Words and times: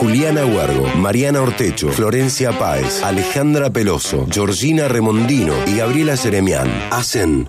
Juliana 0.00 0.46
Huargo, 0.46 0.86
Mariana 0.96 1.42
Ortecho, 1.42 1.90
Florencia 1.90 2.58
Páez, 2.58 3.02
Alejandra 3.02 3.68
Peloso, 3.70 4.26
Georgina 4.30 4.88
Remondino 4.88 5.52
y 5.66 5.76
Gabriela 5.76 6.16
Seremián 6.16 6.70
hacen 6.90 7.46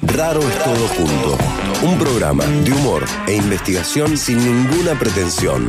Raro 0.00 0.40
es 0.40 0.58
todo 0.62 0.86
junto. 0.96 1.38
Un 1.82 1.98
programa 1.98 2.44
de 2.44 2.72
humor 2.72 3.04
e 3.26 3.34
investigación 3.34 4.16
sin 4.16 4.38
ninguna 4.38 4.96
pretensión. 4.96 5.68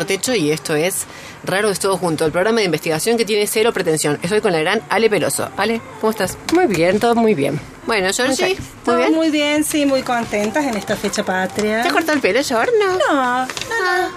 Ortecho 0.00 0.34
y 0.34 0.50
esto 0.50 0.74
es 0.74 1.04
Raro 1.44 1.70
es 1.70 1.78
todo 1.78 1.96
junto, 1.96 2.24
el 2.26 2.32
programa 2.32 2.58
de 2.60 2.64
investigación 2.66 3.16
que 3.16 3.24
tiene 3.24 3.46
cero 3.46 3.72
pretensión. 3.72 4.18
Estoy 4.22 4.40
con 4.40 4.52
la 4.52 4.60
gran 4.60 4.82
Ale 4.90 5.08
Peloso. 5.08 5.48
Ale, 5.56 5.80
¿cómo 6.00 6.10
estás? 6.10 6.36
Muy 6.52 6.66
bien, 6.66 7.00
todo 7.00 7.14
muy 7.14 7.34
bien. 7.34 7.58
Bueno, 7.86 8.08
Georgie, 8.12 8.46
muy 8.56 8.58
Todo 8.84 8.96
bien. 8.98 9.14
muy 9.14 9.30
bien, 9.30 9.64
sí, 9.64 9.86
muy 9.86 10.02
contentas 10.02 10.64
en 10.64 10.76
esta 10.76 10.96
fecha 10.96 11.24
patria. 11.24 11.82
¿Te 11.82 11.88
has 11.88 11.94
cortado 11.94 12.14
el 12.14 12.20
pelo, 12.20 12.40
George? 12.44 12.70
No. 12.78 12.92
No, 12.92 13.46
Ah, 13.82 14.08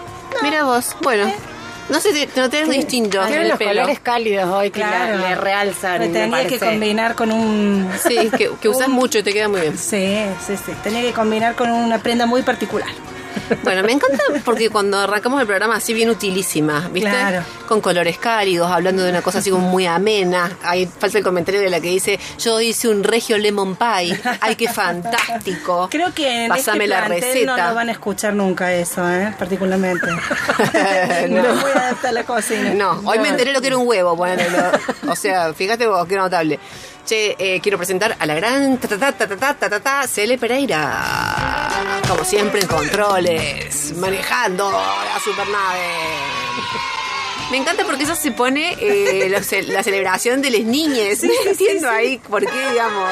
Mira 0.41 0.63
vos. 0.65 0.95
Bueno, 1.01 1.31
no 1.89 1.99
sé 2.01 2.11
si 2.13 2.27
no 2.35 2.49
tenés 2.49 2.69
distinto 2.69 3.21
en 3.21 3.27
Tiene 3.27 3.41
el 3.43 3.49
los 3.49 3.57
pelo. 3.57 3.69
colores 3.71 3.99
cálidos 3.99 4.49
hoy 4.49 4.69
que 4.71 4.81
Claro. 4.81 5.17
la- 5.19 5.29
le 5.29 5.35
realzan. 5.35 5.99
Me 6.01 6.07
me 6.07 6.13
tenía 6.13 6.47
que 6.47 6.59
combinar 6.59 7.15
con 7.15 7.31
un... 7.31 7.89
Sí, 8.05 8.29
que, 8.37 8.51
que 8.61 8.67
usas 8.69 8.89
mucho 8.89 9.19
y 9.19 9.23
te 9.23 9.31
queda 9.31 9.47
muy 9.47 9.61
bien. 9.61 9.77
Sí, 9.77 10.17
sí, 10.45 10.55
sí. 10.57 10.71
Tenía 10.83 11.01
que 11.01 11.13
combinar 11.13 11.55
con 11.55 11.69
una 11.71 11.99
prenda 11.99 12.25
muy 12.25 12.41
particular. 12.41 12.89
Bueno, 13.63 13.83
me 13.83 13.91
encanta 13.91 14.23
porque 14.43 14.69
cuando 14.69 14.99
arrancamos 14.99 15.39
el 15.41 15.47
programa 15.47 15.75
así 15.75 15.93
bien 15.93 16.09
utilísima, 16.09 16.89
¿viste? 16.91 17.09
Claro. 17.09 17.43
Con 17.67 17.81
colores 17.81 18.17
cálidos, 18.17 18.71
hablando 18.71 19.03
de 19.03 19.09
una 19.09 19.21
cosa 19.21 19.39
así 19.39 19.49
como 19.49 19.67
muy 19.67 19.85
amena. 19.85 20.51
Ahí 20.63 20.85
falta 20.85 21.17
el 21.17 21.23
comentario 21.23 21.61
de 21.61 21.69
la 21.69 21.79
que 21.79 21.89
dice, 21.89 22.19
yo 22.39 22.59
hice 22.61 22.87
un 22.89 23.03
regio 23.03 23.37
lemon 23.37 23.75
pie. 23.75 24.19
Ay, 24.41 24.55
qué 24.55 24.67
fantástico. 24.67 25.87
Creo 25.91 26.13
que 26.13 26.45
en 26.45 26.51
este 26.51 26.65
Pásame 26.65 26.87
la 26.87 27.07
receta. 27.07 27.57
no 27.57 27.69
lo 27.69 27.75
van 27.75 27.89
a 27.89 27.91
escuchar 27.91 28.33
nunca 28.33 28.73
eso, 28.73 29.09
¿eh? 29.09 29.33
Particularmente. 29.37 30.07
no. 31.29 31.43
no 31.43 31.61
voy 31.61 31.71
a 31.71 31.79
adaptar 31.79 32.13
la 32.13 32.23
cocina. 32.23 32.73
No, 32.73 33.01
hoy 33.05 33.19
me 33.19 33.29
enteré 33.29 33.51
lo 33.51 33.61
que 33.61 33.67
era 33.67 33.77
un 33.77 33.87
huevo, 33.87 34.15
ponelo. 34.15 34.71
O 35.07 35.15
sea, 35.15 35.53
fíjate 35.53 35.87
vos, 35.87 36.07
qué 36.07 36.15
notable. 36.15 36.59
Che, 37.05 37.35
eh, 37.37 37.59
quiero 37.61 37.77
presentar 37.77 38.15
a 38.17 38.25
la 38.25 38.33
gran 38.35 38.77
ta 38.77 40.07
Cele 40.07 40.37
Pereira. 40.37 41.32
Como 42.07 42.23
siempre 42.25 42.61
en 42.61 42.67
controles, 42.67 43.93
manejando 43.97 44.69
la 44.71 45.19
supernave. 45.19 45.87
Me 47.51 47.57
encanta 47.57 47.83
porque 47.85 48.03
eso 48.03 48.15
se 48.15 48.31
pone 48.31 48.75
eh, 48.79 49.27
la, 49.29 49.43
ce- 49.43 49.63
la 49.63 49.83
celebración 49.83 50.41
de 50.41 50.49
las 50.51 50.61
niñas. 50.61 51.23
no 51.23 51.31
entiendo 51.45 51.89
ahí 51.89 52.17
por 52.17 52.45
qué, 52.45 52.69
digamos. 52.71 53.09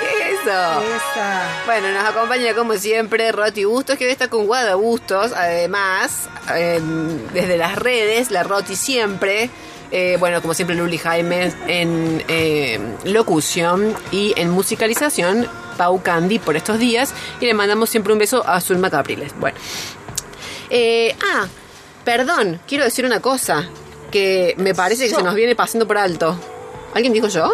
¿Qué 0.00 0.32
es 0.32 0.40
eso? 0.40 0.82
Esa. 0.82 1.62
Bueno, 1.66 1.90
nos 1.92 2.04
acompaña 2.04 2.54
como 2.54 2.74
siempre 2.74 3.32
Roti 3.32 3.64
Bustos, 3.64 3.96
que 3.98 4.06
hoy 4.06 4.12
está 4.12 4.28
con 4.28 4.46
Guada 4.46 4.74
Bustos, 4.76 5.32
además, 5.32 6.28
eh, 6.54 6.80
desde 7.32 7.56
las 7.56 7.76
redes, 7.76 8.30
la 8.30 8.42
Roti 8.42 8.76
siempre. 8.76 9.50
Eh, 9.90 10.16
bueno, 10.18 10.42
como 10.42 10.52
siempre, 10.54 10.74
Luli 10.76 10.98
Jaime 10.98 11.52
en 11.68 12.22
eh, 12.28 12.78
locución 13.04 13.94
y 14.10 14.32
en 14.36 14.50
musicalización, 14.50 15.46
Pau 15.76 16.02
Candy 16.02 16.38
por 16.38 16.56
estos 16.56 16.78
días. 16.78 17.14
Y 17.40 17.46
le 17.46 17.54
mandamos 17.54 17.88
siempre 17.90 18.12
un 18.12 18.18
beso 18.18 18.46
a 18.46 18.60
Zulma 18.60 18.90
Capriles. 18.90 19.32
Bueno. 19.38 19.56
Eh, 20.70 21.14
ah, 21.34 21.46
perdón, 22.04 22.60
quiero 22.66 22.84
decir 22.84 23.04
una 23.06 23.20
cosa 23.20 23.68
que 24.10 24.54
me 24.58 24.74
parece 24.74 25.08
que 25.08 25.14
se 25.14 25.22
nos 25.22 25.34
viene 25.34 25.54
pasando 25.54 25.86
por 25.86 25.98
alto. 25.98 26.36
¿Alguien 26.94 27.12
dijo 27.12 27.28
yo? 27.28 27.52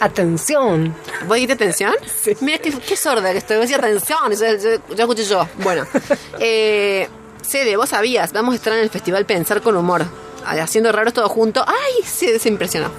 Atención. 0.00 0.94
¿Vos 1.26 1.34
dijiste 1.36 1.54
atención? 1.54 1.94
Sí. 2.22 2.36
Mira 2.40 2.58
qué, 2.58 2.70
qué 2.72 2.96
sorda 2.96 3.32
que 3.32 3.38
estoy. 3.38 3.56
Vos 3.56 3.72
atención. 3.72 4.18
Ya, 4.32 4.56
ya- 4.56 4.94
ya 4.94 5.02
escuché 5.04 5.24
yo. 5.24 5.46
Bueno. 5.58 5.86
Eh, 6.38 7.08
Cede, 7.46 7.76
vos 7.76 7.88
sabías. 7.88 8.32
Vamos 8.32 8.52
a 8.52 8.56
estar 8.56 8.72
en 8.72 8.80
el 8.80 8.90
festival 8.90 9.26
Pensar 9.26 9.60
con 9.62 9.76
Humor. 9.76 10.04
Haciendo 10.44 10.92
raros 10.92 11.14
todo 11.14 11.28
junto. 11.28 11.64
¡Ay! 11.66 12.06
Se, 12.06 12.38
se 12.38 12.48
impresionó. 12.48 12.90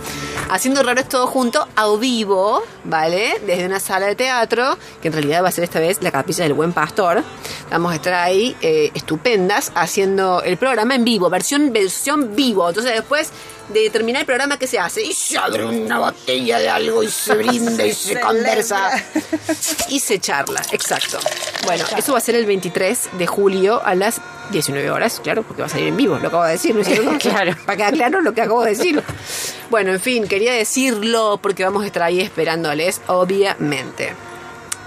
Haciendo 0.49 0.83
raros 0.83 1.07
todo 1.09 1.27
junto 1.27 1.67
a 1.75 1.95
vivo, 1.95 2.63
¿vale? 2.83 3.39
Desde 3.45 3.65
una 3.65 3.79
sala 3.79 4.07
de 4.07 4.15
teatro, 4.15 4.77
que 5.01 5.07
en 5.07 5.13
realidad 5.13 5.43
va 5.43 5.49
a 5.49 5.51
ser 5.51 5.63
esta 5.63 5.79
vez 5.79 6.01
la 6.01 6.11
Capilla 6.11 6.43
del 6.43 6.53
Buen 6.53 6.73
Pastor. 6.73 7.23
Vamos 7.69 7.91
a 7.91 7.95
estar 7.95 8.13
ahí 8.13 8.55
eh, 8.61 8.91
estupendas 8.93 9.71
haciendo 9.75 10.41
el 10.43 10.57
programa 10.57 10.95
en 10.95 11.03
vivo, 11.03 11.29
versión, 11.29 11.71
versión 11.71 12.35
vivo. 12.35 12.67
Entonces 12.67 12.93
después 12.93 13.31
de 13.69 13.89
terminar 13.89 14.21
el 14.21 14.25
programa, 14.25 14.57
¿qué 14.57 14.67
se 14.67 14.79
hace? 14.79 15.01
Y 15.03 15.13
se 15.13 15.37
abre 15.37 15.65
una 15.65 15.99
botella 15.99 16.59
de 16.59 16.69
algo 16.69 17.03
y 17.03 17.09
se 17.09 17.35
brinda 17.35 17.85
y 17.85 17.93
se 17.93 18.19
conversa. 18.19 18.91
Y 19.89 19.99
se 19.99 20.19
charla, 20.19 20.61
exacto. 20.71 21.19
Bueno, 21.65 21.85
eso 21.97 22.11
va 22.11 22.17
a 22.17 22.21
ser 22.21 22.35
el 22.35 22.45
23 22.45 23.09
de 23.17 23.27
julio 23.27 23.81
a 23.83 23.95
las 23.95 24.19
19 24.51 24.91
horas, 24.91 25.19
claro, 25.23 25.43
porque 25.43 25.61
va 25.61 25.67
a 25.67 25.69
salir 25.69 25.87
en 25.87 25.97
vivo, 25.97 26.17
lo 26.19 26.27
acabo 26.27 26.43
de 26.43 26.53
decir, 26.53 26.75
¿no 26.75 26.81
es 26.81 26.87
cierto? 26.87 27.11
Claro. 27.19 27.55
Para 27.65 27.77
quedar 27.77 27.93
claro 27.93 28.21
lo 28.21 28.33
que 28.33 28.41
acabo 28.41 28.63
de 28.63 28.71
decir. 28.71 29.01
Bueno, 29.69 29.91
en 29.91 29.99
fin, 29.99 30.27
quería 30.27 30.53
decirlo 30.53 31.39
porque 31.41 31.63
vamos 31.63 31.81
a 31.81 31.87
estar 31.87 32.03
ahí 32.03 32.21
esperándoles, 32.21 33.01
obviamente. 33.07 34.13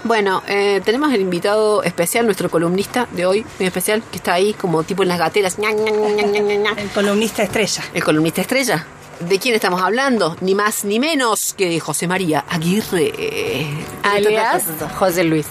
Bueno, 0.05 0.41
eh, 0.47 0.79
tenemos 0.85 1.13
el 1.13 1.19
invitado 1.19 1.83
especial, 1.83 2.25
nuestro 2.25 2.49
columnista 2.49 3.05
de 3.11 3.25
hoy, 3.25 3.45
muy 3.59 3.67
especial, 3.67 4.01
que 4.09 4.15
está 4.15 4.35
ahí 4.35 4.53
como 4.53 4.83
tipo 4.83 5.03
en 5.03 5.09
las 5.09 5.19
gateras. 5.19 5.59
ña, 5.59 5.71
ña, 5.71 5.91
ña, 5.91 6.23
ña, 6.23 6.39
ña, 6.39 6.55
ña. 6.55 6.71
El 6.77 6.89
columnista 6.89 7.43
estrella. 7.43 7.83
El 7.93 8.01
columnista 8.01 8.39
estrella. 8.39 8.85
¿De 9.19 9.39
quién 9.39 9.55
estamos 9.55 9.81
hablando? 9.81 10.37
Ni 10.41 10.53
más 10.55 10.85
ni 10.85 10.99
menos 10.99 11.53
que 11.53 11.67
de 11.67 11.79
José 11.79 12.07
María 12.07 12.45
Aguirre. 12.47 13.67
Alias 14.03 14.63
José 14.97 15.23
Luis. 15.23 15.47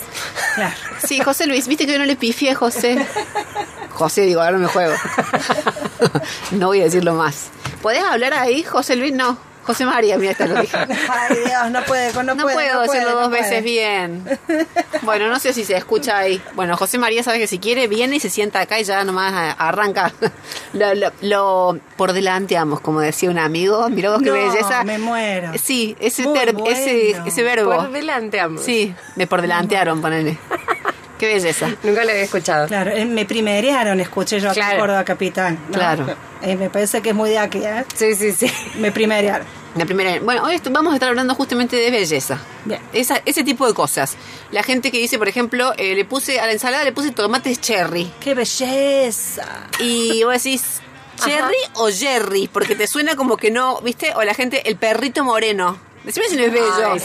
Claro. 0.55 0.75
Sí, 1.05 1.21
José 1.21 1.47
Luis, 1.47 1.67
viste 1.67 1.85
que 1.85 1.93
yo 1.93 1.99
no 1.99 2.07
le 2.07 2.17
pifié 2.17 2.53
a 2.53 2.55
José. 2.55 2.97
José, 3.97 4.23
digo, 4.23 4.43
ahora 4.43 4.59
me 4.59 4.67
juego. 4.69 4.95
No 6.53 6.69
voy 6.69 6.81
a 6.81 6.85
decirlo 6.85 7.15
más. 7.15 7.49
¿Podés 7.83 8.03
hablar 8.05 8.35
ahí, 8.35 8.63
José 8.63 8.97
Luis? 8.97 9.13
No. 9.13 9.39
José 9.65 9.85
María, 9.85 10.17
mira, 10.17 10.31
esta 10.31 10.47
lo 10.47 10.61
dije. 10.61 10.77
Ay, 11.09 11.37
Dios, 11.45 11.71
no 11.73 11.83
puede, 11.83 12.13
no, 12.13 12.23
No, 12.23 12.37
puede. 12.45 12.55
puedo 12.55 12.75
no 12.75 12.81
decirlo 12.83 13.03
puede, 13.03 13.15
dos 13.15 13.23
no 13.25 13.31
veces 13.31 13.49
puede. 13.49 13.61
bien. 13.63 14.39
Bueno, 15.03 15.27
no 15.29 15.41
sé 15.41 15.53
si 15.53 15.65
se 15.65 15.77
escucha 15.77 16.19
ahí. 16.19 16.41
Bueno, 16.55 16.77
José 16.77 16.99
María 16.99 17.25
sabe 17.25 17.41
que 17.41 17.49
si 17.49 17.59
quiere 17.59 17.89
viene 17.89 18.17
y 18.17 18.21
se 18.21 18.31
sienta 18.31 18.61
acá 18.61 18.79
y 18.79 18.85
ya 18.85 19.03
nomás 19.03 19.57
arranca. 19.59 20.13
Lo, 20.73 20.95
lo- 20.95 21.13
lo 21.23 21.79
por 21.97 22.13
delanteamos, 22.13 22.79
como 22.81 23.01
decía 23.01 23.29
un 23.31 23.39
amigo. 23.39 23.89
Mirá 23.89 24.11
vos 24.11 24.21
qué 24.23 24.27
No, 24.27 24.35
belleza. 24.35 24.85
me 24.85 24.99
muero. 24.99 25.53
Sí, 25.61 25.97
ese, 26.01 26.25
ter- 26.27 26.55
ese, 26.67 27.11
bueno. 27.13 27.27
ese 27.27 27.43
verbo. 27.43 27.75
Por 27.75 27.91
delante, 27.93 28.39
amo. 28.41 28.61
Sí, 28.61 28.95
me 29.17 29.27
por 29.27 29.41
delantearon, 29.43 30.01
ponele. 30.03 30.39
Qué 31.19 31.27
belleza. 31.27 31.69
Nunca 31.83 32.05
lo 32.05 32.11
había 32.11 32.23
escuchado. 32.23 32.67
Claro, 32.67 32.93
me 33.07 33.25
primerearon, 33.25 34.01
escuché 34.01 34.39
yo 34.41 34.51
aquí 34.51 34.61
en 34.61 34.67
Claro. 34.67 34.81
Córdoba 34.81 35.05
Capital. 35.05 35.59
¿no? 35.69 35.73
Claro. 35.73 36.07
Eh, 36.43 36.57
me 36.57 36.69
parece 36.69 37.01
que 37.01 37.11
es 37.11 37.15
muy 37.15 37.31
de 37.31 37.39
aquí, 37.39 37.59
¿eh? 37.59 37.85
Sí, 37.95 38.15
sí, 38.15 38.33
sí. 38.33 38.51
Me 38.79 38.93
primerearon. 38.93 39.47
La 39.77 39.85
primera, 39.85 40.19
bueno, 40.21 40.43
hoy 40.45 40.59
vamos 40.71 40.93
a 40.93 40.97
estar 40.97 41.11
hablando 41.11 41.35
justamente 41.35 41.77
de 41.77 41.91
belleza. 41.91 42.39
Bien. 42.65 42.81
Esa, 42.95 43.21
ese 43.27 43.45
tipo 43.45 43.67
de 43.67 43.75
cosas. 43.75 44.17
La 44.51 44.63
gente 44.63 44.91
que 44.91 44.99
dice, 44.99 45.19
por 45.19 45.29
ejemplo, 45.29 45.75
eh, 45.77 45.95
le 45.95 46.05
puse 46.07 46.41
a 46.41 46.47
la 46.47 46.53
ensalada 46.53 46.83
le 46.85 46.93
puse 46.93 47.11
tomates 47.11 47.61
cherry. 47.61 48.11
¡Qué 48.21 48.35
belleza! 48.35 49.45
Y 49.79 50.25
vos 50.25 50.33
decís, 50.43 50.81
¿cherry 51.23 51.57
o 51.75 51.89
jerry? 51.91 52.49
Porque 52.51 52.75
te 52.75 52.87
suena 52.87 53.17
como 53.17 53.37
que 53.37 53.51
no, 53.51 53.81
¿viste? 53.83 54.13
O 54.15 54.23
la 54.23 54.33
gente, 54.35 54.69
el 54.69 54.77
perrito 54.77 55.25
moreno. 55.25 55.79
Decime 56.07 56.27
si 56.29 56.37
no 56.37 56.45
es 56.45 56.53
bello. 56.53 56.93
Ay. 56.93 57.01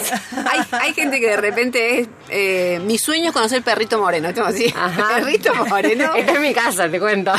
Hay, 0.51 0.59
hay 0.79 0.93
gente 0.93 1.19
que 1.19 1.27
de 1.31 1.37
repente 1.37 1.99
es. 2.01 2.07
eh, 2.29 2.79
mi 2.85 2.97
sueño 2.99 3.27
es 3.29 3.31
conocer 3.33 3.57
el 3.57 3.63
perrito 3.63 3.99
moreno. 3.99 4.29
¿Estamos 4.29 4.53
así? 4.53 4.71
Ajá. 4.77 5.07
Perrito 5.15 5.53
moreno. 5.65 6.13
Está 6.15 6.33
en 6.33 6.41
mi 6.41 6.53
casa, 6.53 6.87
te 6.89 6.99
cuento. 6.99 7.31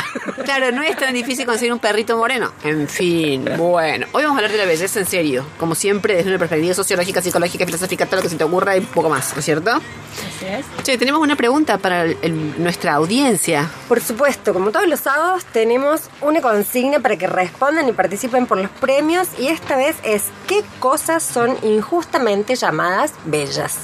Claro, 0.43 0.71
no 0.73 0.83
es 0.83 0.95
tan 0.97 1.13
difícil 1.13 1.45
conseguir 1.45 1.71
un 1.73 1.79
perrito 1.79 2.17
moreno. 2.17 2.51
En 2.65 2.87
fin, 2.87 3.49
bueno. 3.57 4.05
Hoy 4.11 4.23
vamos 4.23 4.35
a 4.35 4.39
hablar 4.39 4.51
de 4.51 4.57
la 4.57 4.65
belleza 4.65 4.99
en 4.99 5.05
serio. 5.05 5.45
Como 5.57 5.73
siempre, 5.73 6.15
desde 6.15 6.29
una 6.29 6.37
perspectiva 6.39 6.73
sociológica, 6.73 7.21
psicológica, 7.21 7.65
filosófica, 7.65 8.05
todo 8.05 8.17
lo 8.17 8.21
que 8.23 8.29
se 8.29 8.35
te 8.35 8.43
ocurra 8.43 8.75
y 8.75 8.79
un 8.81 8.85
poco 8.87 9.09
más, 9.09 9.31
¿no 9.33 9.39
es 9.39 9.45
cierto? 9.45 9.71
Así 9.71 10.45
es. 10.45 10.65
Che, 10.83 10.97
tenemos 10.97 11.21
una 11.21 11.37
pregunta 11.37 11.77
para 11.77 12.03
el- 12.03 12.17
el- 12.21 12.61
nuestra 12.61 12.93
audiencia. 12.95 13.69
Por 13.87 14.01
supuesto, 14.01 14.53
como 14.53 14.71
todos 14.71 14.87
los 14.87 14.99
sábados, 14.99 15.45
tenemos 15.45 16.01
una 16.21 16.41
consigna 16.41 16.99
para 16.99 17.15
que 17.17 17.25
respondan 17.27 17.87
y 17.87 17.93
participen 17.93 18.45
por 18.47 18.57
los 18.57 18.69
premios. 18.69 19.29
Y 19.39 19.47
esta 19.47 19.77
vez 19.77 19.95
es: 20.03 20.23
¿qué 20.47 20.61
cosas 20.79 21.23
son 21.23 21.52
injustamente 21.61 22.55
llamadas 22.55 23.13
bellas? 23.25 23.79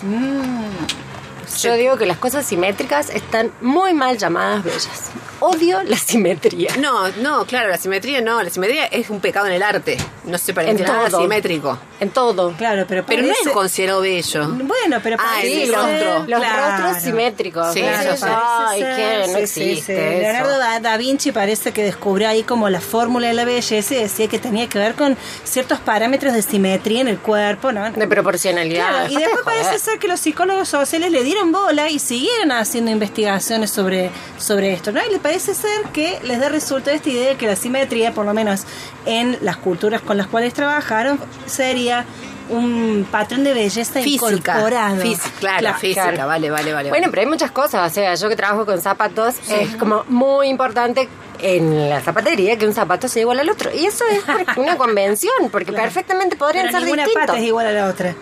Yo 1.62 1.74
digo 1.76 1.98
que 1.98 2.06
las 2.06 2.18
cosas 2.18 2.46
simétricas 2.46 3.10
están 3.10 3.52
muy 3.62 3.94
mal 3.94 4.18
llamadas 4.18 4.64
bellas. 4.64 5.12
Odio 5.42 5.82
la 5.84 5.96
simetría. 5.98 6.76
No, 6.78 7.08
no, 7.22 7.46
claro, 7.46 7.70
la 7.70 7.78
simetría 7.78 8.20
no. 8.20 8.44
La 8.44 8.50
simetría 8.50 8.86
es 8.88 9.10
un 9.10 9.22
pecado 9.22 9.48
en 9.48 9.54
el 9.54 9.64
arte. 9.64 9.96
No 10.26 10.38
se 10.38 10.54
parece 10.54 10.76
En 10.76 10.84
nada 10.84 11.08
todo. 11.10 11.22
simétrico. 11.22 11.80
En 12.02 12.10
todo. 12.10 12.52
Claro, 12.58 12.84
pero 12.88 13.06
Pero 13.06 13.22
no 13.24 13.32
es 13.32 13.48
considerado 13.54 14.02
bello. 14.02 14.50
Bueno, 14.50 15.00
pero 15.02 15.16
Ah, 15.18 15.36
parece 15.36 15.64
el 15.64 15.74
rostro. 15.74 16.26
Los 16.28 16.40
Claro. 16.42 16.84
rostros 16.84 17.04
simétricos. 17.04 17.74
Sí, 17.74 17.80
Claro, 17.82 18.12
eso 18.14 18.26
sí. 18.26 18.32
Ay, 18.36 18.82
ser- 18.82 19.20
No 19.20 19.26
sí, 19.26 19.48
sí, 19.48 19.62
existe 19.72 19.96
sí. 19.96 20.02
eso. 20.02 20.22
Leonardo 20.22 20.58
da, 20.58 20.80
da 20.82 20.98
Vinci 20.98 21.32
parece 21.32 21.72
que 21.72 21.84
descubrió 21.84 22.28
ahí 22.28 22.44
como 22.44 22.70
la 22.70 22.82
fórmula 22.82 23.28
de 23.30 23.34
la 23.34 23.46
belleza 23.46 23.96
y 23.96 23.98
decía 23.98 24.28
que 24.28 24.40
tenía 24.40 24.68
que 24.68 24.78
ver 24.78 24.96
con 24.96 25.16
ciertos 25.46 25.80
parámetros 25.80 26.34
de 26.34 26.42
simetría 26.42 27.00
en 27.00 27.08
el 27.08 27.18
cuerpo, 27.18 27.72
¿no? 27.72 27.90
De 27.92 28.08
proporcionalidad. 28.08 29.08
Claro, 29.08 29.14
y 29.14 29.16
después 29.16 29.46
parece 29.46 29.80
ser 29.80 30.00
que 30.00 30.10
los 30.10 30.20
psicólogos 30.20 30.68
sociales 30.68 31.12
le 31.12 31.24
dieron 31.24 31.39
bola 31.46 31.90
y 31.90 32.00
siguieron 32.00 32.52
haciendo 32.52 32.92
investigaciones 32.92 33.70
sobre, 33.72 34.12
sobre 34.38 34.74
esto, 34.74 34.92
¿no? 34.92 35.00
Y 35.06 35.12
le 35.12 35.20
parece 35.20 35.54
ser 35.54 35.84
que 35.94 36.20
les 36.24 36.40
da 36.40 36.50
resultado 36.50 36.96
esta 36.96 37.10
idea 37.10 37.30
de 37.30 37.36
que 37.36 37.48
la 37.48 37.56
simetría, 37.56 38.14
por 38.14 38.26
lo 38.26 38.34
menos 38.34 38.64
en 39.06 39.38
las 39.42 39.58
culturas 39.58 40.02
con 40.02 40.18
las 40.18 40.28
cuales 40.28 40.54
trabajaron, 40.54 41.20
sería 41.46 42.06
un 42.50 43.08
patrón 43.12 43.44
de 43.44 43.54
belleza 43.54 44.02
Física. 44.02 44.32
incorporado. 44.58 45.02
Física, 45.02 45.30
claro, 45.40 45.60
Claro, 45.60 45.78
física. 45.80 46.10
claro. 46.12 46.28
Vale, 46.28 46.50
vale, 46.50 46.74
vale. 46.74 46.90
Bueno, 46.90 47.08
pero 47.12 47.22
hay 47.22 47.28
muchas 47.28 47.52
cosas. 47.52 47.92
O 47.92 47.94
sea, 47.94 48.16
yo 48.16 48.28
que 48.30 48.36
trabajo 48.36 48.66
con 48.66 48.82
zapatos, 48.82 49.36
es 49.50 49.76
como 49.76 50.04
muy 50.10 50.48
importante 50.48 51.08
en 51.42 51.90
la 51.90 52.02
zapatería 52.02 52.58
que 52.58 52.66
un 52.66 52.74
zapato 52.74 53.08
sea 53.08 53.22
igual 53.22 53.40
al 53.40 53.50
otro. 53.50 53.70
Y 53.74 53.86
eso 53.86 54.04
es 54.12 54.24
una 54.58 54.78
convención, 54.78 55.34
porque 55.52 55.72
perfectamente 55.72 56.36
podrían 56.38 56.66
Pero 56.66 56.80
ser 56.80 56.86
ninguna 56.86 57.04
distintos. 57.04 57.28
pata 57.28 57.40
es 57.40 57.46
igual 57.46 57.68
a 57.68 57.72
la 57.72 57.86
otra. 57.88 58.16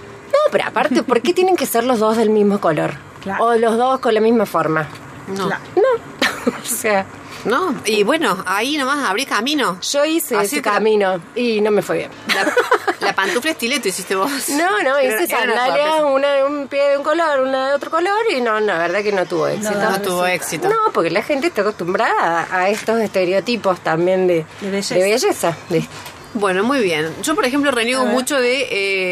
No, 0.48 0.52
pero 0.52 0.64
aparte, 0.68 1.04
¿por 1.04 1.22
qué 1.22 1.34
tienen 1.34 1.56
que 1.56 1.66
ser 1.66 1.84
los 1.84 2.00
dos 2.00 2.16
del 2.18 2.30
mismo 2.30 2.60
color? 2.62 2.94
Claro. 3.22 3.44
O 3.46 3.56
los 3.56 3.78
dos 3.78 4.00
con 4.00 4.14
la 4.14 4.22
misma 4.22 4.46
forma. 4.46 4.88
no. 5.28 5.48
Claro. 5.48 5.62
No. 5.76 6.52
o 6.64 6.66
sea, 6.66 7.06
No, 7.46 7.76
y 7.86 8.04
bueno, 8.04 8.44
ahí 8.46 8.78
nomás 8.78 9.08
abrí 9.10 9.26
camino. 9.26 9.78
yo 9.82 10.06
hice 10.06 10.36
Así 10.38 10.46
ese 10.46 10.62
te 10.62 10.70
la- 10.70 10.76
camino 10.76 11.20
y 11.36 11.60
no 11.62 11.72
me 11.72 11.82
fue 11.82 11.98
bien. 11.98 12.12
La, 12.34 12.52
la 13.08 13.14
pantufla 13.14 13.52
estileto 13.52 13.88
hiciste 13.90 14.16
vos. 14.16 14.30
No, 14.50 14.82
no, 14.84 14.98
Era- 14.98 15.24
hice 15.24 15.34
era 15.34 15.44
una 15.44 15.56
sandalias, 15.56 15.90
suerte. 15.90 16.04
una 16.14 16.28
de 16.34 16.44
un 16.46 16.68
pie 16.68 16.90
de 16.90 16.98
un 16.98 17.04
color, 17.04 17.42
una 17.42 17.68
de 17.70 17.74
otro 17.76 17.92
color 17.92 18.20
y 18.36 18.42
no, 18.42 18.60
la 18.62 18.78
verdad 18.78 19.02
que 19.04 19.12
no 19.12 19.26
tuvo 19.26 19.48
éxito. 19.48 19.80
No 19.80 20.02
tuvo 20.02 20.26
éxito. 20.26 20.70
No, 20.70 20.76
porque 20.94 21.10
la 21.10 21.22
gente 21.24 21.48
está 21.48 21.62
acostumbrada 21.62 22.48
a 22.52 22.70
estos 22.70 23.00
estereotipos 23.02 23.80
también 23.82 24.28
de, 24.28 24.46
De 24.62 24.70
belleza. 24.72 24.96
de 24.96 25.02
belleza. 25.02 25.58
De- 25.70 25.88
Bueno, 26.34 26.64
muy 26.64 26.80
bien. 26.82 27.14
Yo, 27.24 27.36
por 27.36 27.46
ejemplo, 27.46 27.72
reniego 27.72 28.06
mucho 28.06 28.40
de. 28.40 28.68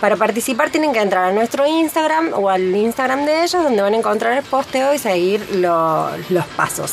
Para 0.00 0.16
participar 0.16 0.70
tienen 0.70 0.92
que 0.92 1.00
entrar 1.00 1.24
a 1.24 1.32
nuestro 1.32 1.66
Instagram 1.66 2.32
o 2.34 2.50
al 2.50 2.74
Instagram 2.74 3.24
de 3.24 3.44
ellos 3.44 3.62
donde 3.62 3.80
van 3.82 3.94
a 3.94 3.96
encontrar 3.96 4.36
el 4.36 4.42
posteo 4.44 4.92
y 4.92 4.98
seguir 4.98 5.46
lo- 5.54 6.10
los 6.28 6.46
pasos. 6.56 6.92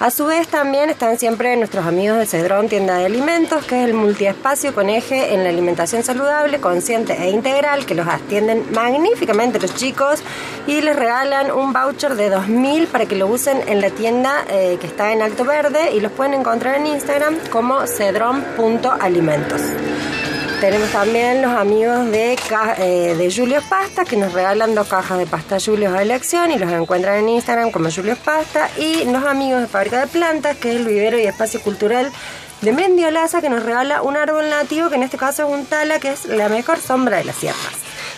A 0.00 0.12
su 0.12 0.26
vez 0.26 0.46
también 0.46 0.90
están 0.90 1.18
siempre 1.18 1.56
nuestros 1.56 1.84
amigos 1.84 2.18
de 2.18 2.26
Cedrón 2.26 2.68
Tienda 2.68 2.98
de 2.98 3.06
Alimentos, 3.06 3.64
que 3.64 3.82
es 3.82 3.88
el 3.88 3.94
multiespacio 3.94 4.72
con 4.72 4.90
eje 4.90 5.34
en 5.34 5.42
la 5.42 5.50
alimentación 5.50 6.04
saludable, 6.04 6.60
consciente 6.60 7.14
e 7.14 7.30
integral, 7.30 7.84
que 7.84 7.96
los 7.96 8.06
atienden 8.06 8.64
magníficamente 8.72 9.58
los 9.58 9.74
chicos 9.74 10.22
y 10.68 10.82
les 10.82 10.94
regalan 10.94 11.50
un 11.50 11.72
voucher 11.72 12.14
de 12.14 12.30
2.000 12.32 12.86
para 12.86 13.06
que 13.06 13.16
lo 13.16 13.26
usen 13.26 13.60
en 13.66 13.80
la 13.80 13.90
tienda 13.90 14.44
eh, 14.48 14.78
que 14.80 14.86
está 14.86 15.12
en 15.12 15.20
Alto 15.20 15.44
Verde 15.44 15.90
y 15.92 15.98
los 15.98 16.12
pueden 16.12 16.34
encontrar 16.34 16.76
en 16.76 16.86
Instagram 16.86 17.36
como 17.50 17.84
cedrón.alimentos. 17.88 19.60
Tenemos 20.60 20.90
también 20.90 21.40
los 21.40 21.52
amigos 21.52 22.10
de, 22.10 22.36
eh, 22.78 23.14
de 23.16 23.32
Julios 23.32 23.62
Pasta 23.70 24.04
que 24.04 24.16
nos 24.16 24.32
regalan 24.32 24.74
dos 24.74 24.88
cajas 24.88 25.16
de 25.18 25.26
pasta 25.26 25.58
Julios 25.64 25.94
a 25.94 26.02
elección 26.02 26.50
y 26.50 26.58
los 26.58 26.72
encuentran 26.72 27.18
en 27.18 27.28
Instagram 27.28 27.70
como 27.70 27.92
Julios 27.92 28.18
Pasta. 28.18 28.68
Y 28.76 29.04
los 29.04 29.24
amigos 29.24 29.60
de 29.60 29.68
Fábrica 29.68 30.00
de 30.00 30.08
Plantas, 30.08 30.56
que 30.56 30.70
es 30.70 30.76
el 30.76 30.84
vivero 30.84 31.16
y 31.16 31.22
espacio 31.22 31.60
cultural 31.60 32.10
de 32.62 32.72
Mendiolaza, 32.72 33.40
que 33.40 33.48
nos 33.50 33.62
regala 33.62 34.02
un 34.02 34.16
árbol 34.16 34.48
nativo, 34.50 34.88
que 34.88 34.96
en 34.96 35.02
este 35.04 35.16
caso 35.18 35.46
es 35.46 35.52
un 35.52 35.66
tala, 35.66 36.00
que 36.00 36.12
es 36.12 36.24
la 36.26 36.48
mejor 36.48 36.80
sombra 36.80 37.18
de 37.18 37.24
las 37.24 37.36
sierras. 37.36 37.74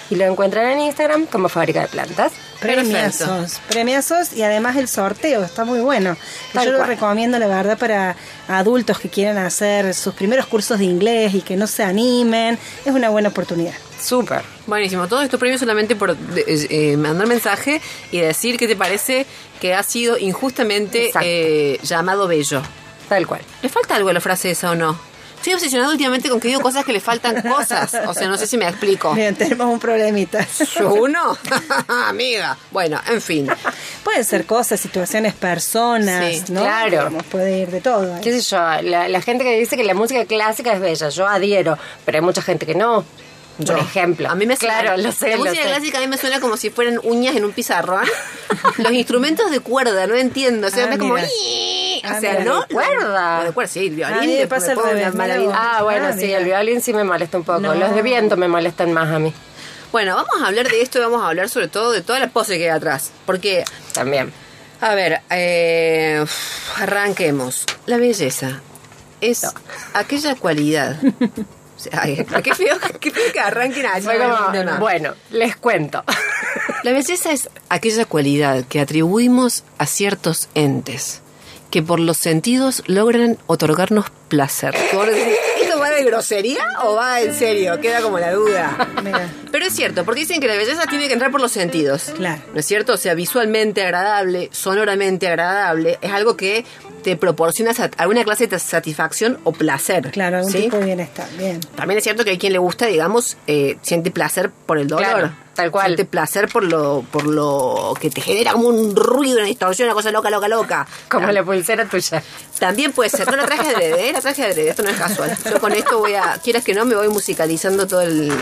Y 0.08 0.16
lo 0.16 0.24
encuentran 0.24 0.66
en 0.66 0.80
Instagram 0.80 1.26
como 1.26 1.48
Fábrica 1.48 1.82
de 1.82 1.86
Plantas. 1.88 2.32
Premiazos, 2.60 3.60
premiazos 3.68 4.32
y 4.34 4.42
además 4.42 4.76
el 4.76 4.88
sorteo 4.88 5.42
está 5.44 5.64
muy 5.64 5.78
bueno. 5.80 6.16
Tal 6.52 6.66
Yo 6.66 6.72
lo 6.72 6.84
recomiendo, 6.84 7.38
la 7.38 7.46
verdad, 7.46 7.78
para 7.78 8.16
adultos 8.48 8.98
que 8.98 9.08
quieran 9.08 9.38
hacer 9.38 9.94
sus 9.94 10.14
primeros 10.14 10.46
cursos 10.46 10.78
de 10.80 10.84
inglés 10.84 11.32
y 11.34 11.42
que 11.42 11.56
no 11.56 11.66
se 11.66 11.84
animen. 11.84 12.58
Es 12.84 12.92
una 12.92 13.08
buena 13.08 13.28
oportunidad. 13.28 13.74
Súper. 14.02 14.42
Buenísimo, 14.66 15.06
todo 15.08 15.22
esto 15.22 15.38
premio 15.38 15.58
solamente 15.58 15.94
por 15.94 16.16
de- 16.16 16.44
eh, 16.70 16.96
mandar 16.96 17.26
mensaje 17.26 17.80
y 18.10 18.18
decir 18.20 18.56
qué 18.58 18.66
te 18.66 18.74
parece 18.76 19.26
que 19.60 19.74
ha 19.74 19.82
sido 19.82 20.18
injustamente 20.18 21.12
eh, 21.22 21.78
llamado 21.82 22.26
bello. 22.26 22.62
Tal 23.10 23.26
cual. 23.26 23.42
¿Le 23.60 23.68
falta 23.68 23.96
algo 23.96 24.08
a 24.08 24.12
la 24.14 24.20
frase 24.20 24.52
esa 24.52 24.70
o 24.70 24.74
no? 24.74 24.98
Estoy 25.36 25.54
obsesionado 25.54 25.90
últimamente 25.92 26.28
con 26.28 26.38
que 26.38 26.48
digo 26.48 26.60
cosas 26.60 26.84
que 26.84 26.92
le 26.92 27.00
faltan 27.00 27.40
cosas. 27.42 27.92
O 28.06 28.12
sea, 28.14 28.28
no 28.28 28.36
sé 28.36 28.46
si 28.46 28.56
me 28.58 28.68
explico. 28.68 29.12
Bien, 29.16 29.34
tenemos 29.34 29.66
un 29.72 29.80
problemita. 29.80 30.46
¿Uno? 30.84 31.36
Amiga. 31.88 32.56
Bueno, 32.70 33.00
en 33.08 33.20
fin. 33.22 33.48
Pueden 34.04 34.24
ser 34.24 34.44
cosas, 34.46 34.78
situaciones, 34.80 35.32
personas, 35.34 36.36
Sí, 36.36 36.44
¿no? 36.52 36.60
claro. 36.60 36.90
Digamos, 36.90 37.22
puede 37.24 37.58
ir 37.58 37.68
de 37.70 37.80
todo. 37.80 38.16
¿eh? 38.16 38.20
¿Qué 38.22 38.32
sé 38.38 38.42
yo? 38.48 38.58
La, 38.82 39.08
la 39.08 39.22
gente 39.22 39.42
que 39.42 39.58
dice 39.58 39.76
que 39.76 39.82
la 39.84 39.94
música 39.94 40.24
clásica 40.26 40.72
es 40.74 40.80
bella, 40.80 41.08
yo 41.08 41.26
adhiero, 41.26 41.78
pero 42.04 42.18
hay 42.18 42.22
mucha 42.22 42.42
gente 42.42 42.66
que 42.66 42.74
no. 42.74 43.04
Por 43.66 43.78
ejemplo. 43.78 44.28
A 44.30 44.34
mí 44.34 44.46
me 44.46 44.56
suena. 44.56 44.80
Claro, 44.80 44.96
lo 45.02 45.12
sé, 45.12 45.30
La 45.30 45.36
lo 45.36 45.44
música 45.44 45.62
sé. 45.62 45.68
clásica 45.68 45.98
a 45.98 46.00
mí 46.00 46.06
me 46.06 46.16
suena 46.18 46.40
como 46.40 46.56
si 46.56 46.70
fueran 46.70 47.00
uñas 47.02 47.36
en 47.36 47.44
un 47.44 47.52
pizarrón. 47.52 48.04
Los 48.78 48.92
instrumentos 48.92 49.50
de 49.50 49.60
cuerda, 49.60 50.06
no 50.06 50.14
entiendo. 50.14 50.66
O 50.66 50.70
sea, 50.70 50.84
Ah, 50.84 50.88
me 50.88 50.98
como. 50.98 51.14
O 51.14 51.18
Ah, 51.18 52.18
sea, 52.20 52.32
mira. 52.38 52.44
¿no? 52.44 52.60
¿De 52.62 52.66
cuerda? 52.74 53.44
De 53.44 53.52
cuerda, 53.52 53.70
sí, 53.72 53.86
el 53.86 53.94
violín. 53.94 54.38
Me 54.38 54.46
pasa 54.46 54.74
maravilla. 54.74 55.46
vos. 55.48 55.54
Ah, 55.58 55.82
bueno, 55.82 56.06
Ah, 56.08 56.12
sí, 56.12 56.26
mira. 56.26 56.38
el 56.38 56.44
violín 56.44 56.80
sí 56.80 56.92
me 56.94 57.04
molesta 57.04 57.36
un 57.38 57.44
poco. 57.44 57.60
No. 57.60 57.74
Los 57.74 57.94
de 57.94 58.02
viento 58.02 58.36
me 58.36 58.48
molestan 58.48 58.92
más 58.92 59.08
a 59.10 59.18
mí. 59.18 59.32
Bueno, 59.92 60.14
vamos 60.14 60.40
a 60.42 60.46
hablar 60.46 60.68
de 60.68 60.80
esto 60.82 60.98
y 60.98 61.02
vamos 61.02 61.22
a 61.22 61.28
hablar 61.28 61.48
sobre 61.48 61.68
todo 61.68 61.90
de 61.92 62.00
toda 62.00 62.18
la 62.20 62.28
pose 62.28 62.56
que 62.58 62.64
hay 62.70 62.76
atrás. 62.76 63.10
Porque, 63.26 63.64
También. 63.92 64.32
a 64.80 64.94
ver, 64.94 65.20
eh, 65.30 66.24
arranquemos. 66.76 67.64
La 67.86 67.96
belleza 67.98 68.60
es 69.20 69.44
aquella 69.92 70.36
cualidad. 70.36 70.96
Ay, 71.92 72.24
qué 72.42 72.54
feo, 72.54 72.76
qué 73.00 73.10
feo 73.10 73.32
que 73.32 73.40
arranquen 73.40 73.86
así. 73.86 74.06
Como, 74.06 74.64
No, 74.64 74.78
bueno, 74.78 75.14
les 75.30 75.56
cuento. 75.56 76.04
La 76.82 76.92
belleza 76.92 77.32
es 77.32 77.50
aquella 77.68 78.04
cualidad 78.04 78.64
que 78.64 78.80
atribuimos 78.80 79.64
a 79.78 79.86
ciertos 79.86 80.48
entes 80.54 81.22
que 81.70 81.82
por 81.82 82.00
los 82.00 82.16
sentidos 82.16 82.82
logran 82.86 83.38
otorgarnos 83.46 84.06
placer. 84.28 84.74
¿Esto 84.74 85.78
va 85.78 85.90
de 85.90 86.04
grosería 86.04 86.64
o 86.82 86.94
va 86.94 87.20
en 87.20 87.32
serio? 87.32 87.80
Queda 87.80 88.00
como 88.02 88.18
la 88.18 88.32
duda. 88.32 88.88
Mira. 89.02 89.30
Pero 89.50 89.66
es 89.66 89.74
cierto, 89.74 90.04
porque 90.04 90.20
dicen 90.20 90.40
que 90.40 90.48
la 90.48 90.56
belleza 90.56 90.86
tiene 90.86 91.06
que 91.06 91.12
entrar 91.12 91.30
por 91.30 91.40
los 91.40 91.52
sentidos. 91.52 92.12
Claro. 92.16 92.42
¿No 92.52 92.60
es 92.60 92.66
cierto? 92.66 92.94
O 92.94 92.96
sea, 92.96 93.14
visualmente 93.14 93.82
agradable, 93.82 94.48
sonoramente 94.52 95.28
agradable, 95.28 95.98
es 96.02 96.12
algo 96.12 96.36
que 96.36 96.64
te 97.02 97.16
proporciona 97.16 97.72
alguna 97.96 98.24
clase 98.24 98.46
de 98.46 98.58
satisfacción 98.58 99.38
o 99.44 99.52
placer. 99.52 100.10
Claro, 100.10 100.38
algún 100.38 100.52
¿sí? 100.52 100.62
tipo 100.62 100.76
de 100.76 100.84
bienestar. 100.84 101.28
Bien. 101.36 101.60
También 101.74 101.98
es 101.98 102.04
cierto 102.04 102.24
que 102.24 102.30
hay 102.30 102.38
quien 102.38 102.52
le 102.52 102.58
gusta, 102.58 102.86
digamos, 102.86 103.36
eh, 103.46 103.78
siente 103.82 104.10
placer 104.10 104.50
por 104.50 104.78
el 104.78 104.88
dolor. 104.88 105.04
Claro, 105.04 105.32
tal 105.54 105.70
cual. 105.70 105.86
Siente 105.86 106.04
placer 106.04 106.48
por 106.48 106.64
lo, 106.64 107.04
por 107.10 107.26
lo 107.26 107.94
que 108.00 108.10
te 108.10 108.20
genera 108.20 108.52
como 108.52 108.68
un 108.68 108.94
ruido, 108.94 109.38
una 109.38 109.46
distorsión, 109.46 109.88
una 109.88 109.94
cosa 109.94 110.10
loca, 110.10 110.30
loca, 110.30 110.48
loca. 110.48 110.86
Como 111.08 111.30
la 111.30 111.42
pulsera 111.42 111.86
tuya. 111.86 112.22
También 112.58 112.92
puede 112.92 113.10
ser. 113.10 113.26
No 113.30 113.36
la 113.36 113.46
traje 113.46 113.68
adrede, 113.68 114.08
¿eh? 114.08 114.12
La 114.12 114.20
traje 114.20 114.44
adrede. 114.44 114.68
Esto 114.70 114.82
no 114.82 114.90
es 114.90 114.96
casual. 114.96 115.36
Yo 115.50 115.60
con 115.60 115.72
esto 115.72 115.98
voy 115.98 116.14
a, 116.14 116.38
quieras 116.42 116.64
que 116.64 116.74
no, 116.74 116.84
me 116.84 116.94
voy 116.94 117.08
musicalizando 117.08 117.86
todo 117.86 118.02
el, 118.02 118.32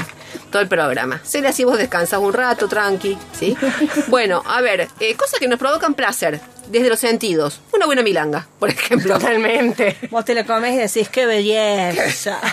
todo 0.51 0.61
el 0.61 0.69
programa. 0.69 1.21
Sé 1.25 1.47
así 1.47 1.65
vos 1.65 1.79
descansas 1.79 2.21
un 2.21 2.33
rato, 2.33 2.69
tranqui, 2.69 3.17
¿sí? 3.39 3.57
Bueno, 4.09 4.43
a 4.47 4.61
ver, 4.61 4.89
eh, 5.01 5.15
cosas 5.17 5.39
que 5.39 5.49
nos 5.49 5.59
provocan 5.59 5.95
placer 5.95 6.41
desde 6.71 6.89
los 6.89 6.99
sentidos. 6.99 7.61
Una 7.73 7.87
buena 7.87 8.03
milanga, 8.03 8.47
por 8.59 8.71
ejemplo. 8.71 9.15
Totalmente. 9.15 9.97
Vos 10.11 10.25
te 10.25 10.35
lo 10.35 10.45
comes 10.47 10.75
y 10.75 10.79
decís, 10.79 11.09
qué 11.09 11.27
belleza. 11.27 12.41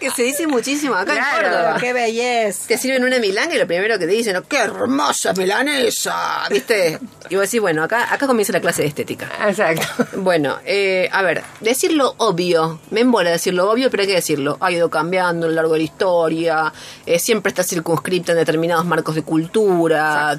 Que 0.00 0.10
se 0.10 0.22
dice 0.22 0.46
muchísimo 0.46 0.94
acá 0.94 1.12
en 1.12 1.18
Claro. 1.18 1.48
Córdoba. 1.48 1.76
qué 1.80 1.92
belleza. 1.92 2.68
te 2.68 2.78
sirven 2.78 3.04
una 3.04 3.18
milanga 3.18 3.54
y 3.54 3.58
lo 3.58 3.66
primero 3.66 3.98
que 3.98 4.06
te 4.06 4.12
dicen, 4.12 4.42
¡qué 4.48 4.58
hermosa 4.58 5.32
milanesa! 5.34 6.44
¿Viste? 6.50 6.98
Y 7.28 7.34
vos 7.36 7.44
decís, 7.44 7.60
bueno, 7.60 7.82
acá, 7.82 8.12
acá 8.12 8.26
comienza 8.26 8.52
la 8.52 8.60
clase 8.60 8.82
de 8.82 8.88
estética. 8.88 9.28
Exacto. 9.46 9.86
Bueno, 10.16 10.58
eh, 10.64 11.08
a 11.12 11.22
ver, 11.22 11.42
decirlo 11.60 12.14
obvio. 12.18 12.80
Me 12.90 13.00
embola 13.00 13.30
decirlo 13.30 13.70
obvio, 13.70 13.90
pero 13.90 14.02
hay 14.02 14.06
que 14.08 14.14
decirlo. 14.14 14.56
Ha 14.60 14.70
ido 14.72 14.88
cambiando 14.90 15.46
a 15.46 15.48
lo 15.50 15.54
largo 15.54 15.72
de 15.74 15.78
la 15.80 15.84
historia. 15.84 16.72
eh, 17.06 17.18
siempre 17.18 17.50
está 17.50 17.62
circunscripta 17.62 18.32
en 18.32 18.38
determinados 18.38 18.84
marcos 18.84 19.14
de 19.14 19.22
cultura. 19.22 20.38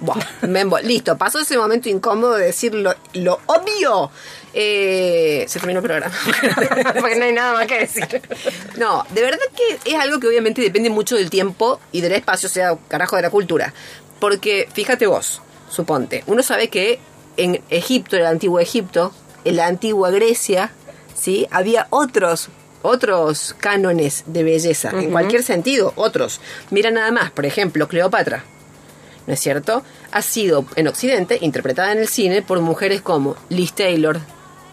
Buah, 0.00 0.18
me 0.42 0.60
embola. 0.60 0.82
Listo, 0.82 1.16
pasó 1.16 1.38
ese 1.40 1.56
momento 1.56 1.88
incómodo 1.88 2.34
de 2.34 2.46
decir 2.46 2.74
lo, 2.74 2.94
lo 3.14 3.40
obvio. 3.46 4.10
Eh, 4.56 5.44
se 5.48 5.58
terminó 5.58 5.80
el 5.80 5.84
programa. 5.84 6.14
Porque 7.00 7.16
no 7.16 7.24
hay 7.24 7.32
nada 7.32 7.54
más 7.54 7.66
que 7.66 7.80
decir. 7.80 8.22
No, 8.76 9.04
de 9.10 9.22
verdad 9.22 9.38
que 9.56 9.90
es 9.90 9.98
algo 9.98 10.20
que 10.20 10.28
obviamente 10.28 10.62
depende 10.62 10.90
mucho 10.90 11.16
del 11.16 11.28
tiempo 11.28 11.80
y 11.90 12.00
del 12.00 12.12
espacio, 12.12 12.48
o 12.48 12.52
sea, 12.52 12.78
carajo 12.88 13.16
de 13.16 13.22
la 13.22 13.30
cultura. 13.30 13.74
Porque 14.20 14.68
fíjate 14.72 15.06
vos, 15.06 15.42
suponte, 15.68 16.22
uno 16.28 16.42
sabe 16.42 16.68
que 16.68 17.00
en 17.36 17.60
Egipto, 17.68 18.14
en 18.14 18.22
el 18.22 18.28
antiguo 18.28 18.60
Egipto, 18.60 19.12
en 19.44 19.56
la 19.56 19.66
antigua 19.66 20.10
Grecia, 20.10 20.70
¿sí? 21.14 21.48
Había 21.50 21.88
otros 21.90 22.48
otros 22.84 23.56
cánones 23.58 24.24
de 24.26 24.42
belleza, 24.42 24.90
en 24.90 25.10
cualquier 25.10 25.42
sentido, 25.42 25.94
otros. 25.96 26.40
Mira 26.70 26.90
nada 26.90 27.10
más, 27.10 27.30
por 27.30 27.46
ejemplo, 27.46 27.88
Cleopatra. 27.88 28.44
¿No 29.26 29.32
es 29.32 29.40
cierto? 29.40 29.82
Ha 30.12 30.20
sido 30.20 30.66
en 30.76 30.86
Occidente 30.86 31.38
interpretada 31.40 31.92
en 31.92 31.98
el 31.98 32.08
cine 32.08 32.42
por 32.42 32.60
mujeres 32.60 33.00
como 33.00 33.36
Liz 33.48 33.72
Taylor, 33.72 34.20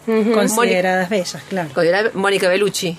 Consideradas 0.06 1.08
bellas, 1.08 1.42
claro. 1.48 1.70
con 1.72 1.86
era 1.86 2.10
Mónica 2.14 2.48
Bellucci, 2.48 2.96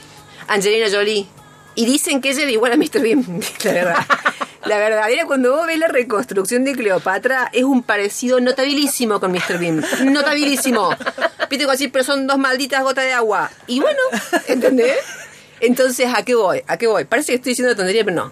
Angelina 0.48 0.88
Jolie. 0.92 1.28
Y 1.76 1.86
dicen 1.86 2.22
que 2.22 2.30
ella 2.30 2.44
era 2.44 2.52
igual 2.52 2.72
a 2.72 2.78
Mr. 2.78 3.02
Bean. 3.02 3.42
La 3.64 3.74
verdad. 3.74 4.06
La 4.66 4.78
verdadera, 4.78 5.26
cuando 5.26 5.52
vos 5.52 5.68
ves 5.68 5.78
la 5.78 5.90
reconstrucción 5.90 6.64
de 6.64 6.74
Cleopatra, 6.74 7.50
es 7.52 7.64
un 7.64 7.84
parecido 7.84 8.40
notabilísimo 8.40 9.20
con 9.20 9.34
Mr. 9.34 9.60
Bean. 9.60 9.84
Notabilísimo. 10.06 10.90
Viste, 11.50 11.66
así, 11.70 11.90
pero 11.90 12.06
son 12.06 12.28
dos 12.28 12.38
malditas 12.38 12.82
gotas 12.82 13.04
de 13.04 13.12
agua. 13.12 13.52
Y 13.68 13.82
bueno, 13.82 14.00
¿entendés? 14.48 14.96
Entonces, 15.60 16.08
¿a 16.16 16.24
qué 16.24 16.36
voy? 16.36 16.64
¿A 16.68 16.78
qué 16.78 16.88
voy? 16.88 17.04
Parece 17.04 17.34
que 17.34 17.36
estoy 17.36 17.52
diciendo 17.52 17.76
tontería, 17.76 18.06
pero 18.06 18.16
no. 18.16 18.32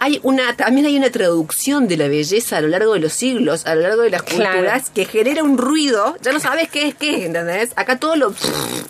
Hay 0.00 0.20
una, 0.22 0.56
también 0.56 0.86
hay 0.86 0.96
una 0.96 1.10
traducción 1.10 1.88
de 1.88 1.96
la 1.96 2.06
belleza 2.08 2.58
a 2.58 2.60
lo 2.60 2.68
largo 2.68 2.94
de 2.94 3.00
los 3.00 3.12
siglos, 3.12 3.66
a 3.66 3.74
lo 3.74 3.82
largo 3.82 4.02
de 4.02 4.10
las 4.10 4.22
Claro. 4.22 4.52
culturas, 4.58 4.90
que 4.90 5.04
genera 5.06 5.42
un 5.42 5.58
ruido, 5.58 6.16
ya 6.22 6.32
no 6.32 6.38
sabes 6.40 6.68
qué 6.68 6.86
es 6.88 6.94
qué, 6.94 7.26
¿entendés? 7.26 7.70
Acá 7.76 7.98
todo 7.98 8.14
lo, 8.16 8.32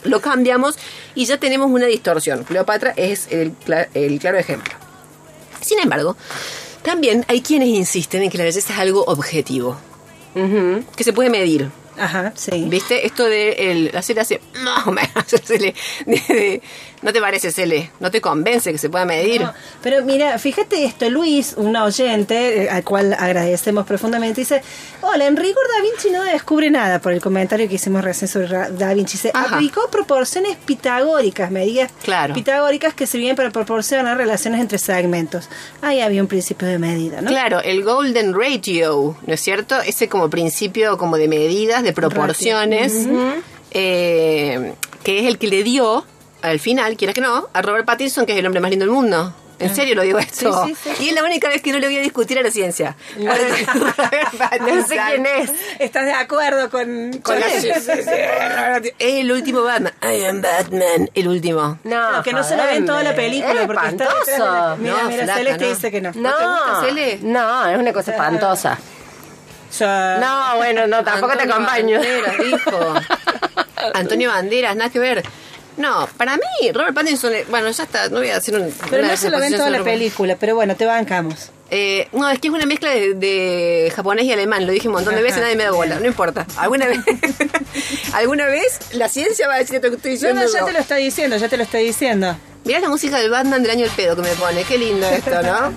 lo 0.04 0.20
cambiamos 0.20 0.76
y 1.14 1.24
ya 1.24 1.38
tenemos 1.38 1.70
una 1.70 1.86
distorsión. 1.86 2.44
Cleopatra 2.44 2.92
es 2.96 3.28
el, 3.30 3.52
el 3.94 4.18
claro 4.18 4.38
ejemplo. 4.38 4.74
Sin 5.62 5.78
embargo, 5.80 6.16
también 6.82 7.24
hay 7.28 7.40
quienes 7.42 7.68
insisten 7.68 8.22
en 8.22 8.30
que 8.30 8.38
la 8.38 8.44
belleza 8.44 8.72
es 8.72 8.78
algo 8.78 9.04
objetivo, 9.04 9.76
que 10.96 11.04
se 11.04 11.12
puede 11.12 11.30
medir. 11.30 11.68
Ajá, 11.98 12.32
sí. 12.36 12.64
¿Viste? 12.68 13.06
Esto 13.06 13.24
de 13.24 13.70
el, 13.70 13.92
hace... 13.96 14.40
No, 14.62 14.92
me 14.92 15.02
hace. 15.14 15.38
De- 15.58 15.74
de- 16.06 16.62
¿No 17.00 17.12
te 17.12 17.20
parece, 17.20 17.52
Cele? 17.52 17.92
¿No 18.00 18.10
te 18.10 18.20
convence 18.20 18.72
que 18.72 18.78
se 18.78 18.90
pueda 18.90 19.04
medir? 19.04 19.40
No, 19.42 19.54
pero 19.84 20.04
mira, 20.04 20.36
fíjate 20.40 20.84
esto, 20.84 21.08
Luis, 21.08 21.54
un 21.56 21.76
oyente, 21.76 22.64
eh, 22.64 22.70
al 22.70 22.82
cual 22.82 23.12
agradecemos 23.16 23.86
profundamente, 23.86 24.40
dice, 24.40 24.62
hola, 25.02 25.26
en 25.26 25.36
rigor 25.36 25.62
Da 25.76 25.80
Vinci 25.82 26.10
no 26.10 26.24
descubre 26.24 26.70
nada 26.70 26.98
por 27.00 27.12
el 27.12 27.20
comentario 27.20 27.68
que 27.68 27.76
hicimos 27.76 28.02
recién 28.02 28.26
sobre 28.28 28.48
Da 28.70 28.94
Vinci. 28.94 29.16
Se 29.16 29.30
Ajá. 29.32 29.54
aplicó 29.54 29.88
proporciones 29.92 30.56
pitagóricas, 30.56 31.52
medidas 31.52 31.92
Claro. 32.02 32.34
pitagóricas 32.34 32.94
que 32.94 33.06
sirvían 33.06 33.36
para 33.36 33.50
proporcionar 33.50 34.16
relaciones 34.16 34.60
entre 34.60 34.78
segmentos. 34.78 35.48
Ahí 35.82 36.00
había 36.00 36.20
un 36.20 36.26
principio 36.28 36.66
de 36.66 36.80
medida, 36.80 37.20
¿no? 37.20 37.28
Claro, 37.30 37.60
el 37.60 37.84
Golden 37.84 38.34
Ratio, 38.34 39.16
¿no 39.24 39.34
es 39.34 39.40
cierto? 39.40 39.80
Ese 39.82 40.08
como 40.08 40.28
principio 40.30 40.98
como 40.98 41.16
de 41.16 41.28
medidas, 41.28 41.84
de 41.88 41.92
proporciones, 41.94 43.06
eh, 43.70 44.74
que 45.04 45.20
es 45.20 45.26
el 45.26 45.38
que 45.38 45.46
le 45.48 45.62
dio, 45.62 46.04
al 46.42 46.60
final, 46.60 46.96
quieras 46.96 47.14
que 47.14 47.20
no, 47.20 47.48
a 47.52 47.62
Robert 47.62 47.84
Pattinson, 47.86 48.26
que 48.26 48.32
es 48.32 48.38
el 48.38 48.46
hombre 48.46 48.60
más 48.60 48.70
lindo 48.70 48.84
del 48.84 48.94
mundo. 48.94 49.34
En 49.60 49.74
serio 49.74 49.96
lo 49.96 50.02
digo 50.02 50.20
esto. 50.20 50.66
Sí, 50.66 50.74
sí, 50.80 50.90
sí. 50.96 51.04
Y 51.06 51.08
es 51.08 51.14
la 51.16 51.24
única 51.24 51.48
vez 51.48 51.60
que 51.60 51.72
no 51.72 51.80
le 51.80 51.88
voy 51.88 51.96
a 51.98 52.00
discutir 52.00 52.38
a 52.38 52.42
la 52.42 52.50
ciencia. 52.52 52.94
No 53.18 54.86
sé 54.86 54.96
quién 55.08 55.26
es. 55.26 55.50
¿Estás 55.80 56.04
de 56.06 56.12
acuerdo 56.12 56.70
con, 56.70 57.18
Con 57.24 57.40
la-. 57.40 58.80
El 59.00 59.32
último 59.32 59.62
Batman. 59.64 59.92
I 60.02 60.24
am 60.26 60.40
Batman. 60.42 61.10
El 61.12 61.26
último. 61.26 61.78
No, 61.82 62.22
que 62.22 62.32
no 62.32 62.44
se 62.44 62.56
la 62.56 62.66
ve 62.66 62.76
en 62.76 62.86
toda 62.86 63.02
la 63.02 63.16
película 63.16 63.62
Es 63.62 63.66
porque 63.66 63.88
está 63.88 64.04
detrás 64.04 64.26
de 64.26 64.38
la- 64.38 64.44
espantoso. 64.44 64.76
Mira, 64.82 65.02
No, 65.02 65.08
mira, 65.08 65.22
flaca, 65.24 65.38
Celeste 65.38 65.64
no. 65.64 65.70
dice 65.74 65.90
que 65.90 66.00
no. 66.00 66.12
No, 66.14 66.34
te 66.36 66.44
gusta, 66.44 66.80
Cele? 66.84 67.18
no, 67.22 67.68
es 67.68 67.78
una 67.78 67.92
cosa 67.92 68.10
espantosa. 68.12 68.78
Ya- 69.78 70.18
No, 70.20 70.56
bueno, 70.56 70.86
no, 70.86 71.02
tampoco 71.04 71.36
te 71.36 71.42
acompaño. 71.44 71.98
Banderas, 71.98 72.36
dijo. 72.38 72.94
Antonio 73.94 74.30
Banderas, 74.30 74.76
nada 74.76 74.90
que 74.90 74.98
ver. 74.98 75.22
No, 75.76 76.08
para 76.16 76.36
mí, 76.36 76.72
Robert 76.72 76.92
Pattinson, 76.94 77.32
eh, 77.34 77.44
bueno, 77.48 77.70
ya 77.70 77.84
está, 77.84 78.08
no 78.08 78.18
voy 78.18 78.28
a 78.30 78.34
decir 78.36 78.56
un. 78.56 78.72
Pero 78.90 79.06
no 79.06 79.16
se 79.16 79.30
lo 79.30 79.38
ven 79.38 79.56
toda 79.56 79.70
la 79.70 79.84
película, 79.84 80.36
pero 80.38 80.56
bueno, 80.56 80.74
te 80.74 80.84
bancamos. 80.84 81.50
Eh, 81.70 82.08
no, 82.12 82.28
es 82.30 82.38
que 82.40 82.48
es 82.48 82.54
una 82.54 82.64
mezcla 82.66 82.90
de, 82.90 83.12
de 83.14 83.92
japonés 83.94 84.24
y 84.24 84.32
alemán, 84.32 84.66
lo 84.66 84.72
dije 84.72 84.88
un 84.88 84.94
montón 84.94 85.14
de 85.14 85.20
veces 85.20 85.36
Ajá, 85.36 85.42
nadie 85.44 85.56
me 85.56 85.64
da 85.64 85.70
bola, 85.70 86.00
no 86.00 86.06
importa. 86.06 86.46
¿Alguna 86.56 86.86
vez, 86.86 86.98
alguna 88.14 88.46
vez 88.46 88.78
la 88.92 89.08
ciencia 89.08 89.46
va 89.46 89.54
a 89.54 89.58
decir 89.58 89.76
esto 89.76 89.90
que 89.90 89.96
estoy 89.96 90.12
No, 90.12 90.14
diciendo? 90.14 90.42
no, 90.42 90.48
ya 90.52 90.60
yo. 90.60 90.64
te 90.66 90.72
lo 90.72 90.78
está 90.78 90.96
diciendo, 90.96 91.36
ya 91.36 91.48
te 91.48 91.56
lo 91.58 91.62
está 91.62 91.78
diciendo. 91.78 92.34
Mirá 92.64 92.80
la 92.80 92.88
música 92.88 93.18
del 93.18 93.30
Batman 93.30 93.62
del 93.62 93.70
año 93.72 93.82
del 93.84 93.90
pedo 93.94 94.16
que 94.16 94.22
me 94.22 94.34
pone, 94.34 94.64
qué 94.64 94.78
lindo 94.78 95.06
esto, 95.08 95.42
¿no? 95.42 95.74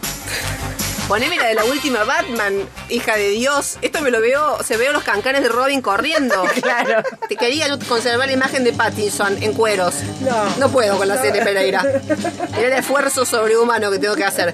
Poneme 1.12 1.36
la 1.36 1.48
de 1.48 1.56
la 1.56 1.65
última 1.65 2.06
Batman, 2.06 2.53
hija 2.88 3.18
de 3.18 3.32
Dios. 3.32 3.77
Esto 3.82 4.00
me 4.00 4.12
lo 4.12 4.22
veo, 4.22 4.63
se 4.63 4.77
veo 4.77 4.94
los 4.94 5.03
cancanes 5.03 5.44
de 5.44 5.50
Robin 5.50 5.82
corriendo. 5.82 6.41
Claro. 6.62 7.03
Te 7.27 7.36
quería 7.36 7.68
yo 7.68 7.77
conservar 7.86 8.27
la 8.27 8.34
imagen 8.34 8.63
de 8.63 8.72
Pattinson 8.72 9.44
en 9.44 9.51
cueros. 9.51 9.96
No. 10.22 10.58
No 10.58 10.70
puedo 10.70 10.98
con 10.98 11.10
la 11.10 11.22
serie 11.22 11.44
Pereira. 11.44 11.84
Era 12.58 12.68
el 12.68 12.74
esfuerzo 12.74 13.25
sobrehumano 13.25 13.91
que 13.91 14.00
tengo 14.00 14.15
que 14.15 14.24
hacer. 14.24 14.53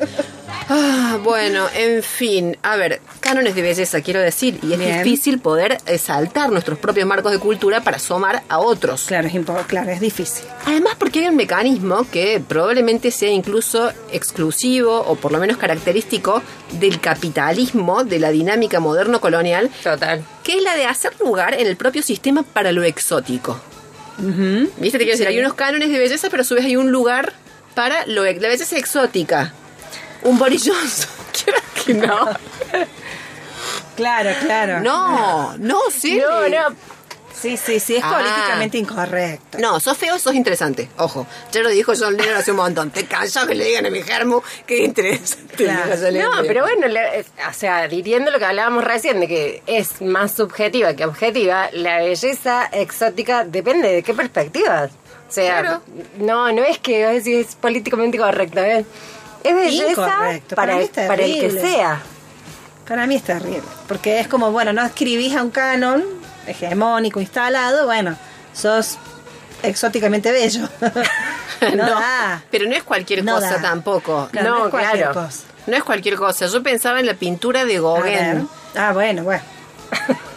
Ah, 0.69 1.17
bueno, 1.23 1.67
en 1.73 2.03
fin. 2.03 2.57
A 2.61 2.75
ver, 2.75 3.01
cánones 3.21 3.55
de 3.55 3.61
belleza, 3.61 4.01
quiero 4.01 4.19
decir. 4.19 4.59
Y 4.61 4.73
es 4.73 4.79
Bien. 4.79 5.01
difícil 5.03 5.39
poder 5.39 5.77
eh, 5.85 5.97
saltar 5.97 6.51
nuestros 6.51 6.77
propios 6.77 7.07
marcos 7.07 7.31
de 7.31 7.39
cultura 7.39 7.81
para 7.81 7.97
asomar 7.97 8.43
a 8.49 8.59
otros. 8.59 9.05
Claro, 9.05 9.27
es, 9.29 9.65
claro, 9.67 9.89
es 9.91 9.99
difícil. 10.01 10.45
Además, 10.65 10.95
porque 10.99 11.19
hay 11.19 11.27
un 11.27 11.37
mecanismo 11.37 12.05
que 12.11 12.41
probablemente 12.45 13.11
sea 13.11 13.31
incluso 13.31 13.91
exclusivo 14.11 14.99
o 14.99 15.15
por 15.15 15.31
lo 15.31 15.39
menos 15.39 15.57
característico 15.57 16.41
del 16.73 16.99
capitalismo, 16.99 18.03
de 18.03 18.19
la 18.19 18.31
dinámica 18.31 18.79
moderno-colonial, 18.81 19.69
Total. 19.83 20.23
que 20.43 20.57
es 20.57 20.63
la 20.63 20.75
de 20.75 20.85
hacer 20.85 21.13
lugar 21.21 21.53
en 21.53 21.67
el 21.67 21.77
propio 21.77 22.03
sistema 22.03 22.43
para 22.43 22.71
lo 22.73 22.83
exótico. 22.83 23.59
¿Viste? 24.17 24.97
Te 24.97 25.03
quiero 25.05 25.11
decir, 25.11 25.27
hay 25.27 25.39
unos 25.39 25.53
cánones 25.53 25.89
de 25.89 25.99
belleza, 25.99 26.29
pero 26.29 26.41
a 26.41 26.45
su 26.45 26.55
vez 26.55 26.65
hay 26.65 26.75
un 26.75 26.91
lugar 26.91 27.33
para 27.75 28.05
lo, 28.07 28.23
la 28.25 28.31
belleza 28.31 28.77
exótica. 28.77 29.53
Un 30.23 30.37
Boris 30.37 30.63
Johnson. 30.67 31.09
Quiero 31.43 31.59
que 31.85 31.93
no. 31.93 32.29
Claro, 33.95 34.29
claro. 34.41 34.79
No, 34.81 35.57
no, 35.57 35.79
sí. 35.91 36.17
No, 36.19 36.47
no. 36.47 36.75
Sí, 37.39 37.55
sí, 37.55 37.79
sí, 37.79 37.95
es 37.97 38.03
Ah. 38.03 38.17
políticamente 38.17 38.77
incorrecto. 38.79 39.59
No, 39.59 39.79
sos 39.79 39.95
feo, 39.95 40.17
sos 40.17 40.33
interesante. 40.33 40.89
Ojo, 40.97 41.27
ya 41.51 41.61
lo 41.61 41.69
dijo 41.69 41.93
John 41.97 42.17
Lennon 42.17 42.35
hace 42.35 42.49
un 42.49 42.57
montón. 42.57 42.89
Te 42.89 43.05
cansas 43.05 43.45
que 43.45 43.53
le 43.53 43.63
digan 43.65 43.85
a 43.85 43.91
mi 43.91 44.01
germo 44.01 44.43
que 44.65 44.79
interesante. 44.83 45.53
Claro. 45.55 45.93
John 46.01 46.13
Lennon. 46.13 46.35
No, 46.37 46.41
pero 46.47 46.61
bueno, 46.63 46.87
le- 46.87 47.21
o 47.21 47.53
sea, 47.53 47.87
diriendo 47.87 48.31
lo 48.31 48.39
que 48.39 48.45
hablábamos 48.45 48.83
recién, 48.83 49.19
de 49.19 49.27
que 49.27 49.61
es 49.67 50.01
más 50.01 50.31
subjetiva 50.31 50.95
que 50.95 51.05
objetiva, 51.05 51.69
la 51.73 51.99
belleza 51.99 52.65
exótica 52.71 53.43
depende 53.45 53.87
de 53.93 54.01
qué 54.01 54.15
perspectivas. 54.15 54.89
O 55.29 55.31
sea, 55.31 55.59
Claro. 55.61 55.81
no, 56.17 56.51
no 56.51 56.63
es 56.63 56.79
que 56.79 57.05
decís 57.05 57.49
es 57.49 57.55
políticamente 57.55 58.17
correcto, 58.17 58.61
¿eh? 58.61 58.83
Es 59.49 59.55
belleza 59.55 59.95
para 60.55 60.79
el, 60.81 60.89
para 60.89 61.23
el 61.23 61.39
que 61.39 61.51
sea. 61.51 62.01
Para 62.87 63.05
mí 63.07 63.15
es 63.15 63.23
terrible. 63.23 63.61
Porque 63.87 64.19
es 64.19 64.27
como, 64.27 64.51
bueno, 64.51 64.71
no 64.73 64.83
escribís 64.85 65.35
a 65.35 65.43
un 65.43 65.51
canon 65.51 66.03
hegemónico 66.45 67.19
instalado, 67.19 67.85
bueno, 67.85 68.15
sos 68.53 68.97
exóticamente 69.63 70.31
bello. 70.31 70.67
no, 71.75 71.85
da. 71.89 72.41
Pero 72.49 72.69
no 72.69 72.75
es 72.75 72.83
cualquier 72.83 73.23
No 73.25 73.35
cosa 73.35 73.55
da. 73.55 73.61
tampoco. 73.61 74.29
Claro, 74.31 74.49
no, 74.49 74.59
No, 74.59 74.65
es 74.65 74.71
cualquier 74.71 74.97
claro. 75.03 75.13
cosa. 75.13 75.39
No 75.65 75.75
es 75.75 75.83
cualquier 75.83 76.15
cosa. 76.15 76.45
Yo 76.47 76.63
pensaba 76.63 76.99
en 77.01 77.05
la 77.07 77.13
pintura 77.15 77.65
de. 77.65 77.73
Gauguin. 77.81 78.47
Ah, 78.75 78.93
bueno, 78.93 79.23
bueno. 79.23 79.43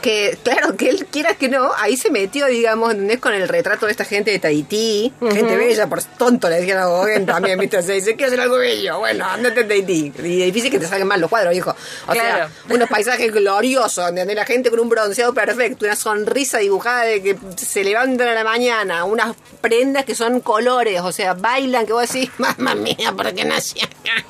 Que, 0.02 0.38
claro, 0.42 0.76
que 0.76 0.88
él 0.88 1.06
quiera 1.10 1.34
que 1.34 1.48
no, 1.48 1.70
ahí 1.76 1.96
se 1.96 2.10
metió, 2.10 2.46
digamos, 2.46 2.92
¿entendés? 2.92 3.18
Con 3.20 3.34
el 3.34 3.46
retrato 3.48 3.86
de 3.86 3.92
esta 3.92 4.04
gente 4.04 4.30
de 4.30 4.38
Tahití. 4.38 5.12
Gente 5.20 5.56
bella, 5.56 5.86
por 5.88 6.02
tonto 6.02 6.48
le 6.48 6.60
dijeron 6.60 6.82
a 6.82 6.86
Gauguin 6.86 7.26
también, 7.26 7.58
¿viste? 7.58 7.82
Se 7.82 7.92
dice, 7.92 8.16
quiero 8.16 8.28
hacer 8.32 8.40
algo 8.40 8.56
bello. 8.56 8.98
Bueno, 8.98 9.26
andate 9.26 9.60
a 9.60 9.68
Tahití. 9.68 10.12
Y 10.24 10.40
es 10.40 10.46
difícil 10.46 10.70
que 10.70 10.78
te 10.78 10.86
salgan 10.86 11.06
mal 11.08 11.20
los 11.20 11.28
cuadros, 11.28 11.54
hijo. 11.54 11.74
O 12.06 12.12
Claro. 12.12 12.48
sea, 12.48 12.50
unos 12.74 12.88
paisajes 12.88 13.32
gloriosos, 13.32 14.14
donde 14.14 14.34
la 14.34 14.44
gente 14.46 14.70
con 14.70 14.80
un 14.80 14.88
bronceado 14.88 15.34
perfecto, 15.34 15.84
una 15.84 15.96
sonrisa 15.96 16.58
dibujada 16.58 17.02
de 17.04 17.22
que 17.22 17.36
se 17.56 17.84
levantan 17.84 18.28
a 18.28 18.34
la 18.34 18.44
mañana, 18.44 19.04
unas 19.04 19.36
prendas 19.60 20.04
que 20.04 20.14
son 20.14 20.40
colores, 20.40 21.00
o 21.02 21.12
sea, 21.12 21.34
bailan, 21.34 21.84
que 21.86 21.92
vos 21.92 22.10
decís, 22.10 22.30
mamá 22.38 22.74
mía, 22.74 23.12
¿por 23.16 23.32
qué 23.34 23.44
nací 23.44 23.80
acá?". 23.80 24.24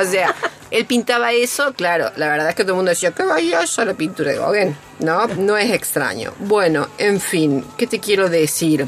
O 0.00 0.04
sea, 0.04 0.34
él 0.70 0.86
pintaba 0.86 1.32
eso, 1.32 1.72
claro, 1.74 2.10
la 2.16 2.28
verdad 2.28 2.48
es 2.48 2.54
que 2.54 2.62
todo 2.64 2.72
el 2.72 2.76
mundo 2.76 2.90
decía, 2.90 3.10
qué 3.12 3.22
valiosa 3.22 3.84
la 3.84 3.94
pintura 3.94 4.30
de 4.32 4.38
Gauguin. 4.38 4.76
No, 5.00 5.26
no 5.26 5.56
es 5.56 5.70
extraño. 5.72 6.32
Bueno, 6.38 6.88
en 6.98 7.20
fin, 7.20 7.64
¿qué 7.76 7.86
te 7.86 8.00
quiero 8.00 8.28
decir? 8.28 8.86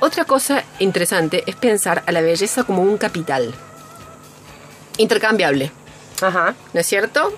Otra 0.00 0.24
cosa 0.24 0.62
interesante 0.78 1.42
es 1.46 1.56
pensar 1.56 2.02
a 2.06 2.12
la 2.12 2.20
belleza 2.20 2.64
como 2.64 2.82
un 2.82 2.96
capital. 2.98 3.54
Intercambiable. 4.98 5.70
Ajá. 6.22 6.54
¿no 6.72 6.80
es 6.80 6.86
cierto? 6.86 7.36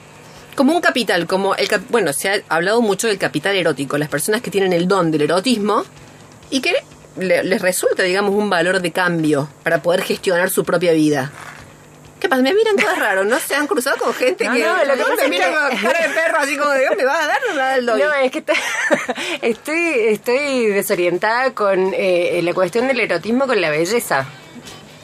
Como 0.55 0.73
un 0.75 0.81
capital, 0.81 1.27
como 1.27 1.55
el 1.57 1.69
cap- 1.69 1.83
bueno, 1.89 2.13
se 2.13 2.31
ha 2.31 2.43
hablado 2.49 2.81
mucho 2.81 3.09
del 3.09 3.19
capital 3.19 3.57
erótico, 3.57 3.99
las 3.99 4.09
personas 4.09 4.41
que 4.43 4.51
tienen 4.51 4.73
el 4.73 4.87
don 4.87 5.11
del 5.11 5.23
erotismo 5.23 5.85
y 6.51 6.61
que 6.61 6.75
le- 7.17 7.43
les 7.43 7.61
resulta, 7.63 8.03
digamos, 8.05 8.35
un 8.35 8.49
valor 8.51 8.81
de 8.81 8.93
cambio 8.93 9.49
para 9.65 9.83
poder 9.83 10.03
gestionar 10.03 10.51
su 10.51 10.65
propia 10.65 10.93
vida. 10.93 11.33
¿Qué 12.21 12.29
pasa? 12.29 12.43
Me 12.43 12.53
miran 12.53 12.77
todas 12.77 12.99
raro, 12.99 13.25
¿no? 13.25 13.39
Se 13.39 13.55
han 13.55 13.67
cruzado 13.69 13.97
con 13.97 14.13
gente 14.13 14.45
No, 14.45 14.53
que 14.55 14.65
no, 14.65 14.77
lo 14.85 14.93
que 14.95 14.97
me 14.97 15.05
pasa 15.05 15.23
es 15.25 15.31
miran 15.31 15.51
que- 15.53 15.77
con 15.77 15.79
cara 15.93 16.09
de 16.09 16.15
perro 16.15 16.39
así 16.41 16.57
como 16.57 16.71
de, 16.71 16.91
¿me 16.97 17.05
vas 17.05 17.25
a 17.25 17.27
dar 17.29 17.39
o 17.45 17.53
me 17.53 17.57
vas 17.59 17.65
a 17.65 17.69
dar 17.71 17.79
el 17.79 17.87
doy?" 17.87 18.01
No, 18.03 18.13
es 18.15 18.31
que 18.33 18.45
estoy, 19.43 19.95
estoy 20.09 20.67
desorientada 20.67 21.53
con 21.55 21.93
eh, 21.95 22.41
la 22.43 22.53
cuestión 22.55 22.87
del 22.89 23.01
erotismo 23.01 23.47
con 23.47 23.61
la 23.61 23.71
belleza. 23.71 24.27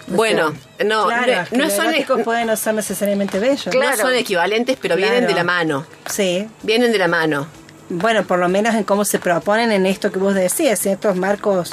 Bueno, 0.07 0.55
no, 0.85 1.07
claro, 1.07 1.33
no, 1.35 1.40
es 1.42 1.48
que 1.48 1.57
no 1.57 1.64
los 1.64 1.72
son, 1.72 1.87
eróticos 1.87 2.22
pueden 2.22 2.46
no 2.46 2.57
ser 2.57 2.74
necesariamente 2.74 3.38
bellos. 3.38 3.66
no 3.66 3.70
Claro. 3.72 3.96
son 3.96 4.14
equivalentes, 4.14 4.77
pero 4.81 4.96
vienen 4.96 5.27
de 5.27 5.33
la 5.35 5.44
mano. 5.44 5.87
Sí. 6.07 6.46
Vienen 6.62 6.92
de 6.92 6.98
la 6.98 7.09
mano. 7.09 7.46
Bueno, 7.88 8.24
por 8.27 8.38
lo 8.38 8.48
menos 8.48 8.74
en 8.74 8.85
cómo 8.85 9.05
se 9.05 9.18
proponen 9.18 9.72
en 9.72 9.87
esto 9.87 10.11
que 10.12 10.18
vos 10.18 10.35
decías, 10.35 10.79
ciertos 10.79 11.16
marcos 11.16 11.70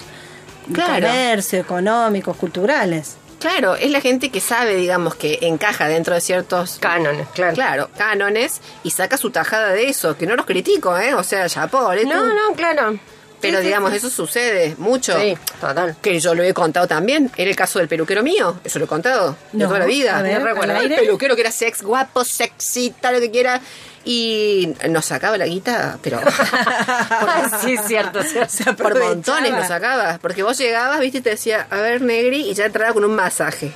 de 0.68 0.76
Claro. 0.76 1.08
comercio, 1.08 1.60
económicos, 1.60 2.38
culturales. 2.38 3.18
Claro, 3.42 3.76
es 3.76 3.92
la 3.92 4.00
gente 4.00 4.30
que 4.30 4.40
sabe, 4.40 4.76
digamos, 4.76 5.16
que 5.16 5.40
encaja 5.42 5.88
dentro 5.90 6.14
de 6.14 6.22
ciertos 6.22 6.78
Cánones, 6.80 7.28
claro. 7.34 7.54
Claro, 7.56 7.90
cánones 7.98 8.62
y 8.84 8.92
saca 8.92 9.18
su 9.18 9.32
tajada 9.32 9.70
de 9.74 9.90
eso, 9.90 10.16
que 10.16 10.26
no 10.28 10.36
los 10.36 10.46
critico, 10.46 10.98
¿eh? 10.98 11.14
O 11.16 11.24
sea, 11.24 11.48
ya 11.48 11.68
pobre 11.68 12.06
No, 12.06 12.28
no, 12.34 12.56
claro. 12.56 12.98
Pero 13.42 13.58
Sí, 13.60 13.66
digamos, 13.66 13.90
sí. 13.90 13.98
eso 13.98 14.12
sucede 14.12 14.76
mucho. 14.78 15.20
Sí, 15.20 15.36
total. 15.60 15.96
Que 16.00 16.20
yo 16.20 16.36
lo 16.36 16.44
he 16.44 16.54
contado 16.54 16.88
también. 16.88 17.32
Era 17.36 17.50
el 17.50 17.56
caso 17.56 17.80
del 17.80 17.88
peluquero 17.88 18.22
mío. 18.22 18.60
Eso 18.64 18.78
lo 18.78 18.86
he 18.86 18.88
contado. 18.88 19.36
de 19.52 19.58
No, 19.64 19.68
toda 19.68 19.80
la 19.80 19.86
vida. 19.88 20.20
a 20.20 20.22
ver, 20.22 20.40
No 20.40 20.46
recuerdo. 20.46 20.76
¿al 20.78 20.92
El 20.92 20.96
peluquero 20.96 21.34
que 21.34 21.42
era 21.42 21.52
sex, 21.52 21.82
guapo, 21.82 22.24
sexita, 22.24 23.12
lo 23.12 23.20
que 23.20 23.32
quiera. 23.32 23.60
Y 24.04 24.74
nos 24.90 25.06
sacaba 25.06 25.38
la 25.38 25.46
guita, 25.46 26.00
pero. 26.02 26.20
sí, 27.62 27.74
es 27.74 27.86
cierto, 27.86 28.24
cierto. 28.24 28.76
Por 28.84 29.00
montones 29.00 29.52
lo 29.52 29.64
sacabas. 29.64 30.18
Porque 30.20 30.42
vos 30.42 30.58
llegabas, 30.58 31.00
viste, 31.00 31.20
y 31.20 31.22
te 31.22 31.32
decía, 31.32 31.68
a 31.70 31.78
ver, 31.78 32.02
Negri, 32.02 32.50
y 32.50 32.54
ya 32.56 32.66
entraba 32.66 32.94
con 32.94 33.06
un 33.06 33.16
masaje. 33.16 33.72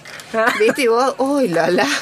¿Viste? 0.59 0.83
Y 0.83 0.87
vos, 0.87 1.15
uy, 1.19 1.47
la, 1.49 1.69
la. 1.69 1.87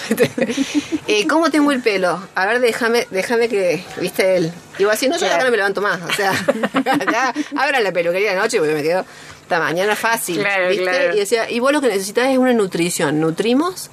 Eh, 1.06 1.28
¿Cómo 1.28 1.52
tengo 1.52 1.74
el 1.74 1.82
pelo? 1.82 2.18
A 2.34 2.46
ver, 2.46 2.62
déjame, 2.62 3.08
déjame 3.12 3.50
que. 3.50 3.84
¿Viste 4.00 4.38
él? 4.38 4.54
Y 4.78 4.86
vos 4.86 4.94
así, 4.94 5.10
no, 5.10 5.18
yo 5.18 5.28
acá 5.28 5.44
no 5.44 5.52
me 5.52 5.58
levanto 5.58 5.82
más. 5.82 6.00
O 6.02 6.14
sea, 6.14 6.32
acá 6.32 7.34
abran 7.58 7.84
la 7.84 7.92
peluquería 7.92 8.32
de 8.32 8.38
noche 8.38 8.58
porque 8.58 8.74
me 8.74 8.82
quedo 8.82 9.06
hasta 9.42 9.60
mañana 9.60 9.98
fácil. 9.98 10.40
Claro, 10.40 10.70
¿Viste? 10.70 10.84
claro. 10.84 11.14
Y 11.14 11.20
decía, 11.20 11.50
y 11.50 11.60
vos 11.60 11.74
lo 11.74 11.82
que 11.82 11.88
necesitas 11.88 12.30
es 12.30 12.38
una 12.38 12.54
nutrición. 12.54 13.20
¿Nutrimos? 13.20 13.90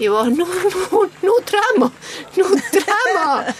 Y 0.00 0.08
vos, 0.08 0.28
no, 0.32 0.46
no, 0.46 1.10
nutramos, 1.22 1.92
nutramos. 2.36 3.54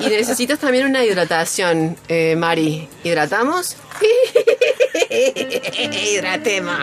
Y 0.00 0.06
necesitas 0.08 0.58
también 0.58 0.86
una 0.86 1.04
hidratación, 1.04 1.96
eh, 2.08 2.34
Mari. 2.36 2.88
¿Hidratamos? 3.04 3.76
Hidratemos. 5.10 6.76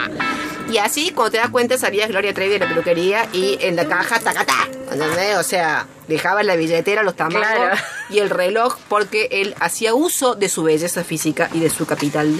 Y 0.71 0.77
así, 0.77 1.11
cuando 1.11 1.31
te 1.31 1.37
das 1.37 1.49
cuenta, 1.49 1.77
salías 1.77 2.09
Gloria 2.09 2.33
Trevi 2.33 2.53
de 2.53 2.59
la 2.59 2.67
peluquería 2.69 3.27
y 3.33 3.57
en 3.61 3.75
la 3.75 3.85
caja, 3.87 4.19
tacatá. 4.19 4.67
¿Entendés? 4.91 5.37
O 5.37 5.43
sea, 5.43 5.85
dejaba 6.07 6.41
la 6.43 6.55
billetera, 6.55 7.03
los 7.03 7.15
tamaños 7.15 7.47
Claro. 7.47 7.75
y 8.09 8.19
el 8.19 8.29
reloj 8.29 8.77
porque 8.87 9.27
él 9.31 9.55
hacía 9.59 9.93
uso 9.93 10.35
de 10.35 10.47
su 10.49 10.63
belleza 10.63 11.03
física 11.03 11.49
y 11.53 11.59
de 11.59 11.69
su 11.69 11.85
capital 11.85 12.39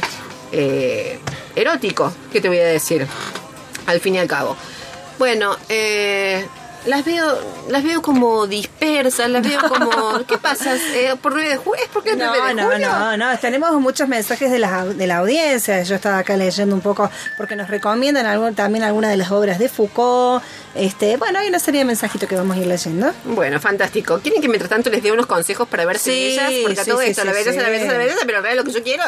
eh, 0.52 1.20
erótico. 1.56 2.14
¿Qué 2.32 2.40
te 2.40 2.48
voy 2.48 2.60
a 2.60 2.66
decir? 2.66 3.06
Al 3.88 4.00
fin 4.00 4.16
y 4.16 4.20
al 4.20 4.28
cabo. 4.28 4.56
Bueno, 5.20 5.56
eh, 5.68 6.46
las 6.86 7.04
veo, 7.04 7.38
las 7.68 7.84
veo 7.84 8.02
como 8.02 8.48
dispersas, 8.48 9.30
las 9.30 9.44
veo 9.46 9.60
como, 9.68 10.24
¿qué 10.28 10.38
pasa? 10.38 10.76
Eh, 10.96 11.14
¿Por 11.22 11.34
9 11.34 11.50
de 11.50 11.58
julio? 11.58 11.84
¿Es 11.84 11.90
porque 11.94 12.12
es 12.12 12.18
9 12.18 12.38
No, 12.40 12.48
de 12.48 12.54
no, 12.56 12.70
julio? 12.72 12.90
no, 12.90 13.18
no, 13.18 13.38
tenemos 13.38 13.72
muchos 13.82 14.08
mensajes 14.08 14.50
de 14.50 14.60
la, 14.60 14.86
de 14.86 15.06
la 15.06 15.18
audiencia. 15.18 15.84
Yo 15.84 15.96
estaba 15.96 16.20
acá 16.20 16.38
leyendo 16.38 16.74
un 16.74 16.80
poco 16.82 17.12
porque 17.38 17.58
nos 17.58 17.68
recomiendan 17.70 18.26
algún- 18.26 18.56
también 18.56 18.84
algunas 18.86 19.12
de 19.12 19.18
las 19.18 19.30
obras 19.30 19.60
de 19.60 19.68
Foucault. 19.68 20.42
Este, 20.74 21.18
bueno, 21.18 21.40
hay 21.40 21.50
una 21.50 21.60
serie 21.60 21.80
de 21.80 21.86
mensajitos 21.86 22.30
que 22.30 22.36
vamos 22.36 22.56
a 22.56 22.60
ir 22.62 22.68
leyendo. 22.68 23.12
Bueno, 23.26 23.60
fantástico. 23.60 24.20
¿Quieren 24.22 24.42
que 24.42 24.48
mientras 24.48 24.70
tanto 24.70 24.90
les 24.90 25.04
dé 25.04 25.12
unos 25.12 25.26
consejos 25.26 25.68
para 25.68 25.84
verse 25.86 26.12
Sí, 26.12 26.38
bellas? 26.38 26.52
Porque 26.64 26.80
a 26.80 26.84
sí, 26.86 26.90
todo 26.92 27.02
sí, 27.02 27.08
esto, 27.08 27.22
sí, 27.24 27.28
la 27.28 27.34
belleza, 27.34 27.52
sí. 27.52 27.58
la 27.60 27.70
belleza, 27.70 27.92
la 27.92 27.98
belleza, 27.98 28.20
pero 28.26 28.42
vea 28.42 28.56
lo 28.56 28.64
que 28.64 28.72
yo 28.72 28.82
quiero. 28.84 29.04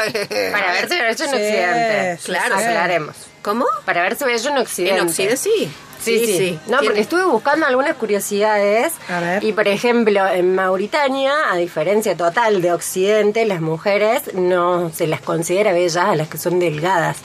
Para 0.51 0.73
verse 0.73 1.23
Sí, 1.23 1.23
Occidente. 1.23 2.17
sí, 2.19 2.25
Claro, 2.25 2.57
sí. 2.57 2.63
aclaremos. 2.65 3.15
¿Cómo? 3.41 3.65
Para 3.85 4.03
verse 4.03 4.25
bello 4.25 4.49
en 4.49 4.57
Occidente. 4.57 4.99
En 4.99 5.07
Occidente 5.07 5.37
sí. 5.37 5.71
Sí, 5.99 6.25
sí. 6.25 6.59
No, 6.65 6.79
Tiene- 6.79 6.85
porque 6.85 7.01
estuve 7.01 7.25
buscando 7.25 7.67
algunas 7.67 7.95
curiosidades. 7.95 8.93
A 9.07 9.19
ver. 9.19 9.43
Y 9.43 9.53
por 9.53 9.67
ejemplo, 9.67 10.27
en 10.27 10.55
Mauritania, 10.55 11.31
a 11.51 11.57
diferencia 11.57 12.17
total 12.17 12.63
de 12.63 12.71
Occidente, 12.73 13.45
las 13.45 13.61
mujeres 13.61 14.33
no 14.33 14.89
se 14.91 15.05
las 15.05 15.21
considera 15.21 15.73
bellas 15.73 15.97
a 15.97 16.15
las 16.15 16.27
que 16.27 16.39
son 16.39 16.59
delgadas. 16.59 17.17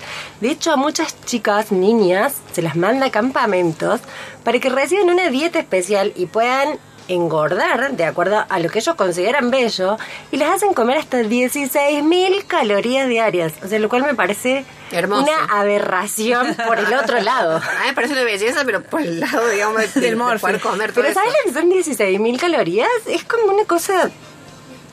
De 0.42 0.50
hecho, 0.50 0.72
a 0.72 0.76
muchas 0.76 1.16
chicas, 1.24 1.72
niñas, 1.72 2.34
se 2.52 2.60
las 2.60 2.76
manda 2.76 3.06
a 3.06 3.10
campamentos 3.10 4.00
para 4.44 4.58
que 4.58 4.68
reciban 4.68 5.08
una 5.08 5.30
dieta 5.30 5.58
especial 5.58 6.12
y 6.14 6.26
puedan 6.26 6.78
engordar 7.08 7.92
de 7.92 8.04
acuerdo 8.04 8.44
a 8.48 8.58
lo 8.58 8.68
que 8.68 8.80
ellos 8.80 8.94
consideran 8.96 9.50
bello 9.50 9.96
y 10.32 10.36
les 10.38 10.48
hacen 10.48 10.74
comer 10.74 10.98
hasta 10.98 11.20
16.000 11.22 12.46
calorías 12.46 13.08
diarias, 13.08 13.52
o 13.64 13.68
sea, 13.68 13.78
lo 13.78 13.88
cual 13.88 14.02
me 14.02 14.14
parece 14.14 14.64
Hermoso. 14.90 15.22
una 15.22 15.60
aberración 15.60 16.54
por 16.66 16.78
el 16.78 16.92
otro 16.94 17.20
lado. 17.20 17.56
A 17.56 17.80
mí 17.80 17.86
me 17.86 17.92
parece 17.94 18.12
una 18.14 18.24
belleza, 18.24 18.62
pero 18.64 18.82
por 18.82 19.00
el 19.02 19.20
lado, 19.20 19.48
digamos, 19.48 19.94
de, 19.94 20.00
Del 20.00 20.10
de 20.10 20.16
morfe. 20.16 20.40
poder 20.40 20.60
comer 20.60 20.92
todo 20.92 21.04
Pero. 21.04 21.14
¿sabes 21.14 21.32
lo 21.44 21.52
que 21.52 21.58
son 21.58 21.70
16.000 21.70 22.38
calorías? 22.38 22.88
Es 23.06 23.24
como 23.24 23.52
una 23.52 23.64
cosa 23.64 24.10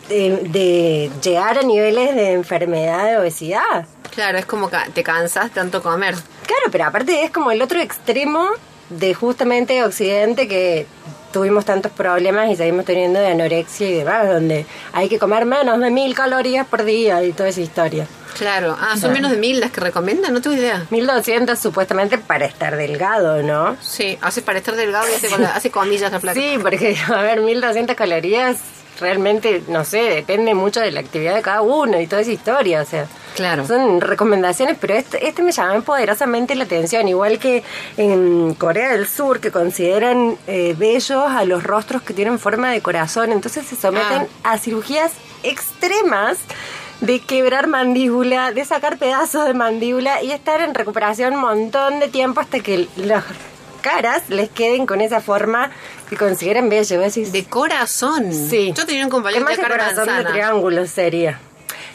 de, 0.09 0.29
de 0.49 1.11
llegar 1.23 1.57
a 1.57 1.61
niveles 1.63 2.15
de 2.15 2.33
enfermedad, 2.33 3.05
de 3.05 3.17
obesidad. 3.17 3.85
Claro, 4.13 4.37
es 4.37 4.45
como 4.45 4.69
que 4.69 4.77
te 4.93 5.03
cansas 5.03 5.51
tanto 5.51 5.81
comer. 5.81 6.13
Claro, 6.45 6.71
pero 6.71 6.85
aparte 6.85 7.23
es 7.23 7.31
como 7.31 7.51
el 7.51 7.61
otro 7.61 7.79
extremo 7.79 8.49
de 8.89 9.13
justamente 9.15 9.83
Occidente 9.83 10.47
que 10.47 10.85
tuvimos 11.33 11.65
tantos 11.65 11.91
problemas 11.91 12.49
y 12.49 12.55
seguimos 12.55 12.85
teniendo 12.85 13.19
de 13.19 13.27
anorexia 13.27 13.89
y 13.89 13.93
demás, 13.95 14.29
donde 14.29 14.65
hay 14.93 15.09
que 15.09 15.19
comer 15.19 15.45
menos 15.45 15.79
de 15.81 15.89
mil 15.89 16.15
calorías 16.15 16.65
por 16.65 16.85
día 16.85 17.21
y 17.23 17.33
toda 17.33 17.49
esa 17.49 17.59
historia. 17.59 18.07
Claro. 18.37 18.75
Ah, 18.79 18.95
son 18.97 19.11
menos 19.13 19.31
de 19.31 19.37
mil 19.37 19.59
las 19.59 19.71
que 19.71 19.81
recomiendan, 19.81 20.33
no 20.33 20.41
tengo 20.41 20.55
idea. 20.55 20.85
1200 20.89 21.59
supuestamente 21.59 22.17
para 22.17 22.45
estar 22.45 22.77
delgado, 22.77 23.43
¿no? 23.43 23.75
Sí, 23.81 24.17
hace 24.21 24.41
para 24.41 24.59
estar 24.59 24.75
delgado 24.75 25.05
y 25.11 25.15
hace, 25.15 25.33
hace 25.45 25.69
comillas 25.71 26.11
la 26.11 26.19
placa. 26.19 26.39
Sí, 26.39 26.57
porque, 26.61 26.95
a 27.13 27.21
ver, 27.21 27.41
1200 27.41 27.95
calorías 27.95 28.57
realmente, 28.99 29.63
no 29.67 29.83
sé, 29.83 30.01
depende 30.01 30.53
mucho 30.53 30.79
de 30.79 30.91
la 30.91 30.99
actividad 30.99 31.35
de 31.35 31.41
cada 31.41 31.61
uno 31.61 31.99
y 31.99 32.07
toda 32.07 32.21
esa 32.21 32.31
historia, 32.31 32.81
o 32.81 32.85
sea. 32.85 33.07
Claro. 33.35 33.65
Son 33.65 33.99
recomendaciones, 33.99 34.77
pero 34.79 34.93
este, 34.93 35.27
este 35.27 35.41
me 35.41 35.51
llamó 35.51 35.81
poderosamente 35.81 36.53
la 36.55 36.65
atención, 36.65 37.07
igual 37.07 37.39
que 37.39 37.63
en 37.97 38.53
Corea 38.53 38.91
del 38.91 39.07
Sur, 39.07 39.39
que 39.39 39.49
consideran 39.49 40.37
eh, 40.45 40.75
bellos 40.77 41.25
a 41.27 41.43
los 41.45 41.63
rostros 41.63 42.03
que 42.03 42.13
tienen 42.13 42.37
forma 42.37 42.71
de 42.71 42.81
corazón, 42.81 43.31
entonces 43.31 43.65
se 43.65 43.75
someten 43.75 44.27
a 44.43 44.57
cirugías 44.59 45.13
extremas 45.41 46.37
de 47.01 47.19
quebrar 47.19 47.67
mandíbula, 47.67 48.51
de 48.51 48.63
sacar 48.63 48.97
pedazos 48.97 49.45
de 49.45 49.53
mandíbula 49.53 50.21
y 50.23 50.31
estar 50.31 50.61
en 50.61 50.73
recuperación 50.73 51.33
un 51.33 51.41
montón 51.41 51.99
de 51.99 52.07
tiempo 52.07 52.39
hasta 52.39 52.59
que 52.59 52.87
las 52.95 53.25
caras 53.83 54.23
les 54.29 54.49
queden 54.49 54.87
con 54.87 54.99
esa 55.01 55.21
forma 55.21 55.69
que 56.09 56.17
consideran 56.17 56.69
bello. 56.69 56.99
Decís, 56.99 57.31
De 57.31 57.45
corazón. 57.45 58.33
sí. 58.33 58.73
Yo 58.75 58.87
tenía 58.87 59.03
un 59.03 59.11
compañero 59.11 59.45
de 59.45 59.57
corazón 59.57 60.07
de 60.07 60.25
triángulo 60.25 60.87
sería. 60.87 61.39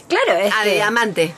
Claro, 0.08 0.38
es 0.40 0.54
Ah, 0.56 0.64
de 0.64 0.74
diamante. 0.74 1.34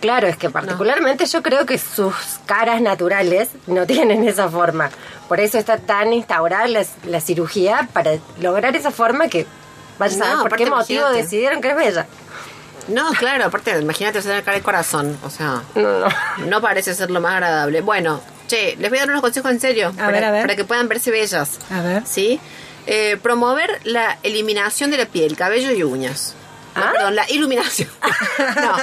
Claro, 0.00 0.28
es 0.28 0.36
que 0.36 0.48
particularmente 0.48 1.26
yo 1.26 1.42
creo 1.42 1.66
que 1.66 1.76
sus 1.76 2.14
caras 2.46 2.80
naturales 2.80 3.48
no 3.66 3.84
tienen 3.84 4.22
esa 4.28 4.48
forma. 4.48 4.90
Por 5.28 5.40
eso 5.40 5.58
está 5.58 5.78
tan 5.78 6.12
instaurada 6.12 6.68
la, 6.68 6.84
la 7.04 7.20
cirugía 7.20 7.88
para 7.92 8.12
lograr 8.40 8.76
esa 8.76 8.92
forma 8.92 9.26
que 9.28 9.44
vaya 9.98 10.14
a 10.14 10.18
No, 10.18 10.24
saber 10.24 10.48
por 10.50 10.56
qué 10.56 10.66
motivo 10.66 11.00
imagínate. 11.00 11.22
decidieron 11.24 11.60
que 11.60 11.70
es 11.70 11.76
bella. 11.76 12.06
No, 12.86 13.10
claro, 13.10 13.44
aparte, 13.46 13.76
imagínate 13.78 14.22
tener 14.22 14.42
cara 14.44 14.56
de 14.56 14.62
corazón. 14.62 15.18
O 15.24 15.30
sea, 15.30 15.62
No, 15.74 15.98
no. 16.00 16.08
no 16.46 16.60
parece 16.62 16.94
ser 16.94 17.10
lo 17.10 17.20
más 17.20 17.32
agradable. 17.34 17.80
Bueno, 17.82 18.20
che, 18.48 18.74
les 18.78 18.90
voy 18.90 18.98
a 18.98 19.02
dar 19.02 19.10
unos 19.10 19.20
consejos 19.22 19.50
en 19.52 19.60
serio. 19.60 19.92
para, 19.96 20.10
ver, 20.10 20.24
a 20.24 20.30
ver. 20.32 20.42
para 20.42 20.56
que 20.56 20.64
puedan 20.64 20.88
verse 20.88 21.10
bellas. 21.12 21.58
A 21.70 21.80
ver. 21.82 22.02
¿Sí? 22.06 22.40
Eh, 22.86 23.18
promover 23.22 23.80
la 23.84 24.18
eliminación 24.22 24.90
de 24.90 24.96
la 24.98 25.06
piel, 25.06 25.36
cabello 25.36 25.70
y 25.72 25.82
uñas. 25.84 26.34
No, 26.76 26.84
¿Ah? 26.84 26.92
perdón, 26.92 27.16
la 27.16 27.28
iluminación. 27.30 27.88
no, 28.56 28.76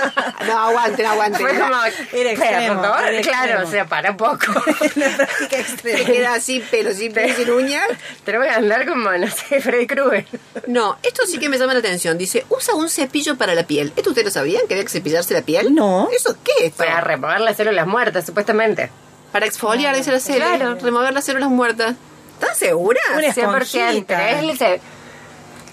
no, 0.47 0.60
aguanten, 0.67 1.06
aguanten. 1.06 1.39
Fue 1.41 1.58
como, 1.58 1.75
Era 2.12 2.32
extremo, 2.32 2.82
perdón, 2.82 3.06
era 3.08 3.21
claro, 3.21 3.45
extremo. 3.51 3.67
o 3.67 3.71
sea, 3.71 3.86
para 3.86 4.12
un 4.12 4.17
poco. 4.17 4.38
Una 4.95 5.10
práctica 5.15 5.49
Se 5.49 5.60
extrema. 5.62 6.06
queda 6.06 6.34
así, 6.34 6.60
pelo 6.60 6.93
sin 6.93 7.13
piel, 7.13 7.34
sin 7.36 7.49
uñas. 7.51 7.88
Tenemos 8.25 8.47
que 8.47 8.54
andar 8.54 8.86
como, 8.86 9.12
no 9.12 9.28
sé, 9.30 9.62
Freddy 9.62 9.88
Krueger. 9.88 10.25
No, 10.67 10.97
esto 11.04 11.25
sí 11.25 11.38
que 11.39 11.47
me 11.47 11.58
llama 11.58 11.73
la 11.73 11.80
atención. 11.80 12.17
Dice, 12.17 12.45
usa 12.49 12.75
un 12.75 12.89
cepillo 12.89 13.38
para 13.38 13.56
la 13.56 13.63
piel. 13.65 13.93
¿Esto 13.95 14.10
ustedes 14.10 14.25
lo 14.25 14.32
sabían? 14.32 14.67
¿Que 14.67 14.73
había 14.73 14.84
que 14.84 14.91
cepillarse 14.91 15.34
la 15.34 15.43
piel? 15.43 15.73
No. 15.73 16.10
¿Eso 16.13 16.36
qué 16.43 16.65
es? 16.67 16.73
Para 16.73 16.99
remover 17.01 17.39
las 17.39 17.56
células 17.56 17.88
muertas, 17.88 18.25
supuestamente. 18.25 18.89
Para 19.36 19.48
exfoliar, 19.48 19.93
dice 19.93 20.13
la 20.13 20.21
célula. 20.21 20.56
Claro. 20.56 20.78
Remover 20.82 21.13
las 21.13 21.26
células 21.26 21.50
muertas. 21.50 21.95
¿Estás 22.39 22.58
segura? 22.58 23.02
Una 23.17 23.34
100%. 23.34 23.62
esponjita. 23.62 24.30
Es 24.30 24.62
el 24.62 24.82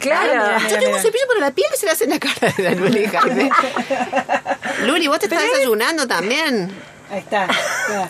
Claro. 0.00 0.32
Ah, 0.34 0.56
mira, 0.56 0.58
Yo 0.58 0.66
mira. 0.66 0.80
tengo 0.80 0.96
un 0.96 1.00
cepillo 1.02 1.24
para 1.28 1.40
la 1.40 1.50
piel 1.52 1.68
que 1.70 1.76
se 1.76 1.86
le 1.86 1.92
hace 1.92 2.04
en 2.04 2.10
la 2.10 2.18
cara 2.18 2.52
de 2.56 2.62
la 2.64 2.70
Luli 2.72 3.06
Jaime. 3.06 3.50
Luli, 4.84 5.06
vos 5.06 5.20
te 5.20 5.26
estás 5.26 5.44
desayunando 5.44 6.08
también. 6.08 6.72
Ahí 7.08 7.20
está. 7.20 7.46
Claro, 7.86 8.08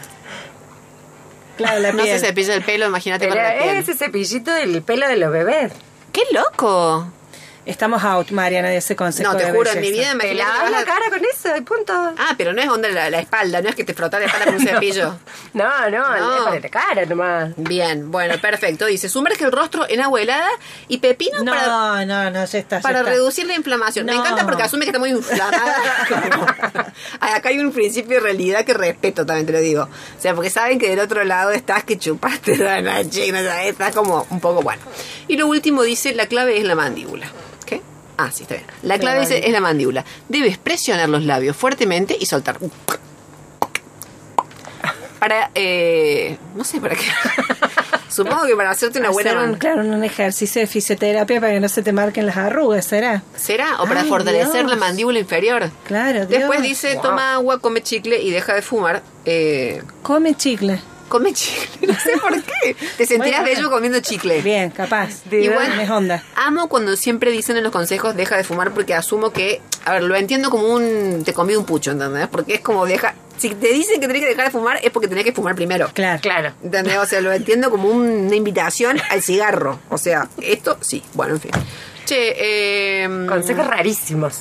Claro, 1.58 1.80
la 1.80 1.92
No 1.92 1.98
se 1.98 2.04
piel. 2.04 2.20
cepilla 2.20 2.54
el 2.54 2.62
pelo, 2.62 2.86
imagínate 2.86 3.26
Pero 3.28 3.36
para 3.36 3.54
la 3.54 3.62
piel. 3.62 3.76
es 3.76 3.88
ese 3.90 3.98
cepillito 4.06 4.54
del 4.54 4.80
pelo 4.80 5.06
de 5.06 5.16
los 5.18 5.30
bebés. 5.30 5.70
¡Qué 6.14 6.22
loco! 6.32 7.08
Estamos 7.64 8.02
out, 8.02 8.30
Mariana, 8.32 8.70
de 8.70 8.78
ese 8.78 8.96
consejo. 8.96 9.32
No, 9.32 9.38
te 9.38 9.44
de 9.44 9.52
juro, 9.52 9.70
en 9.70 9.80
mi 9.80 9.90
belleza. 9.92 10.14
vida 10.14 10.24
imagínate 10.24 10.34
lavas 10.34 10.70
la 10.72 10.84
cara 10.84 11.10
con 11.10 11.20
eso 11.24 11.56
y 11.56 11.60
punto. 11.60 11.92
Ah, 11.94 12.34
pero 12.36 12.52
no 12.52 12.60
es 12.60 12.68
onda 12.68 12.88
la, 12.88 13.08
la 13.08 13.20
espalda, 13.20 13.62
no 13.62 13.68
es 13.68 13.76
que 13.76 13.84
te 13.84 13.94
frotas 13.94 14.18
la 14.20 14.26
espalda 14.26 14.46
con 14.46 14.54
un 14.56 14.60
cepillo. 14.66 15.14
No, 15.54 15.88
no, 15.90 16.16
No. 16.18 16.44
para 16.46 16.58
la 16.58 16.68
cara 16.68 17.06
nomás. 17.06 17.52
Bien, 17.56 18.10
bueno, 18.10 18.34
perfecto. 18.40 18.86
Dice, 18.86 19.08
sumerge 19.08 19.44
el 19.44 19.52
rostro 19.52 19.86
en 19.88 20.00
agua 20.00 20.20
helada 20.20 20.48
y 20.88 20.98
pepino 20.98 21.44
No, 21.44 21.52
para, 21.52 22.04
no, 22.04 22.30
no, 22.30 22.44
ya 22.44 22.58
está. 22.58 22.78
ya 22.78 22.82
para 22.82 22.98
está. 22.98 23.10
reducir 23.12 23.46
la 23.46 23.54
inflamación. 23.54 24.06
Me 24.06 24.12
No. 24.14 24.22
encanta 24.22 24.44
porque 24.44 24.64
asume 24.64 24.84
que 24.84 24.90
está 24.90 24.98
muy 24.98 25.10
inflamada. 25.10 25.76
Ay, 27.20 27.32
Acá 27.34 27.50
hay 27.50 27.60
un 27.60 27.70
principio 27.70 28.16
de 28.16 28.20
realidad 28.24 28.64
que 28.64 28.74
respeto, 28.74 29.24
también 29.24 29.46
te 29.46 29.52
lo 29.52 29.60
digo. 29.60 29.82
O 29.84 30.20
sea, 30.20 30.34
porque 30.34 30.50
saben 30.50 30.80
que 30.80 30.88
del 30.90 30.98
otro 30.98 31.22
lado 31.22 31.52
estás 31.52 31.84
que 31.84 31.96
chupaste 31.96 32.56
la 32.56 32.80
noche, 32.82 33.32
estás 33.68 33.94
como 33.94 34.26
un 34.30 34.40
poco 34.40 34.62
bueno. 34.62 34.82
Y 35.28 35.36
lo 35.36 35.46
último 35.46 35.82
dice, 35.84 36.12
la 36.12 36.26
clave 36.26 36.58
es 36.58 36.64
la 36.64 36.74
mandíbula. 36.74 37.28
Ah, 38.18 38.30
sí, 38.32 38.42
está 38.42 38.54
bien. 38.56 38.66
La 38.82 38.98
clave 38.98 39.20
dice, 39.20 39.46
es 39.46 39.52
la 39.52 39.60
mandíbula. 39.60 40.04
Debes 40.28 40.58
presionar 40.58 41.08
los 41.08 41.24
labios 41.24 41.56
fuertemente 41.56 42.16
y 42.18 42.26
soltar. 42.26 42.58
Para, 45.18 45.50
eh, 45.54 46.36
no 46.56 46.64
sé 46.64 46.80
para 46.80 46.96
qué. 46.96 47.04
Supongo 48.08 48.44
que 48.44 48.54
para 48.56 48.70
hacerte 48.70 48.98
una 48.98 49.08
buena 49.10 49.30
Hacer 49.30 49.48
un, 49.48 49.54
claro, 49.54 49.80
un 49.80 50.04
ejercicio 50.04 50.60
de 50.60 50.66
fisioterapia 50.66 51.40
para 51.40 51.52
que 51.54 51.60
no 51.60 51.68
se 51.68 51.82
te 51.82 51.92
marquen 51.92 52.26
las 52.26 52.36
arrugas, 52.36 52.84
¿será? 52.84 53.22
¿Será? 53.36 53.80
¿O 53.80 53.86
para 53.86 54.02
Ay, 54.02 54.08
fortalecer 54.08 54.52
Dios. 54.66 54.70
la 54.70 54.76
mandíbula 54.76 55.18
inferior? 55.20 55.70
Claro, 55.86 56.26
Después 56.26 56.60
Dios. 56.60 56.62
dice, 56.82 56.98
toma 57.00 57.34
agua, 57.34 57.58
come 57.60 57.82
chicle 57.82 58.20
y 58.20 58.30
deja 58.30 58.54
de 58.54 58.62
fumar. 58.62 59.02
Eh, 59.24 59.82
Come 60.02 60.34
chicle. 60.34 60.80
Come 61.12 61.32
chicle. 61.34 61.86
No 61.92 61.94
sé 61.94 62.12
por 62.18 62.42
qué. 62.42 62.74
Te 62.96 63.06
sentirás 63.06 63.40
Bueno. 63.42 63.56
bello 63.56 63.70
comiendo 63.70 64.00
chicle. 64.00 64.40
Bien, 64.40 64.70
capaz. 64.70 65.10
Igual, 65.30 65.66
Tienes 65.68 65.90
onda. 65.90 66.24
amo 66.36 66.68
cuando 66.68 66.96
siempre 66.96 67.30
dicen 67.30 67.56
en 67.58 67.62
los 67.64 67.72
consejos 67.72 68.16
deja 68.16 68.36
de 68.36 68.44
fumar 68.44 68.72
porque 68.72 68.94
asumo 68.94 69.30
que, 69.32 69.60
a 69.84 69.92
ver, 69.92 70.02
lo 70.04 70.16
entiendo 70.16 70.48
como 70.50 70.68
un 70.68 71.22
te 71.24 71.32
comí 71.34 71.54
un 71.54 71.64
pucho, 71.66 71.90
¿entendés? 71.90 72.28
Porque 72.28 72.54
es 72.54 72.60
como 72.60 72.86
deja, 72.86 73.14
si 73.36 73.50
te 73.50 73.68
dicen 73.72 74.00
que 74.00 74.06
tenés 74.06 74.22
que 74.22 74.28
dejar 74.28 74.46
de 74.46 74.50
fumar 74.50 74.78
es 74.82 74.90
porque 74.90 75.08
tenés 75.08 75.24
que 75.24 75.32
fumar 75.32 75.54
primero. 75.54 75.90
Claro. 75.92 76.20
Claro. 76.22 76.54
¿Entendés? 76.62 76.96
O 76.98 77.06
sea, 77.06 77.20
lo 77.20 77.32
entiendo 77.32 77.70
como 77.70 77.88
un- 77.88 78.26
una 78.26 78.36
invitación 78.36 78.98
al 79.10 79.22
cigarro. 79.22 79.78
O 79.90 79.98
sea, 79.98 80.28
esto 80.40 80.78
sí. 80.80 81.02
Bueno, 81.14 81.34
en 81.34 81.40
fin. 81.40 81.50
Che, 82.04 82.34
eh, 83.04 83.26
Consejos 83.28 83.66
rarísimos. 83.66 84.38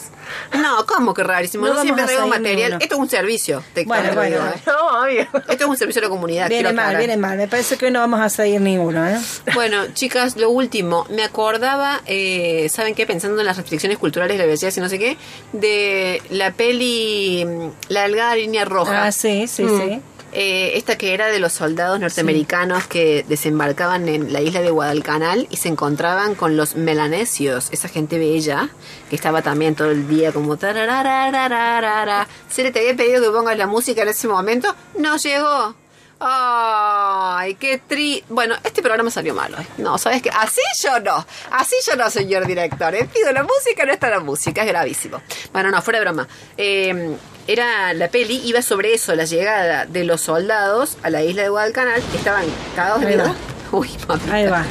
No, 0.62 0.86
¿cómo 0.86 1.14
que 1.14 1.24
rarísimo? 1.24 1.68
No 1.68 1.74
No, 1.76 1.82
siempre 1.82 2.04
vamos 2.04 2.12
a 2.12 2.16
traigo 2.18 2.28
material. 2.28 2.58
ninguno. 2.72 2.78
Esto 2.84 2.96
es 2.96 3.02
un 3.02 3.10
servicio. 3.10 3.64
Te, 3.74 3.86
Bueno, 3.86 4.14
bueno. 4.14 4.36
digo, 4.38 4.48
¿eh? 4.48 4.62
No, 4.66 5.02
obvio. 5.04 5.22
Esto 5.22 5.54
es 5.54 5.66
un 5.66 5.78
servicio 5.78 6.00
a 6.02 6.04
la 6.04 6.10
comunidad. 6.10 6.50
Viene 6.50 6.64
mal, 6.74 6.80
aclarar. 6.86 6.98
viene 6.98 7.18
mal. 7.18 7.38
Me 7.38 7.48
parece 7.48 7.78
que 7.78 7.86
hoy 7.86 7.92
no 7.92 8.00
vamos 8.00 8.20
a 8.20 8.30
seguir 8.30 8.62
ninguno, 8.62 9.08
¿eh? 9.08 9.18
Bueno, 9.54 9.88
chicas, 9.94 10.36
lo 10.38 10.50
último. 10.50 11.06
Me 11.10 11.24
acordaba, 11.24 12.02
eh, 12.06 12.68
¿saben 12.70 12.96
qué? 12.96 13.06
Pensando 13.06 13.40
en 13.40 13.46
las 13.46 13.58
restricciones 13.58 13.98
culturales 13.98 14.38
de 14.38 14.44
la 14.44 14.48
belleza 14.50 14.80
y 14.80 14.84
no 14.84 14.90
sé 14.90 15.00
qué, 15.00 15.18
de 15.54 16.22
la 16.30 16.52
peli 16.52 17.46
mm, 17.46 17.70
La 17.90 18.04
delgada 18.04 18.36
línea 18.36 18.66
roja. 18.66 19.06
Ah, 19.06 19.12
sí, 19.12 19.48
sí, 19.48 19.66
sí. 19.68 20.02
Eh, 20.34 20.78
esta 20.78 20.98
que 20.98 21.14
era 21.14 21.28
de 21.28 21.40
los 21.40 21.52
soldados 21.52 22.00
norteamericanos 22.00 22.88
que 22.88 23.26
desembarcaban 23.28 24.08
en 24.08 24.32
la 24.32 24.42
isla 24.42 24.62
de 24.62 24.72
Guadalcanal 24.72 25.48
y 25.50 25.58
se 25.58 25.68
encontraban 25.68 26.36
con 26.36 26.56
los 26.56 26.76
melanesios, 26.76 27.68
esa 27.72 27.90
gente 27.90 28.18
bella 28.18 28.70
que 29.10 29.16
estaba 29.16 29.42
también 29.42 29.76
todo 29.76 29.92
el 29.92 30.08
día 30.08 30.32
como 30.32 30.58
tarararararara. 30.58 32.28
Se 32.50 32.72
te 32.72 32.80
había 32.80 32.96
pedido 32.96 33.22
que 33.22 33.30
pongas 33.30 33.58
la 33.58 33.68
música 33.68 34.04
en 34.04 34.10
ese 34.10 34.28
momento, 34.28 34.74
no 34.98 35.18
llegó. 35.18 35.76
Ay, 36.24 37.56
qué 37.56 37.80
tri... 37.80 38.24
Bueno, 38.30 38.56
este 38.64 38.84
programa 38.84 39.10
salió 39.10 39.34
malo. 39.34 39.58
No, 39.80 39.98
¿sabes 39.98 40.22
qué? 40.22 40.30
Así 40.30 40.62
yo 40.84 41.00
no. 41.00 41.26
Así 41.50 41.76
yo 41.88 41.96
no, 41.96 42.12
señor 42.12 42.46
director. 42.46 42.94
¿eh? 42.94 43.10
Pido 43.12 43.32
la 43.32 43.42
música, 43.42 43.86
no 43.88 43.92
está 43.92 44.08
la 44.12 44.20
música. 44.20 44.62
Es 44.62 44.68
gravísimo. 44.68 45.20
Bueno, 45.52 45.72
no, 45.72 45.82
fuera 45.82 45.98
de 45.98 46.06
broma. 46.06 46.28
Eh, 46.58 47.18
era 47.48 47.94
la 47.94 48.10
peli, 48.10 48.42
iba 48.44 48.62
sobre 48.62 48.94
eso, 48.94 49.16
la 49.16 49.26
llegada 49.26 49.86
de 49.86 50.04
los 50.04 50.22
soldados 50.22 50.98
a 51.04 51.10
la 51.10 51.24
isla 51.24 51.44
de 51.44 51.50
Guadalcanal. 51.50 52.02
Estaban 52.16 52.46
cagados 52.76 53.02
de 53.02 53.08
miedo. 53.08 53.36
Uy, 53.72 53.90
mami. 54.08 54.32
Ahí 54.32 54.48
va. 54.48 54.66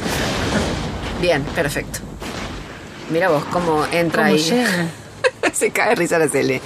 Bien, 1.21 1.43
perfecto. 1.43 1.99
Mira 3.09 3.29
vos 3.29 3.43
cómo 3.51 3.85
entra 3.91 4.23
¿Cómo 4.23 4.35
ahí. 4.35 4.89
Se 5.53 5.71
cae 5.71 5.95
risa 5.95 6.17
la 6.17 6.29
Cele. 6.29 6.61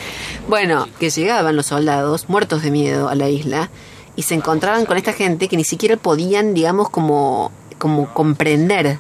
Bueno, 0.48 0.88
que 1.00 1.10
llegaban 1.10 1.56
los 1.56 1.68
soldados 1.68 2.30
muertos 2.30 2.62
de 2.62 2.72
miedo 2.72 3.10
a 3.10 3.15
la 3.15 3.30
isla 3.30 3.70
y 4.15 4.24
se 4.24 4.36
encontraban 4.36 4.86
con 4.86 4.98
esta 4.98 5.12
gente 5.12 5.48
que 5.48 5.58
ni 5.58 5.63
siquiera 5.63 5.98
podían, 5.98 6.54
digamos, 6.54 6.89
como, 6.89 7.52
como 7.78 8.13
comprender. 8.13 9.00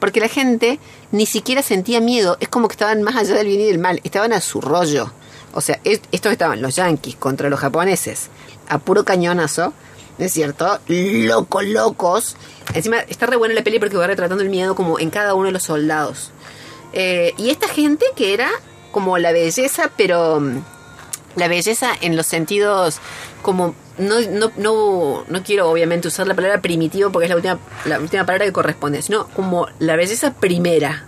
Porque 0.00 0.20
la 0.20 0.28
gente 0.28 0.80
ni 1.12 1.26
siquiera 1.26 1.62
sentía 1.62 2.00
miedo, 2.00 2.36
es 2.40 2.48
como 2.48 2.68
que 2.68 2.72
estaban 2.72 3.02
más 3.02 3.16
allá 3.16 3.34
del 3.34 3.48
bien 3.48 3.60
y 3.60 3.66
del 3.66 3.78
mal, 3.78 4.00
estaban 4.04 4.32
a 4.32 4.40
su 4.40 4.60
rollo. 4.60 5.12
O 5.54 5.60
sea, 5.60 5.80
es- 5.84 6.00
estos 6.12 6.32
estaban 6.32 6.60
los 6.62 6.76
yanquis 6.76 7.16
contra 7.16 7.48
los 7.48 7.58
japoneses, 7.60 8.28
a 8.68 8.78
puro 8.78 9.04
cañonazo, 9.04 9.72
¿no 10.18 10.24
es 10.24 10.32
cierto? 10.32 10.78
Locos, 10.88 11.64
locos. 11.64 12.36
Encima 12.74 12.98
está 12.98 13.26
re 13.26 13.36
buena 13.36 13.54
la 13.54 13.62
peli 13.62 13.78
porque 13.78 13.96
va 13.96 14.06
retratando 14.06 14.42
el 14.42 14.50
miedo 14.50 14.74
como 14.74 14.98
en 14.98 15.10
cada 15.10 15.34
uno 15.34 15.46
de 15.46 15.52
los 15.52 15.62
soldados. 15.62 16.30
Eh, 16.92 17.34
y 17.38 17.50
esta 17.50 17.68
gente 17.68 18.04
que 18.16 18.34
era 18.34 18.50
como 18.92 19.18
la 19.18 19.32
belleza, 19.32 19.90
pero 19.96 20.40
mm, 20.40 20.62
la 21.36 21.48
belleza 21.48 21.90
en 22.00 22.16
los 22.16 22.26
sentidos 22.26 22.98
como 23.42 23.74
no, 23.98 24.20
no, 24.20 24.50
no, 24.56 25.24
no 25.28 25.42
quiero 25.42 25.70
obviamente 25.70 26.08
usar 26.08 26.26
la 26.26 26.34
palabra 26.34 26.60
primitivo 26.60 27.10
porque 27.10 27.24
es 27.26 27.30
la 27.30 27.36
última, 27.36 27.58
la 27.84 27.98
última 28.00 28.24
palabra 28.24 28.46
que 28.46 28.52
corresponde, 28.52 29.02
sino 29.02 29.26
como 29.28 29.66
la 29.80 29.96
belleza 29.96 30.34
primera. 30.34 31.04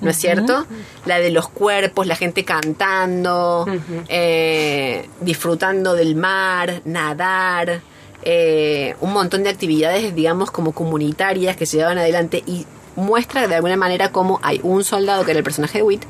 ¿No 0.00 0.10
es 0.10 0.16
cierto? 0.16 0.66
La 1.06 1.18
de 1.18 1.30
los 1.30 1.48
cuerpos, 1.48 2.06
la 2.06 2.16
gente 2.16 2.44
cantando, 2.44 3.66
eh, 4.08 5.08
disfrutando 5.20 5.94
del 5.94 6.14
mar, 6.14 6.82
nadar, 6.84 7.80
eh, 8.22 8.96
un 9.00 9.12
montón 9.12 9.42
de 9.44 9.50
actividades, 9.50 10.14
digamos, 10.14 10.50
como 10.50 10.72
comunitarias 10.72 11.56
que 11.56 11.66
se 11.66 11.76
llevaban 11.76 11.98
adelante 11.98 12.42
y 12.46 12.66
muestra 12.96 13.46
de 13.48 13.54
alguna 13.56 13.76
manera 13.76 14.12
cómo 14.12 14.40
hay 14.42 14.60
un 14.62 14.84
soldado 14.84 15.24
que 15.24 15.32
era 15.32 15.38
el 15.38 15.44
personaje 15.44 15.78
de 15.78 15.82
Witt, 15.82 16.04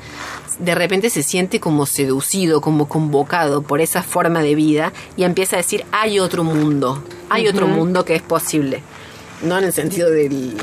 de 0.59 0.75
repente 0.75 1.09
se 1.09 1.23
siente 1.23 1.59
como 1.59 1.85
seducido, 1.85 2.61
como 2.61 2.87
convocado 2.87 3.61
por 3.61 3.81
esa 3.81 4.03
forma 4.03 4.41
de 4.41 4.55
vida 4.55 4.93
y 5.17 5.23
empieza 5.23 5.55
a 5.55 5.57
decir, 5.57 5.85
hay 5.91 6.19
otro 6.19 6.43
mundo, 6.43 7.03
hay 7.29 7.47
otro 7.47 7.67
mundo 7.67 8.05
que 8.05 8.15
es 8.15 8.21
posible. 8.21 8.81
No 9.41 9.57
en 9.57 9.65
el 9.65 9.73
sentido 9.73 10.09
del... 10.09 10.55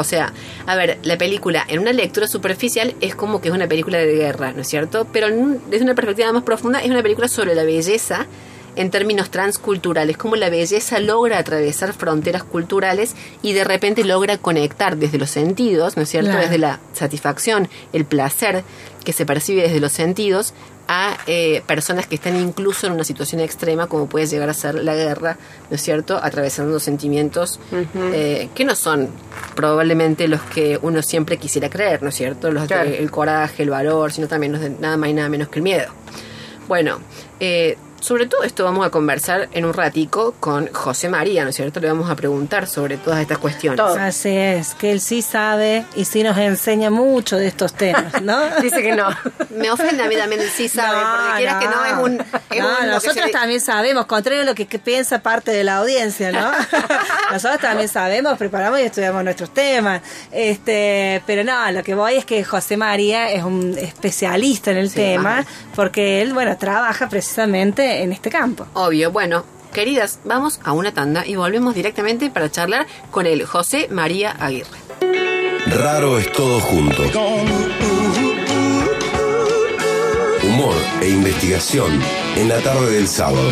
O 0.00 0.04
sea, 0.04 0.32
a 0.66 0.74
ver, 0.76 0.98
la 1.02 1.16
película 1.18 1.64
en 1.68 1.78
una 1.80 1.92
lectura 1.92 2.26
superficial 2.26 2.94
es 3.00 3.14
como 3.14 3.40
que 3.40 3.48
es 3.48 3.54
una 3.54 3.68
película 3.68 3.98
de 3.98 4.12
guerra, 4.14 4.52
¿no 4.52 4.62
es 4.62 4.68
cierto? 4.68 5.06
Pero 5.12 5.28
un- 5.28 5.60
desde 5.70 5.84
una 5.84 5.94
perspectiva 5.94 6.32
más 6.32 6.42
profunda 6.42 6.80
es 6.82 6.90
una 6.90 7.02
película 7.02 7.28
sobre 7.28 7.54
la 7.54 7.64
belleza 7.64 8.26
en 8.76 8.90
términos 8.90 9.30
transculturales, 9.30 10.16
cómo 10.16 10.36
la 10.36 10.48
belleza 10.48 11.00
logra 11.00 11.38
atravesar 11.38 11.92
fronteras 11.92 12.44
culturales 12.44 13.16
y 13.42 13.52
de 13.52 13.64
repente 13.64 14.04
logra 14.04 14.38
conectar 14.38 14.96
desde 14.96 15.18
los 15.18 15.28
sentidos, 15.30 15.96
¿no 15.96 16.04
es 16.04 16.08
cierto? 16.08 16.30
Claro. 16.30 16.44
Desde 16.44 16.58
la 16.58 16.78
satisfacción, 16.92 17.68
el 17.92 18.04
placer 18.04 18.62
que 19.04 19.12
se 19.12 19.26
percibe 19.26 19.62
desde 19.62 19.80
los 19.80 19.90
sentidos 19.92 20.54
a 20.88 21.16
eh, 21.26 21.62
personas 21.66 22.06
que 22.06 22.16
están 22.16 22.36
incluso 22.36 22.86
en 22.86 22.94
una 22.94 23.04
situación 23.04 23.40
extrema 23.40 23.86
como 23.86 24.06
puede 24.08 24.26
llegar 24.26 24.48
a 24.50 24.54
ser 24.54 24.74
la 24.76 24.94
guerra, 24.94 25.36
¿no 25.70 25.76
es 25.76 25.82
cierto? 25.82 26.18
Atravesando 26.22 26.80
sentimientos 26.80 27.60
eh, 28.12 28.48
que 28.54 28.64
no 28.64 28.74
son 28.74 29.08
probablemente 29.54 30.26
los 30.26 30.40
que 30.42 30.78
uno 30.82 31.02
siempre 31.02 31.36
quisiera 31.36 31.70
creer, 31.70 32.02
¿no 32.02 32.08
es 32.08 32.14
cierto? 32.16 32.50
Los 32.50 32.66
Claro. 32.66 32.90
de 32.90 32.98
el 32.98 33.10
coraje, 33.10 33.62
el 33.62 33.70
valor, 33.70 34.12
sino 34.12 34.26
también 34.26 34.52
los 34.52 34.60
de 34.60 34.70
nada 34.70 34.96
más 34.96 35.10
y 35.10 35.12
nada 35.14 35.28
menos 35.28 35.48
que 35.48 35.58
el 35.60 35.62
miedo. 35.62 35.86
Bueno, 36.68 36.98
eh, 37.40 37.76
sobre 38.00 38.26
todo 38.26 38.42
esto 38.42 38.64
vamos 38.64 38.86
a 38.86 38.90
conversar 38.90 39.48
en 39.52 39.64
un 39.64 39.72
ratico 39.74 40.34
con 40.40 40.72
José 40.72 41.08
María, 41.08 41.44
¿no 41.44 41.50
es 41.50 41.56
cierto? 41.56 41.80
Le 41.80 41.88
vamos 41.88 42.10
a 42.10 42.16
preguntar 42.16 42.66
sobre 42.66 42.96
todas 42.96 43.20
estas 43.20 43.38
cuestiones. 43.38 43.76
Todo. 43.76 43.94
Así 43.98 44.30
es, 44.36 44.74
que 44.74 44.90
él 44.92 45.00
sí 45.00 45.22
sabe 45.22 45.84
y 45.94 46.04
sí 46.04 46.22
nos 46.22 46.36
enseña 46.38 46.90
mucho 46.90 47.36
de 47.36 47.46
estos 47.46 47.74
temas, 47.74 48.20
¿no? 48.22 48.38
Dice 48.62 48.82
que 48.82 48.94
no. 48.96 49.08
Me 49.50 49.70
ofende 49.70 50.02
a 50.02 50.08
mí 50.08 50.16
también 50.16 50.40
el 50.40 50.48
sí 50.50 50.68
sabe, 50.68 50.98
porque 51.00 51.36
quieras 51.38 51.56
que 51.62 51.66
no 51.68 51.84
es 51.84 51.92
un... 52.04 52.20
es 52.50 52.58
No, 52.62 52.78
un- 52.80 52.86
nosotros 52.90 53.26
se- 53.26 53.32
también 53.32 53.60
sabemos, 53.60 54.06
contrario 54.06 54.42
a 54.42 54.44
lo 54.46 54.54
que, 54.54 54.66
que 54.66 54.78
piensa 54.78 55.20
parte 55.22 55.50
de 55.50 55.64
la 55.64 55.76
audiencia, 55.76 56.32
¿no? 56.32 56.50
nosotros 57.32 57.60
también 57.60 57.88
sabemos, 57.88 58.38
preparamos 58.38 58.80
y 58.80 58.84
estudiamos 58.84 59.22
nuestros 59.24 59.52
temas. 59.52 60.00
Este, 60.32 61.22
pero 61.26 61.44
no, 61.44 61.70
lo 61.72 61.82
que 61.82 61.94
voy 61.94 62.14
es 62.16 62.24
que 62.24 62.42
José 62.44 62.76
María 62.76 63.30
es 63.30 63.42
un 63.44 63.76
especialista 63.78 64.70
en 64.70 64.78
el 64.78 64.88
Sí, 64.90 64.96
tema, 64.96 65.44
porque 65.76 66.22
él, 66.22 66.32
bueno, 66.32 66.56
trabaja 66.56 67.08
precisamente 67.08 67.89
en 67.98 68.12
este 68.12 68.30
campo. 68.30 68.66
Obvio, 68.74 69.10
bueno, 69.10 69.44
queridas, 69.72 70.20
vamos 70.24 70.60
a 70.64 70.72
una 70.72 70.92
tanda 70.92 71.26
y 71.26 71.36
volvemos 71.36 71.74
directamente 71.74 72.30
para 72.30 72.50
charlar 72.50 72.86
con 73.10 73.26
el 73.26 73.44
José 73.44 73.88
María 73.90 74.30
Aguirre. 74.30 74.78
Raro 75.66 76.18
es 76.18 76.32
todo 76.32 76.60
junto. 76.60 77.02
Humor 80.42 80.74
e 81.00 81.08
investigación 81.08 82.00
en 82.36 82.48
la 82.48 82.60
tarde 82.60 82.90
del 82.90 83.06
sábado. 83.06 83.50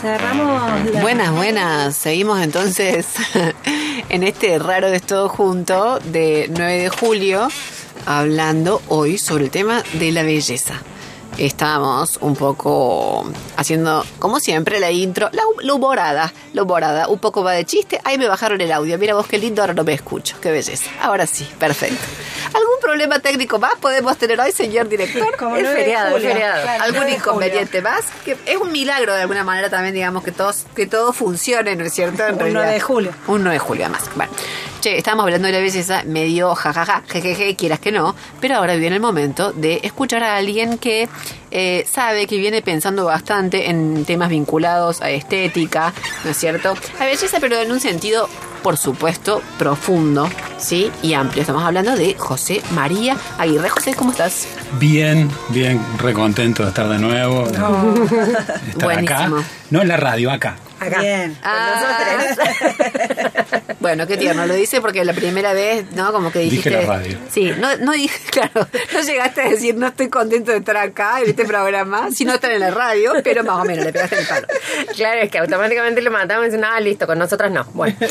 Cerramos 0.00 0.84
la... 0.92 1.02
Buenas, 1.02 1.32
buenas. 1.32 1.96
Seguimos 1.96 2.40
entonces 2.40 3.06
en 4.08 4.22
este 4.22 4.58
raro 4.58 4.90
de 4.90 5.00
todo 5.00 5.28
junto 5.28 5.98
de 6.00 6.50
9 6.56 6.82
de 6.82 6.88
julio, 6.88 7.48
hablando 8.06 8.80
hoy 8.88 9.18
sobre 9.18 9.44
el 9.44 9.50
tema 9.50 9.82
de 9.94 10.12
la 10.12 10.22
belleza. 10.22 10.80
Estamos 11.40 12.18
un 12.20 12.36
poco 12.36 13.24
haciendo, 13.56 14.04
como 14.18 14.40
siempre, 14.40 14.78
la 14.78 14.90
intro, 14.90 15.30
la, 15.32 15.42
la 15.62 15.72
humorada, 15.72 16.30
la 16.52 16.62
humorada. 16.62 17.08
Un 17.08 17.18
poco 17.18 17.42
va 17.42 17.52
de 17.52 17.64
chiste. 17.64 17.98
Ahí 18.04 18.18
me 18.18 18.28
bajaron 18.28 18.60
el 18.60 18.70
audio. 18.70 18.98
Mira 18.98 19.14
vos 19.14 19.26
qué 19.26 19.38
lindo, 19.38 19.62
ahora 19.62 19.72
no 19.72 19.82
me 19.82 19.94
escucho. 19.94 20.36
Qué 20.42 20.50
belleza. 20.50 20.90
Ahora 21.00 21.26
sí, 21.26 21.48
perfecto. 21.58 21.96
¿Algún 22.48 22.78
problema 22.82 23.20
técnico 23.20 23.58
más 23.58 23.74
podemos 23.80 24.18
tener 24.18 24.38
hoy, 24.38 24.52
señor 24.52 24.86
director? 24.90 25.34
Como 25.38 25.56
Es 25.56 25.62
9 25.62 25.78
de 25.78 25.82
feriado, 25.84 26.10
julio. 26.12 26.28
feriado. 26.28 26.62
Claro, 26.62 26.82
¿Algún 26.84 26.96
9 27.00 27.10
de 27.12 27.18
julio. 27.20 27.32
inconveniente 27.32 27.80
más? 27.82 28.04
Que 28.22 28.36
es 28.44 28.56
un 28.58 28.70
milagro 28.70 29.14
de 29.14 29.22
alguna 29.22 29.42
manera 29.42 29.70
también, 29.70 29.94
digamos, 29.94 30.22
que 30.22 30.32
todos, 30.32 30.66
que 30.76 30.86
todo 30.86 31.14
funcione, 31.14 31.74
¿no 31.74 31.84
es 31.86 31.92
cierto? 31.94 32.22
En 32.26 32.34
Un 32.34 32.38
realidad. 32.40 32.60
9 32.64 32.74
de 32.74 32.80
julio. 32.80 33.12
Un 33.28 33.44
9 33.44 33.54
de 33.54 33.58
julio, 33.60 33.84
además. 33.86 34.10
Bueno, 34.14 34.30
che, 34.82 34.98
estábamos 34.98 35.24
hablando 35.24 35.46
de 35.46 35.52
la 35.54 35.60
belleza, 35.60 36.02
medio 36.04 36.54
jajaja, 36.54 37.02
jejeje, 37.08 37.56
quieras 37.56 37.78
que 37.80 37.92
no, 37.92 38.14
pero 38.42 38.56
ahora 38.56 38.74
viene 38.76 38.96
el 38.96 39.02
momento 39.02 39.52
de 39.52 39.80
escuchar 39.84 40.22
a 40.22 40.36
alguien 40.36 40.76
que 40.76 41.08
eh, 41.50 41.86
sabe 41.90 42.26
que 42.26 42.36
viene 42.38 42.62
pensando 42.62 43.04
bastante 43.06 43.70
en 43.70 44.04
temas 44.04 44.28
vinculados 44.28 45.00
a 45.02 45.10
estética, 45.10 45.92
¿no 46.24 46.30
es 46.30 46.36
cierto? 46.36 46.74
A 46.98 47.04
belleza, 47.04 47.38
pero 47.40 47.56
en 47.58 47.72
un 47.72 47.80
sentido, 47.80 48.28
por 48.62 48.76
supuesto, 48.76 49.42
profundo, 49.58 50.28
¿sí? 50.58 50.90
Y 51.02 51.14
amplio. 51.14 51.40
Estamos 51.42 51.64
hablando 51.64 51.96
de 51.96 52.14
José 52.14 52.62
María 52.72 53.16
Aguirre. 53.38 53.68
José, 53.68 53.94
¿cómo 53.94 54.12
estás? 54.12 54.46
Bien, 54.78 55.30
bien, 55.48 55.80
recontento 55.98 56.62
de 56.62 56.68
estar 56.68 56.88
de 56.88 56.98
nuevo. 56.98 57.44
de 57.46 57.52
estar 57.52 58.84
Buenísimo. 58.84 59.36
acá. 59.38 59.44
No 59.70 59.82
en 59.82 59.88
la 59.88 59.96
radio, 59.96 60.30
acá. 60.30 60.56
Acá. 60.78 61.00
Bien. 61.00 61.36
Con 61.42 62.38
nosotros. 62.38 63.16
Bueno, 63.90 64.06
qué 64.06 64.16
tierno, 64.16 64.46
lo 64.46 64.54
dice 64.54 64.80
porque 64.80 65.04
la 65.04 65.12
primera 65.12 65.52
vez, 65.52 65.84
¿no? 65.96 66.12
Como 66.12 66.30
que 66.30 66.38
Dije 66.40 66.56
dijiste... 66.70 66.70
la 66.86 66.94
radio. 66.98 67.18
Sí, 67.30 67.52
no, 67.58 67.76
no 67.78 67.90
dije, 67.92 68.18
claro, 68.30 68.68
no 68.94 69.00
llegaste 69.00 69.40
a 69.40 69.48
decir 69.48 69.74
no 69.74 69.88
estoy 69.88 70.08
contento 70.08 70.52
de 70.52 70.58
estar 70.58 70.76
acá 70.76 71.20
en 71.20 71.30
este 71.30 71.44
programa, 71.44 72.10
sino 72.12 72.32
estar 72.34 72.52
en 72.52 72.60
la 72.60 72.70
radio, 72.70 73.14
pero 73.24 73.42
más 73.42 73.56
o 73.60 73.64
menos 73.64 73.84
le 73.84 73.92
pegaste 73.92 74.20
el 74.20 74.26
palo. 74.26 74.46
Claro, 74.96 75.20
es 75.22 75.30
que 75.30 75.38
automáticamente 75.38 76.00
lo 76.02 76.10
matamos 76.12 76.44
y 76.46 76.50
dicen, 76.50 76.64
ah, 76.64 76.78
listo, 76.80 77.06
con 77.06 77.18
nosotras 77.18 77.50
no. 77.50 77.64
Bueno. 77.74 77.96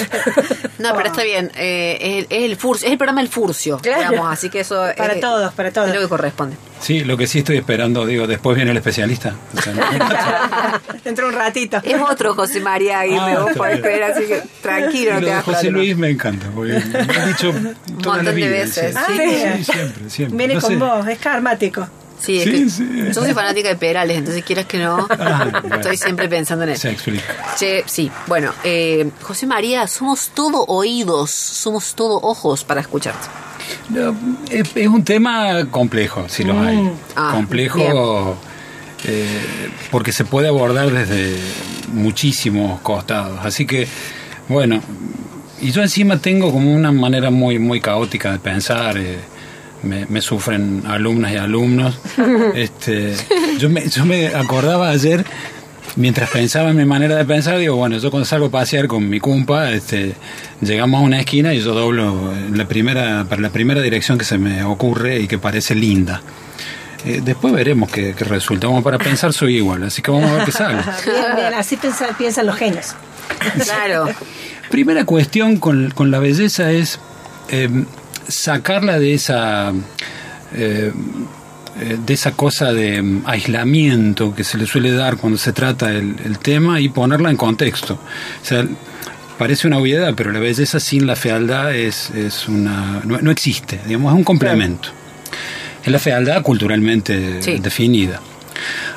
No, 0.79 0.95
pero 0.95 1.07
está 1.09 1.23
bien, 1.23 1.51
eh, 1.57 1.97
es, 1.99 2.17
el- 2.31 2.37
es 2.37 2.43
el 2.51 2.55
furcio, 2.55 2.85
es 2.87 2.93
el 2.93 2.97
programa 2.97 3.19
El 3.19 3.27
Furcio, 3.27 3.79
Claro. 3.79 4.11
digamos, 4.11 4.31
así 4.31 4.49
que 4.49 4.61
eso 4.61 4.81
Para 4.95 5.15
es, 5.15 5.19
todos, 5.19 5.53
para 5.53 5.71
todos. 5.73 5.89
es 5.89 5.93
lo 5.95 5.99
que 5.99 6.07
corresponde. 6.07 6.55
Sí, 6.79 7.01
lo 7.03 7.17
que 7.17 7.27
sí 7.27 7.39
estoy 7.39 7.57
esperando, 7.57 8.05
digo, 8.05 8.25
después 8.27 8.55
viene 8.55 8.71
el 8.71 8.77
especialista. 8.77 9.35
O 9.57 9.61
sea, 9.61 9.73
no- 9.73 10.79
Dentro 11.03 11.27
de 11.27 11.33
un 11.33 11.37
ratito. 11.37 11.81
Es 11.83 11.99
otro 12.01 12.33
José 12.33 12.61
María 12.61 13.01
Aguirre, 13.01 13.19
Ah, 13.33 13.39
vos 13.41 13.51
podés 13.57 13.81
ver, 13.81 14.03
así 14.03 14.25
que 14.25 14.41
tranquilo, 14.61 15.19
y 15.19 15.23
te 15.25 15.29
das 15.31 15.43
José 15.43 15.68
Luis 15.71 15.97
me 15.97 16.09
encanta, 16.09 16.47
porque 16.53 16.73
me 16.73 17.17
ha 17.17 17.25
dicho 17.27 17.51
toda 18.01 18.17
la 18.17 18.23
montón 18.23 18.25
de 18.25 18.31
vida. 18.33 18.49
veces, 18.49 18.95
sí. 19.07 19.13
sí. 19.17 19.23
Sí, 19.57 19.63
siempre, 19.71 20.09
siempre. 20.09 20.37
Viene 20.37 20.53
No 20.55 20.61
con 20.61 20.69
sé. 20.71 20.75
vos, 20.77 21.07
es 21.07 21.17
karmático. 21.19 21.87
Sí, 22.21 22.37
es 22.39 22.43
Sí, 22.43 22.51
que 22.51 22.69
sí. 22.69 22.89
yo 23.07 23.13
soy 23.13 23.33
fanática 23.33 23.69
de 23.69 23.75
Perales, 23.77 24.17
entonces 24.17 24.43
quieras 24.43 24.65
que 24.65 24.77
no, 24.77 25.07
Ah, 25.09 25.47
bueno. 25.61 25.75
estoy 25.77 25.95
siempre 25.95 26.27
pensando 26.27 26.65
en 26.65 26.71
él. 26.71 26.77
Se 26.77 26.91
explica. 26.91 27.23
Che, 27.57 27.83
sí, 27.87 28.11
bueno, 28.27 28.51
eh, 28.65 29.09
José 29.21 29.47
María, 29.47 29.87
somos 29.87 30.31
todo 30.33 30.65
oídos, 30.65 31.31
somos 31.31 31.95
todo 31.95 32.19
ojos 32.21 32.65
para 32.65 32.81
escucharte. 32.81 33.25
No, 33.89 34.13
es, 34.49 34.69
es 34.75 34.87
un 34.87 35.03
tema 35.05 35.65
complejo, 35.71 36.27
si 36.27 36.43
lo 36.43 36.59
hay. 36.59 36.91
Ah, 37.15 37.31
complejo 37.35 38.37
eh, 39.05 39.69
porque 39.89 40.11
se 40.11 40.25
puede 40.25 40.49
abordar 40.49 40.91
desde 40.91 41.37
muchísimos 41.93 42.81
costados. 42.81 43.39
Así 43.45 43.65
que, 43.65 43.87
bueno, 44.49 44.81
y 45.61 45.71
yo 45.71 45.81
encima 45.81 46.17
tengo 46.17 46.51
como 46.51 46.73
una 46.73 46.91
manera 46.91 47.29
muy, 47.29 47.59
muy 47.59 47.79
caótica 47.81 48.31
de 48.31 48.39
pensar. 48.39 48.97
eh, 48.97 49.17
me, 49.83 50.05
me 50.07 50.21
sufren 50.21 50.83
alumnas 50.87 51.31
y 51.31 51.37
alumnos. 51.37 51.97
este, 52.55 53.15
yo, 53.59 53.69
me, 53.69 53.87
yo 53.87 54.05
me 54.05 54.27
acordaba 54.27 54.89
ayer, 54.89 55.23
mientras 55.95 56.29
pensaba 56.29 56.69
en 56.71 56.77
mi 56.77 56.85
manera 56.85 57.15
de 57.15 57.25
pensar, 57.25 57.57
digo, 57.57 57.75
bueno, 57.75 57.97
yo 57.97 58.11
cuando 58.11 58.25
salgo 58.25 58.47
a 58.47 58.51
pasear 58.51 58.87
con 58.87 59.07
mi 59.09 59.19
cumpa, 59.19 59.71
este, 59.71 60.15
llegamos 60.61 61.01
a 61.01 61.03
una 61.03 61.19
esquina 61.19 61.53
y 61.53 61.61
yo 61.61 61.73
doblo 61.73 62.33
en 62.33 62.57
la 62.57 62.67
primera, 62.67 63.25
para 63.29 63.41
la 63.41 63.49
primera 63.49 63.81
dirección 63.81 64.17
que 64.17 64.25
se 64.25 64.37
me 64.37 64.63
ocurre 64.63 65.19
y 65.19 65.27
que 65.27 65.37
parece 65.37 65.75
linda. 65.75 66.21
Eh, 67.05 67.21
después 67.23 67.53
veremos 67.53 67.89
qué, 67.89 68.13
qué 68.17 68.25
resulta. 68.25 68.67
Vamos 68.67 68.83
para 68.83 68.97
pensar 68.97 69.31
soy 69.31 69.57
igual, 69.57 69.83
así 69.83 70.01
que 70.01 70.11
vamos 70.11 70.29
a 70.29 70.35
ver 70.35 70.43
qué 70.45 70.51
sale. 70.51 70.81
Bien, 71.05 71.35
bien, 71.37 71.53
así 71.53 71.77
piensan 72.17 72.45
los 72.45 72.57
genios. 72.57 72.95
Claro. 73.63 74.09
Primera 74.69 75.05
cuestión 75.05 75.57
con, 75.57 75.91
con 75.91 76.11
la 76.11 76.19
belleza 76.19 76.71
es 76.71 76.99
eh, 77.49 77.69
sacarla 78.27 78.99
de 78.99 79.13
esa 79.13 79.71
eh, 80.55 80.91
eh, 81.81 81.97
de 82.05 82.13
esa 82.13 82.31
cosa 82.33 82.73
de 82.73 83.01
mm, 83.01 83.23
aislamiento 83.25 84.35
que 84.35 84.43
se 84.43 84.57
le 84.57 84.65
suele 84.65 84.91
dar 84.91 85.17
cuando 85.17 85.37
se 85.37 85.53
trata 85.53 85.91
el, 85.91 86.15
el 86.25 86.39
tema 86.39 86.79
y 86.79 86.89
ponerla 86.89 87.29
en 87.31 87.37
contexto. 87.37 87.93
O 87.95 88.45
sea, 88.45 88.65
parece 89.37 89.67
una 89.67 89.77
obviedad, 89.77 90.13
pero 90.15 90.31
la 90.31 90.39
belleza 90.39 90.79
sin 90.79 91.07
la 91.07 91.15
fealdad 91.15 91.73
es, 91.73 92.09
es 92.11 92.47
una 92.47 93.01
no, 93.05 93.19
no 93.21 93.31
existe, 93.31 93.79
digamos, 93.85 94.11
es 94.13 94.17
un 94.17 94.23
complemento. 94.23 94.89
Es 95.83 95.91
la 95.91 95.99
fealdad 95.99 96.41
culturalmente 96.43 97.41
Sí. 97.41 97.57
definida. 97.59 98.19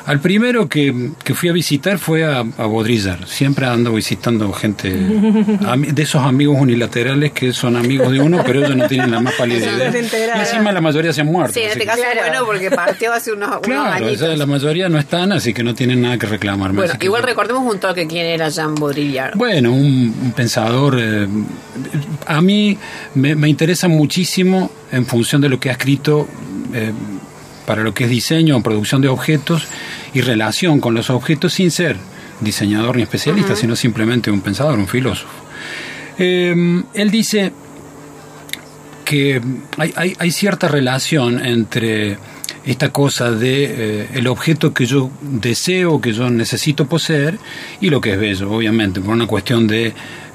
Al 0.06 0.20
primero 0.20 0.68
que, 0.68 1.10
que 1.22 1.34
fui 1.34 1.48
a 1.48 1.52
visitar 1.52 1.98
fue 1.98 2.24
a, 2.24 2.40
a 2.40 2.42
Baudrillard. 2.66 3.26
Siempre 3.26 3.66
ando 3.66 3.92
visitando 3.92 4.52
gente, 4.52 4.90
de 4.92 6.02
esos 6.02 6.22
amigos 6.22 6.56
unilaterales 6.60 7.32
que 7.32 7.52
son 7.52 7.76
amigos 7.76 8.10
de 8.12 8.20
uno, 8.20 8.42
pero 8.44 8.60
ellos 8.64 8.76
no 8.76 8.88
tienen 8.88 9.10
la 9.10 9.20
más 9.20 9.34
pálida 9.34 9.58
idea. 9.76 9.92
Y 10.36 10.40
encima 10.40 10.72
la 10.72 10.80
mayoría 10.80 11.12
se 11.12 11.20
han 11.20 11.28
muerto. 11.28 11.54
Sí, 11.54 11.60
en 11.60 11.68
este 11.68 11.80
que- 11.80 11.86
caso 11.86 12.02
es 12.02 12.18
bueno 12.28 12.44
porque 12.46 12.70
partió 12.70 13.12
hace 13.12 13.32
unos, 13.32 13.48
unos 13.48 13.60
Claro, 13.62 14.16
sea, 14.16 14.36
la 14.36 14.46
mayoría 14.46 14.88
no 14.88 14.98
están, 14.98 15.32
así 15.32 15.54
que 15.54 15.62
no 15.62 15.74
tienen 15.74 16.02
nada 16.02 16.18
que 16.18 16.26
reclamarme. 16.26 16.76
Bueno, 16.78 16.94
que 16.98 17.06
igual 17.06 17.22
yo- 17.22 17.26
recordemos 17.28 17.72
un 17.72 17.78
toque 17.78 18.06
quién 18.06 18.26
era 18.26 18.48
Jean 18.48 18.74
Baudrillard. 18.74 19.36
Bueno, 19.36 19.72
un, 19.72 20.14
un 20.22 20.32
pensador. 20.32 20.98
eh, 21.00 21.28
a 22.26 22.40
mí 22.40 22.76
me, 23.14 23.34
me 23.34 23.48
interesa 23.48 23.88
muchísimo 23.88 24.70
en 24.90 25.06
función 25.06 25.40
de 25.40 25.48
lo 25.48 25.58
que 25.60 25.68
ha 25.70 25.72
escrito 25.72 26.26
eh, 26.74 26.92
para 27.66 27.82
lo 27.82 27.94
que 27.94 28.04
es 28.04 28.10
diseño 28.10 28.56
o 28.56 28.62
producción 28.62 29.00
de 29.00 29.08
objetos 29.08 29.66
y 30.14 30.20
relación 30.20 30.80
con 30.80 30.94
los 30.94 31.10
objetos 31.10 31.54
sin 31.54 31.70
ser 31.70 31.96
diseñador 32.40 32.96
ni 32.96 33.02
especialista, 33.02 33.54
sino 33.54 33.76
simplemente 33.76 34.30
un 34.30 34.40
pensador, 34.40 34.78
un 34.78 34.88
filósofo. 34.88 35.44
Eh, 36.18 36.82
él 36.94 37.10
dice 37.10 37.52
que 39.04 39.40
hay, 39.78 39.92
hay, 39.96 40.14
hay 40.18 40.30
cierta 40.30 40.68
relación 40.68 41.44
entre 41.44 42.18
esta 42.64 42.90
cosa 42.90 43.30
de 43.30 43.64
eh, 43.64 44.08
el 44.14 44.26
objeto 44.28 44.72
que 44.72 44.86
yo 44.86 45.10
deseo, 45.20 46.00
que 46.00 46.12
yo 46.12 46.30
necesito 46.30 46.86
poseer 46.86 47.38
y 47.80 47.90
lo 47.90 48.00
que 48.00 48.12
es 48.12 48.18
bello, 48.18 48.50
obviamente, 48.50 49.00
por 49.00 49.14
una 49.14 49.26
cuestión 49.26 49.66
de 49.66 49.86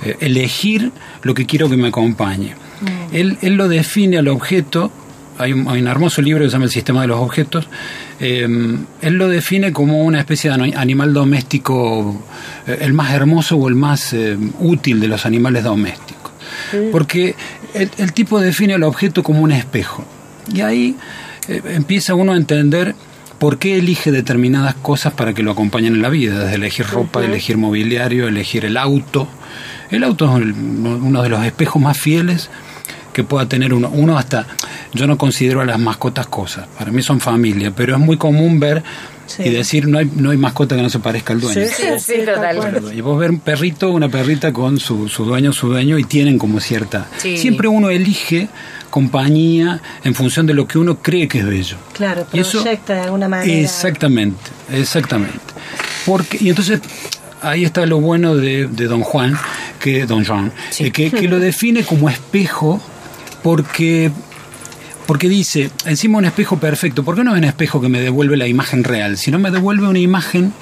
eh, 0.04 0.18
elegir 0.20 0.92
lo 1.22 1.34
que 1.34 1.46
quiero 1.46 1.70
que 1.70 1.78
me 1.78 1.88
acompañe. 1.88 2.56
Él, 3.12 3.38
él 3.42 3.56
lo 3.56 3.68
define 3.68 4.18
al 4.18 4.28
objeto, 4.28 4.92
hay 5.38 5.54
un, 5.54 5.68
hay 5.68 5.82
un 5.82 5.88
hermoso 5.88 6.22
libro 6.22 6.44
que 6.44 6.50
se 6.50 6.54
llama 6.54 6.66
El 6.66 6.72
sistema 6.72 7.02
de 7.02 7.08
los 7.08 7.20
objetos, 7.20 7.68
eh, 8.20 8.48
él 9.02 9.14
lo 9.14 9.28
define 9.28 9.72
como 9.72 10.04
una 10.04 10.20
especie 10.20 10.50
de 10.50 10.56
ani- 10.56 10.74
animal 10.76 11.14
doméstico, 11.14 12.24
eh, 12.66 12.80
el 12.82 12.94
más 12.94 13.12
hermoso 13.14 13.56
o 13.58 13.68
el 13.68 13.76
más 13.76 14.14
eh, 14.14 14.38
útil 14.60 15.00
de 15.00 15.08
los 15.08 15.26
animales 15.26 15.64
domésticos. 15.64 16.32
Porque 16.92 17.36
el, 17.74 17.90
el 17.98 18.14
tipo 18.14 18.40
define 18.40 18.74
el 18.76 18.84
objeto 18.84 19.24
como 19.24 19.42
un 19.42 19.52
espejo. 19.52 20.04
Y 20.54 20.62
ahí 20.62 20.96
empieza 21.48 22.14
uno 22.16 22.34
a 22.34 22.38
entender 22.38 22.96
por 23.38 23.60
qué 23.60 23.78
elige 23.78 24.12
determinadas 24.12 24.74
cosas 24.76 25.14
para 25.14 25.34
que 25.34 25.44
lo 25.44 25.52
acompañen 25.52 25.94
en 25.96 26.02
la 26.02 26.10
vida, 26.10 26.40
desde 26.40 26.56
elegir 26.56 26.88
ropa, 26.88 27.24
elegir 27.24 27.58
mobiliario, 27.58 28.28
elegir 28.28 28.66
el 28.66 28.78
auto. 28.78 29.28
El 29.92 30.04
auto 30.04 30.26
es 30.26 30.44
uno 30.44 31.22
de 31.22 31.30
los 31.30 31.46
espejos 31.46 31.82
más 31.82 31.98
fieles 31.98 32.50
que 33.14 33.24
pueda 33.24 33.48
tener 33.48 33.74
uno. 33.74 33.90
Uno 33.90 34.18
hasta, 34.18 34.48
yo 34.94 35.08
no 35.08 35.18
considero 35.18 35.62
a 35.62 35.66
las 35.66 35.80
mascotas 35.80 36.28
cosas, 36.28 36.68
para 36.78 36.92
mí 36.92 37.02
son 37.02 37.20
familia, 37.20 37.72
pero 37.76 37.94
es 37.96 38.00
muy 38.00 38.18
común 38.18 38.60
ver 38.60 38.84
Sí. 39.28 39.44
y 39.44 39.50
decir 39.50 39.90
no 39.90 39.98
hay, 39.98 40.10
no 40.16 40.30
hay 40.32 40.38
mascota 40.38 40.78
que 40.78 40.82
no 40.82 40.90
se 40.90 41.00
parezca 41.00 41.34
al 41.34 41.42
dueño. 41.42 41.62
Sí, 41.68 41.84
sí, 42.00 42.14
total. 42.26 42.60
tal 42.62 42.72
cual. 42.82 42.94
Y 42.96 43.02
vos 43.02 43.20
ver 43.20 43.30
un 43.32 43.42
perrito, 43.42 43.90
una 43.92 44.08
perrita 44.08 44.54
con 44.54 44.80
su, 44.80 45.10
su 45.10 45.26
dueño, 45.26 45.52
su 45.52 45.68
dueño, 45.68 45.98
y 45.98 46.06
tienen 46.06 46.38
como 46.38 46.62
cierta... 46.62 47.08
Sí. 47.18 47.38
Siempre 47.38 47.68
uno 47.68 47.90
elige 47.90 48.48
compañía 48.90 49.82
en 50.06 50.16
función 50.16 50.46
de 50.46 50.54
lo 50.54 50.66
que 50.66 50.80
uno 50.80 51.00
cree 51.00 51.28
que 51.28 51.40
es 51.40 51.46
bello. 51.46 51.76
Claro, 51.94 52.26
Y 52.32 52.40
eso- 52.40 52.62
proyecta 52.62 52.94
de 52.96 53.02
alguna 53.02 53.28
manera. 53.28 53.52
Exactamente, 53.60 54.40
exactamente. 54.72 55.38
Porque, 56.06 56.38
y 56.40 56.48
entonces 56.48 56.80
ahí 57.42 57.66
está 57.66 57.86
lo 57.86 58.00
bueno 58.00 58.34
de, 58.36 58.68
de 58.68 58.86
Don 58.86 59.02
Juan, 59.02 59.38
que 59.82 60.06
Don 60.06 60.24
Juan, 60.24 60.54
eh, 60.80 60.92
que, 60.92 61.12
que 61.12 61.28
lo 61.28 61.40
define 61.40 61.84
como 61.84 62.10
espejo 62.10 62.82
porque 63.44 64.10
porque 65.08 65.30
dice, 65.30 65.72
encima 65.86 66.18
un 66.20 66.26
espejo 66.26 66.60
perfecto, 66.60 67.04
¿por 67.04 67.16
qué 67.16 67.24
no 67.24 67.32
es 67.34 67.38
un 67.38 67.46
espejo 67.46 67.82
que 67.82 67.90
me 67.90 68.00
devuelve 68.02 68.38
la 68.38 68.48
imagen 68.48 68.84
real? 68.84 69.18
Sino 69.18 69.40
me 69.40 69.50
devuelve 69.50 69.88
una 69.88 70.00
imagen 70.00 70.54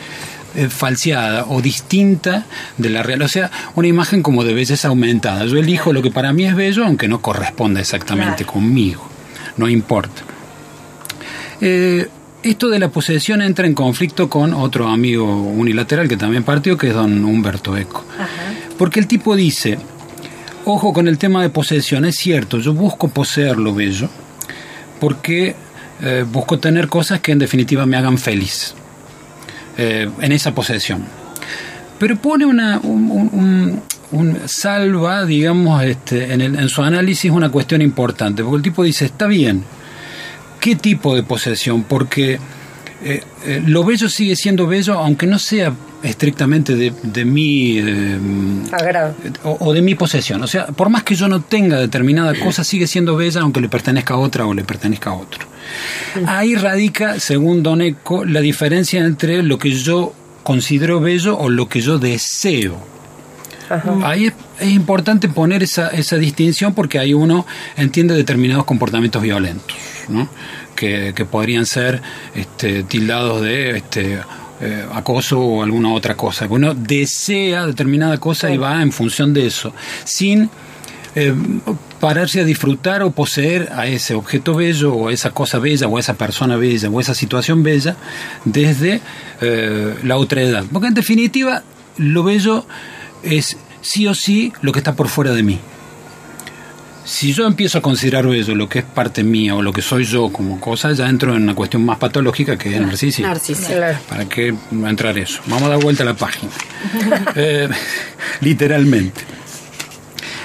eh, 0.56 0.70
falseada 0.70 1.46
o 1.50 1.62
distinta 1.62 2.46
de 2.78 2.90
la 2.90 3.04
real, 3.04 3.24
o 3.24 3.28
sea, 3.28 3.52
una 3.76 3.88
imagen 3.88 4.22
como 4.24 4.44
de 4.44 4.54
belleza 4.54 4.88
aumentada. 4.88 5.46
Yo 5.46 5.58
elijo 5.58 5.92
lo 5.92 6.02
que 6.02 6.12
para 6.12 6.32
mí 6.32 6.46
es 6.46 6.56
bello, 6.56 6.86
aunque 6.86 7.08
no 7.08 7.22
corresponda 7.22 7.82
exactamente 7.82 8.44
Claro. 8.46 8.54
conmigo, 8.54 9.10
no 9.58 9.68
importa. 9.68 10.22
Eh, 11.62 12.08
esto 12.44 12.70
de 12.70 12.80
la 12.80 12.90
posesión 12.90 13.42
entra 13.42 13.66
en 13.66 13.74
conflicto 13.74 14.30
con 14.30 14.54
otro 14.54 14.88
amigo 14.88 15.26
unilateral 15.42 16.08
que 16.08 16.18
también 16.18 16.44
partió, 16.44 16.78
que 16.78 16.90
es 16.90 16.94
don 16.94 17.26
Humberto 17.26 17.76
Eco. 17.76 18.06
Porque 18.78 19.00
el 19.00 19.08
tipo 19.08 19.36
dice, 19.36 19.80
ojo 20.66 20.94
con 20.94 21.08
el 21.08 21.18
tema 21.18 21.42
de 21.42 21.50
posesión, 21.50 22.06
es 22.06 22.18
cierto, 22.18 22.60
yo 22.60 22.74
busco 22.74 23.08
poseer 23.08 23.58
lo 23.58 23.74
bello, 23.74 24.10
porque 25.00 25.56
eh, 26.02 26.26
busco 26.30 26.60
tener 26.60 26.88
cosas 26.88 27.20
que 27.22 27.32
en 27.32 27.40
definitiva 27.40 27.86
me 27.86 27.98
hagan 27.98 28.18
feliz 28.18 28.74
eh, 29.78 30.10
en 30.22 30.32
esa 30.32 30.54
posesión. 30.54 31.04
Pero 32.00 32.18
pone 32.18 32.46
una, 32.46 32.80
un, 32.80 33.10
un- 33.12 33.82
un- 34.12 34.40
salva, 34.48 35.26
digamos, 35.26 35.82
este, 35.84 36.34
en, 36.34 36.42
el- 36.42 36.60
en 36.60 36.70
su 36.70 36.82
análisis 36.84 37.32
una 37.32 37.50
cuestión 37.50 37.82
importante, 37.82 38.44
porque 38.44 38.58
el 38.58 38.64
tipo 38.64 38.84
dice, 38.84 39.06
está 39.06 39.28
bien, 39.28 39.64
¿qué 40.60 40.76
tipo 40.76 41.16
de 41.16 41.24
posesión? 41.24 41.84
Porque 41.84 42.40
eh, 43.06 43.22
eh, 43.46 43.62
lo 43.66 43.84
bello 43.84 44.10
sigue 44.10 44.36
siendo 44.36 44.68
bello, 44.68 44.96
aunque 44.96 45.28
no 45.28 45.40
sea 45.40 45.74
estrictamente 46.04 46.76
de, 46.76 46.92
de 47.04 47.24
mi... 47.26 47.78
eh, 47.80 48.20
Agrado. 48.72 49.16
o, 49.44 49.58
o 49.60 49.74
de 49.74 49.82
mi 49.82 49.96
posesión. 49.96 50.44
O 50.44 50.48
sea, 50.48 50.68
por 50.68 50.90
más 50.90 51.04
que 51.04 51.16
yo 51.16 51.28
no 51.28 51.42
tenga 51.42 51.80
determinada 51.80 52.34
cosa, 52.38 52.64
sigue 52.64 52.88
siendo 52.88 53.16
bella 53.16 53.42
aunque 53.42 53.62
le 53.62 53.70
pertenezca 53.70 54.16
a 54.16 54.18
otra 54.18 54.46
o 54.46 54.54
le 54.54 54.64
pertenezca 54.64 55.12
a 55.12 55.14
otro. 55.14 55.46
Ahí 56.28 56.56
radica, 56.56 57.20
según 57.20 57.64
Don 57.64 57.82
Eco, 57.82 58.26
la 58.26 58.42
diferencia 58.42 59.04
entre 59.04 59.42
lo 59.44 59.58
que 59.58 59.72
yo 59.72 60.14
considero 60.44 61.00
bello 61.00 61.38
o 61.38 61.50
lo 61.50 61.68
que 61.70 61.82
yo 61.82 61.98
deseo. 61.98 62.78
Ahí 64.04 64.28
es, 64.28 64.34
es 64.60 64.70
importante 64.70 65.28
poner 65.30 65.64
esa, 65.64 65.90
esa 65.90 66.18
distinción 66.18 66.74
porque 66.74 67.00
ahí 67.00 67.14
uno 67.14 67.46
entiende 67.78 68.14
determinados 68.16 68.66
comportamientos 68.66 69.22
violentos, 69.22 69.76
¿no? 70.08 70.30
que, 70.76 71.14
que 71.16 71.26
podrían 71.26 71.66
ser 71.66 72.02
este, 72.36 72.84
tildados 72.84 73.42
de 73.42 73.78
este, 73.78 74.20
eh, 74.62 74.86
acoso 74.94 75.40
o 75.40 75.64
alguna 75.64 75.94
otra 75.94 76.16
cosa. 76.16 76.48
Uno 76.50 76.74
desea 76.74 77.66
determinada 77.66 78.18
cosa 78.18 78.52
y 78.52 78.58
va 78.58 78.82
en 78.82 78.92
función 78.92 79.34
de 79.34 79.48
eso, 79.48 79.74
sin... 80.04 80.50
eh, 81.16 81.34
pararse 82.00 82.42
a 82.42 82.44
disfrutar 82.44 83.02
o 83.02 83.12
poseer 83.12 83.70
a 83.74 83.88
ese 83.88 84.14
objeto 84.14 84.54
bello 84.54 84.94
o 84.94 85.08
a 85.08 85.14
esa 85.14 85.32
cosa 85.32 85.60
bella 85.60 85.88
o 85.88 85.98
a 85.98 86.00
esa 86.00 86.14
persona 86.14 86.56
bella 86.58 86.90
o 86.90 87.00
a 87.00 87.02
esa 87.02 87.16
situación 87.16 87.64
bella 87.64 87.96
desde 88.44 89.02
eh, 89.42 89.96
la 90.04 90.18
otra 90.18 90.42
edad. 90.42 90.66
Porque 90.72 90.90
en 90.90 90.94
definitiva 90.94 91.64
lo 91.98 92.24
bello 92.24 92.66
es 93.26 93.58
sí 93.82 94.08
o 94.08 94.14
sí 94.16 94.54
lo 94.62 94.72
que 94.72 94.80
está 94.80 94.94
por 94.96 95.08
fuera 95.10 95.32
de 95.34 95.44
mí. 95.44 95.60
Si 97.04 97.34
yo 97.34 97.46
empiezo 97.46 97.78
a 97.78 97.82
considerar 97.84 98.26
bello 98.26 98.56
lo 98.56 98.68
que 98.68 98.80
es 98.80 98.86
parte 98.86 99.24
mía 99.24 99.54
o 99.54 99.62
lo 99.62 99.72
que 99.72 99.84
soy 99.84 100.06
yo 100.06 100.32
como 100.34 100.60
cosa, 100.60 100.92
ya 100.94 101.08
entro 101.08 101.36
en 101.36 101.44
una 101.44 101.54
cuestión 101.54 101.86
más 101.86 102.00
patológica 102.00 102.58
que 102.58 102.70
es 102.70 102.76
el 102.76 102.88
narcisismo. 102.88 103.28
¿Para 104.10 104.26
qué 104.26 104.52
va 104.52 104.88
a 104.88 104.90
entrar 104.90 105.16
eso? 105.20 105.40
Vamos 105.46 105.64
a 105.68 105.70
dar 105.70 105.80
vuelta 105.80 106.02
a 106.02 106.08
la 106.08 106.16
página. 106.16 106.52
Eh, 107.36 107.70
literalmente. 108.42 109.22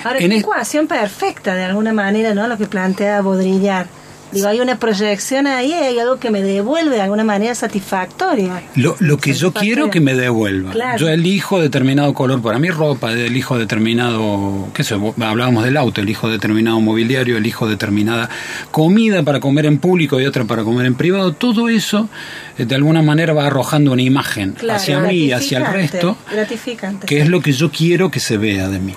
Ahora, 0.05 0.19
En 0.19 0.33
es- 0.33 0.40
ecuación 0.40 0.87
perfecta 0.87 1.55
de 1.55 1.64
alguna 1.64 1.93
manera, 1.95 2.35
¿no? 2.35 2.47
Lo 2.47 2.59
que 2.59 2.66
plantea 2.66 3.23
Baudrillard. 3.23 3.87
Digo, 4.33 4.47
hay 4.47 4.61
una 4.61 4.79
proyección 4.79 5.47
ahí, 5.47 5.73
hay 5.73 5.99
algo 5.99 6.19
que 6.19 6.31
me 6.31 6.43
devuelve 6.43 6.97
de 6.97 7.03
alguna 7.03 7.25
manera 7.25 7.55
satisfactoria. 7.55 8.62
Lo, 8.77 8.97
lo 9.01 9.19
que 9.19 9.33
yo 9.33 9.53
quiero 9.53 9.90
que 9.90 10.01
me 10.01 10.14
devuelva. 10.14 10.71
Claro. 10.73 10.99
Yo 10.99 11.09
elijo 11.09 11.61
determinado 11.61 12.14
color 12.14 12.40
para 12.43 12.59
mi 12.59 12.71
ropa, 12.71 13.12
elijo 13.12 13.59
determinado, 13.59 14.69
qué 14.75 14.85
sé, 14.85 14.95
hablábamos 15.21 15.64
del 15.64 15.77
auto, 15.77 16.01
elijo 16.01 16.29
determinado 16.29 16.81
mobiliario, 16.81 17.37
elijo 17.37 17.69
determinada 17.69 18.29
comida 18.71 19.23
para 19.23 19.40
comer 19.40 19.67
en 19.67 19.79
público 19.79 20.21
y 20.21 20.27
otra 20.27 20.44
para 20.44 20.63
comer 20.63 20.87
en 20.87 20.94
privado. 20.94 21.33
Todo 21.33 21.69
eso 21.69 22.09
de 22.65 22.75
alguna 22.75 23.02
manera 23.02 23.33
va 23.33 23.46
arrojando 23.46 23.92
una 23.92 24.02
imagen 24.02 24.52
Claro, 24.52 24.77
hacia 24.79 25.00
mí 25.00 25.15
y 25.15 25.33
hacia 25.33 25.58
el 25.58 25.67
resto. 25.67 26.17
Gratificante. 26.31 27.06
que 27.06 27.21
es 27.21 27.29
lo 27.29 27.40
que 27.40 27.52
yo 27.52 27.71
quiero 27.71 28.11
que 28.11 28.21
se 28.21 28.37
vea 28.37 28.69
de 28.69 28.79
mí. 28.79 28.94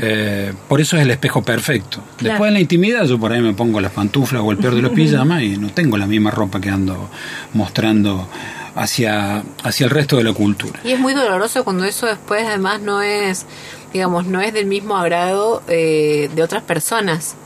Eh, 0.00 0.52
por 0.68 0.80
eso 0.80 0.96
es 0.96 1.02
el 1.02 1.10
espejo 1.10 1.42
perfecto. 1.42 2.02
Claro. 2.16 2.32
Después 2.34 2.48
en 2.48 2.54
la 2.54 2.60
intimidad 2.60 3.04
yo 3.06 3.18
por 3.18 3.32
ahí 3.32 3.40
me 3.40 3.54
pongo 3.54 3.80
las 3.80 3.92
pantuflas 3.92 4.42
o 4.44 4.50
el 4.50 4.58
peor 4.58 4.74
de 4.74 4.82
los 4.82 4.92
pijamas 4.94 5.42
y 5.42 5.56
no 5.56 5.70
tengo 5.70 5.96
la 5.96 6.06
misma 6.06 6.30
ropa 6.30 6.60
que 6.60 6.70
ando 6.70 7.08
mostrando 7.54 8.28
hacia, 8.74 9.42
hacia 9.62 9.84
el 9.84 9.90
resto 9.90 10.16
de 10.16 10.24
la 10.24 10.32
cultura. 10.32 10.80
Y 10.84 10.92
es 10.92 10.98
muy 10.98 11.14
doloroso 11.14 11.64
cuando 11.64 11.84
eso 11.84 12.06
después 12.06 12.44
además 12.46 12.80
no 12.80 13.02
es, 13.02 13.46
digamos, 13.92 14.26
no 14.26 14.40
es 14.40 14.52
del 14.52 14.66
mismo 14.66 14.96
agrado 14.96 15.62
eh, 15.68 16.30
de 16.34 16.42
otras 16.42 16.62
personas. 16.62 17.36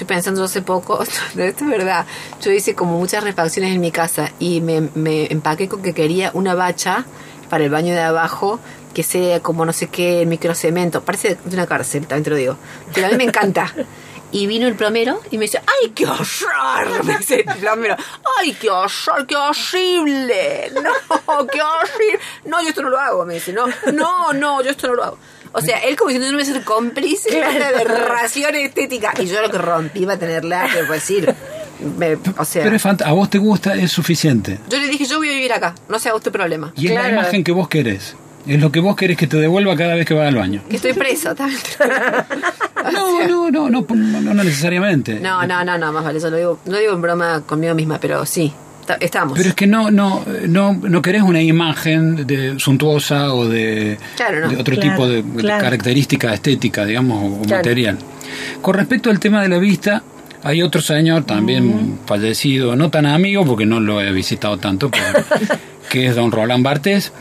Estoy 0.00 0.16
pensando 0.16 0.42
hace 0.42 0.62
poco, 0.62 1.02
esto 1.36 1.38
es 1.38 1.66
verdad, 1.66 2.06
yo 2.40 2.50
hice 2.50 2.74
como 2.74 2.96
muchas 2.96 3.22
refacciones 3.22 3.74
en 3.74 3.82
mi 3.82 3.92
casa 3.92 4.32
y 4.38 4.62
me, 4.62 4.88
me 4.94 5.30
empaqué 5.30 5.68
con 5.68 5.82
que 5.82 5.92
quería 5.92 6.30
una 6.32 6.54
bacha 6.54 7.04
para 7.50 7.64
el 7.64 7.70
baño 7.70 7.92
de 7.92 8.00
abajo 8.00 8.58
que 8.94 9.02
sea 9.02 9.40
como 9.40 9.66
no 9.66 9.74
sé 9.74 9.88
qué, 9.88 10.24
microcemento, 10.24 11.02
parece 11.02 11.36
de 11.44 11.54
una 11.54 11.66
cárcel, 11.66 12.06
también 12.06 12.24
te 12.24 12.30
lo 12.30 12.36
digo, 12.36 12.56
pero 12.94 13.08
a 13.08 13.10
mí 13.10 13.16
me 13.18 13.24
encanta. 13.24 13.74
Y 14.32 14.46
vino 14.46 14.68
el 14.68 14.76
plomero 14.76 15.20
y 15.32 15.38
me 15.38 15.46
dice, 15.46 15.60
¡ay, 15.66 15.90
qué 15.90 16.06
horror! 16.06 17.04
Me 17.04 17.18
dice 17.18 17.44
el 17.44 17.56
plomero, 17.56 17.96
¡ay, 18.38 18.52
qué 18.52 18.70
horror, 18.70 19.26
qué 19.26 19.34
horrible! 19.34 20.70
No, 20.72 21.46
qué 21.48 21.60
horrible. 21.60 22.20
No, 22.44 22.62
yo 22.62 22.68
esto 22.68 22.82
no 22.82 22.90
lo 22.90 23.00
hago, 23.00 23.26
me 23.26 23.34
dice, 23.34 23.52
no, 23.52 23.66
no, 23.92 24.32
no, 24.32 24.62
yo 24.62 24.70
esto 24.70 24.86
no 24.86 24.94
lo 24.94 25.02
hago. 25.02 25.18
O 25.52 25.60
sea, 25.60 25.78
él 25.78 25.96
como 25.96 26.10
diciendo, 26.10 26.26
yo 26.26 26.32
no 26.32 26.38
voy 26.38 26.48
a 26.48 26.52
ser 26.54 26.62
cómplice 26.64 27.30
de 27.30 27.44
aberración 27.64 28.54
estética. 28.54 29.12
Y 29.20 29.26
yo 29.26 29.40
lo 29.42 29.50
que 29.50 29.58
rompí 29.58 30.04
va 30.04 30.14
a 30.14 30.18
tenerla, 30.18 30.68
que 30.72 30.82
decir, 30.92 31.34
me- 31.98 32.16
o 32.36 32.44
sea, 32.44 32.62
Pero 32.64 32.76
es 32.76 32.84
fant- 32.84 33.04
a 33.04 33.12
vos 33.12 33.28
te 33.30 33.38
gusta, 33.38 33.74
es 33.74 33.90
suficiente. 33.90 34.58
yo 34.68 34.78
le 34.78 34.86
dije, 34.88 35.04
yo 35.06 35.18
voy 35.18 35.28
a 35.28 35.32
vivir 35.32 35.52
acá, 35.52 35.74
no 35.88 35.98
sea 35.98 36.14
usted 36.14 36.30
problema. 36.30 36.72
Y 36.76 36.88
es 36.88 36.94
la 36.94 37.08
imagen 37.08 37.42
que 37.44 37.52
vos 37.52 37.68
querés. 37.68 38.16
Es 38.46 38.58
lo 38.58 38.72
que 38.72 38.80
vos 38.80 38.96
querés 38.96 39.18
que 39.18 39.26
te 39.26 39.36
devuelva 39.36 39.76
cada 39.76 39.94
vez 39.94 40.06
que 40.06 40.14
vas 40.14 40.26
al 40.28 40.36
baño. 40.36 40.62
Que 40.70 40.76
estoy 40.76 40.92
preso, 40.94 41.34
también. 41.34 41.60
No, 42.92 43.20
no, 43.28 43.50
no, 43.50 43.68
no, 43.70 43.84
no, 43.94 44.34
no 44.34 44.44
necesariamente. 44.44 45.20
No, 45.20 45.46
no, 45.46 45.62
no, 45.64 45.76
no, 45.76 45.92
más 45.92 46.02
vale, 46.04 46.18
yo 46.18 46.30
lo 46.30 46.36
digo, 46.38 46.58
no 46.64 46.78
digo 46.78 46.94
en 46.94 47.02
broma 47.02 47.42
conmigo 47.46 47.74
misma, 47.74 47.98
pero 48.00 48.24
sí, 48.24 48.52
estamos. 49.00 49.36
Pero 49.36 49.50
es 49.50 49.54
que 49.54 49.66
no, 49.66 49.90
no, 49.90 50.24
no, 50.48 50.74
no 50.74 51.02
querés 51.02 51.22
una 51.22 51.42
imagen 51.42 52.26
de 52.26 52.58
suntuosa 52.58 53.34
o 53.34 53.48
de, 53.48 53.98
Claro, 54.16 54.40
no. 54.40 54.48
de 54.48 54.56
otro 54.56 54.74
Claro, 54.76 54.90
tipo 54.90 55.08
de, 55.08 55.22
de 55.22 55.40
claro. 55.42 55.64
característica 55.64 56.32
estética, 56.34 56.84
digamos, 56.84 57.40
o, 57.40 57.48
material. 57.48 57.98
Con 58.60 58.74
respecto 58.74 59.10
al 59.10 59.18
tema 59.20 59.42
de 59.42 59.48
la 59.48 59.58
vista, 59.58 60.02
hay 60.42 60.62
otro 60.62 60.80
señor 60.80 61.24
también 61.24 61.98
fallecido, 62.06 62.76
no 62.76 62.90
tan 62.90 63.06
amigo 63.06 63.44
porque 63.44 63.66
no 63.66 63.80
lo 63.80 64.00
he 64.00 64.10
visitado 64.12 64.56
tanto, 64.58 64.90
pero, 64.90 65.24
que 65.90 66.06
es 66.06 66.16
don 66.16 66.32
Roland 66.32 66.64
Barthes, 66.64 67.12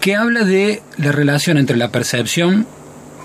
que 0.00 0.16
habla 0.16 0.44
de 0.44 0.82
la 0.98 1.12
relación 1.12 1.56
entre 1.58 1.76
la 1.76 1.90
percepción 1.90 2.66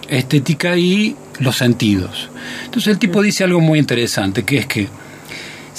estética 0.07 0.77
y 0.77 1.15
los 1.39 1.57
sentidos. 1.57 2.29
Entonces 2.65 2.93
el 2.93 2.99
tipo 2.99 3.21
dice 3.21 3.43
algo 3.43 3.59
muy 3.59 3.79
interesante, 3.79 4.43
que 4.43 4.59
es 4.59 4.65
que 4.65 4.87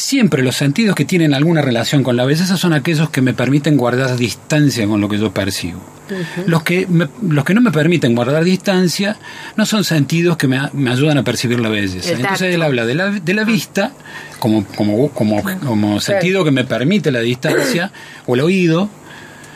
siempre 0.01 0.43
los 0.43 0.57
sentidos 0.57 0.95
que 0.95 1.05
tienen 1.05 1.35
alguna 1.35 1.63
relación 1.63 2.03
con 2.03 2.17
la 2.17 2.25
belleza 2.25 2.57
son 2.57 2.73
aquellos 2.73 3.11
que 3.11 3.21
me 3.23 3.35
permiten 3.35 3.77
guardar 3.77 4.17
distancia 4.17 4.87
con 4.87 5.01
lo 5.01 5.09
que 5.09 5.19
yo 5.19 5.33
percibo. 5.33 5.81
los, 6.47 6.63
que 6.65 6.87
me- 6.89 7.07
los 7.23 7.45
que 7.45 7.55
no 7.55 7.61
me 7.61 7.71
permiten 7.71 8.15
guardar 8.17 8.43
distancia 8.43 9.17
no 9.57 9.65
son 9.67 9.85
sentidos 9.85 10.37
que 10.37 10.49
me, 10.49 10.59
me 10.73 10.91
ayudan 10.91 11.19
a 11.19 11.23
percibir 11.23 11.61
la 11.61 11.69
belleza. 11.69 12.11
El 12.13 12.21
Entonces 12.21 12.55
él 12.55 12.63
habla 12.63 12.85
de 12.87 12.95
la, 12.97 13.11
de 13.11 13.35
la 13.35 13.45
vista 13.45 13.93
como, 14.41 14.65
como, 14.67 15.11
como, 15.11 15.43
como 15.65 16.01
sentido 16.01 16.45
que 16.45 16.51
me 16.51 16.65
permite 16.65 17.13
la 17.13 17.21
distancia 17.21 17.93
o 18.27 18.35
el 18.35 18.41
oído, 18.41 18.89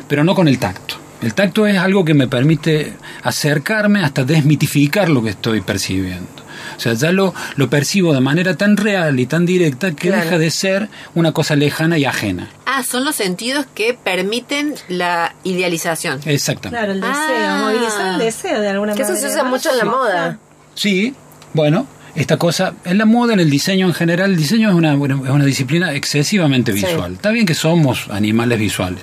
pero 0.06 0.22
no 0.24 0.34
con 0.36 0.46
el 0.46 0.58
tacto. 0.58 0.94
El 1.22 1.32
tacto 1.34 1.66
es 1.66 1.78
algo 1.78 2.04
que 2.04 2.12
me 2.14 2.28
permite 2.28 2.92
acercarme 3.22 4.00
hasta 4.04 4.24
desmitificar 4.24 5.08
lo 5.08 5.22
que 5.22 5.30
estoy 5.30 5.60
percibiendo. 5.62 6.43
O 6.76 6.80
sea, 6.80 6.94
ya 6.94 7.12
lo, 7.12 7.34
lo 7.56 7.70
percibo 7.70 8.12
de 8.12 8.20
manera 8.20 8.56
tan 8.56 8.76
real 8.76 9.18
y 9.20 9.26
tan 9.26 9.46
directa 9.46 9.92
que 9.92 10.08
Claro. 10.08 10.24
deja 10.24 10.38
de 10.38 10.50
ser 10.50 10.88
una 11.14 11.32
cosa 11.32 11.56
lejana 11.56 11.98
y 11.98 12.04
ajena. 12.04 12.48
Ah, 12.66 12.82
son 12.82 13.04
los 13.04 13.16
sentidos 13.16 13.66
que 13.74 13.94
permiten 13.94 14.74
la 14.88 15.34
idealización. 15.44 16.20
Exactamente. 16.24 16.78
Claro, 16.78 16.92
el 16.92 17.00
deseo, 17.00 17.48
Ah. 17.48 17.58
movilizar 17.64 18.12
el 18.14 18.18
deseo 18.18 18.60
de 18.60 18.68
alguna 18.68 18.94
Que 18.94 19.02
eso 19.02 19.12
manera. 19.12 19.28
se 19.28 19.34
usa 19.34 19.44
mucho 19.44 19.70
en 19.70 19.78
la 19.78 19.84
moda. 19.84 20.38
Sí, 20.74 21.14
bueno, 21.52 21.86
esta 22.16 22.36
cosa, 22.36 22.74
en 22.84 22.98
la 22.98 23.04
moda, 23.04 23.34
en 23.34 23.40
el 23.40 23.50
diseño 23.50 23.86
en 23.86 23.94
general, 23.94 24.30
el 24.32 24.36
diseño 24.36 24.68
es 24.70 24.74
una, 24.74 24.94
bueno, 24.94 25.22
es 25.24 25.30
una 25.30 25.44
disciplina 25.44 25.92
excesivamente 25.94 26.72
Sí. 26.72 26.84
visual. 26.84 27.12
Está 27.14 27.30
bien 27.30 27.46
que 27.46 27.54
somos 27.54 28.08
animales 28.10 28.58
visuales, 28.58 29.02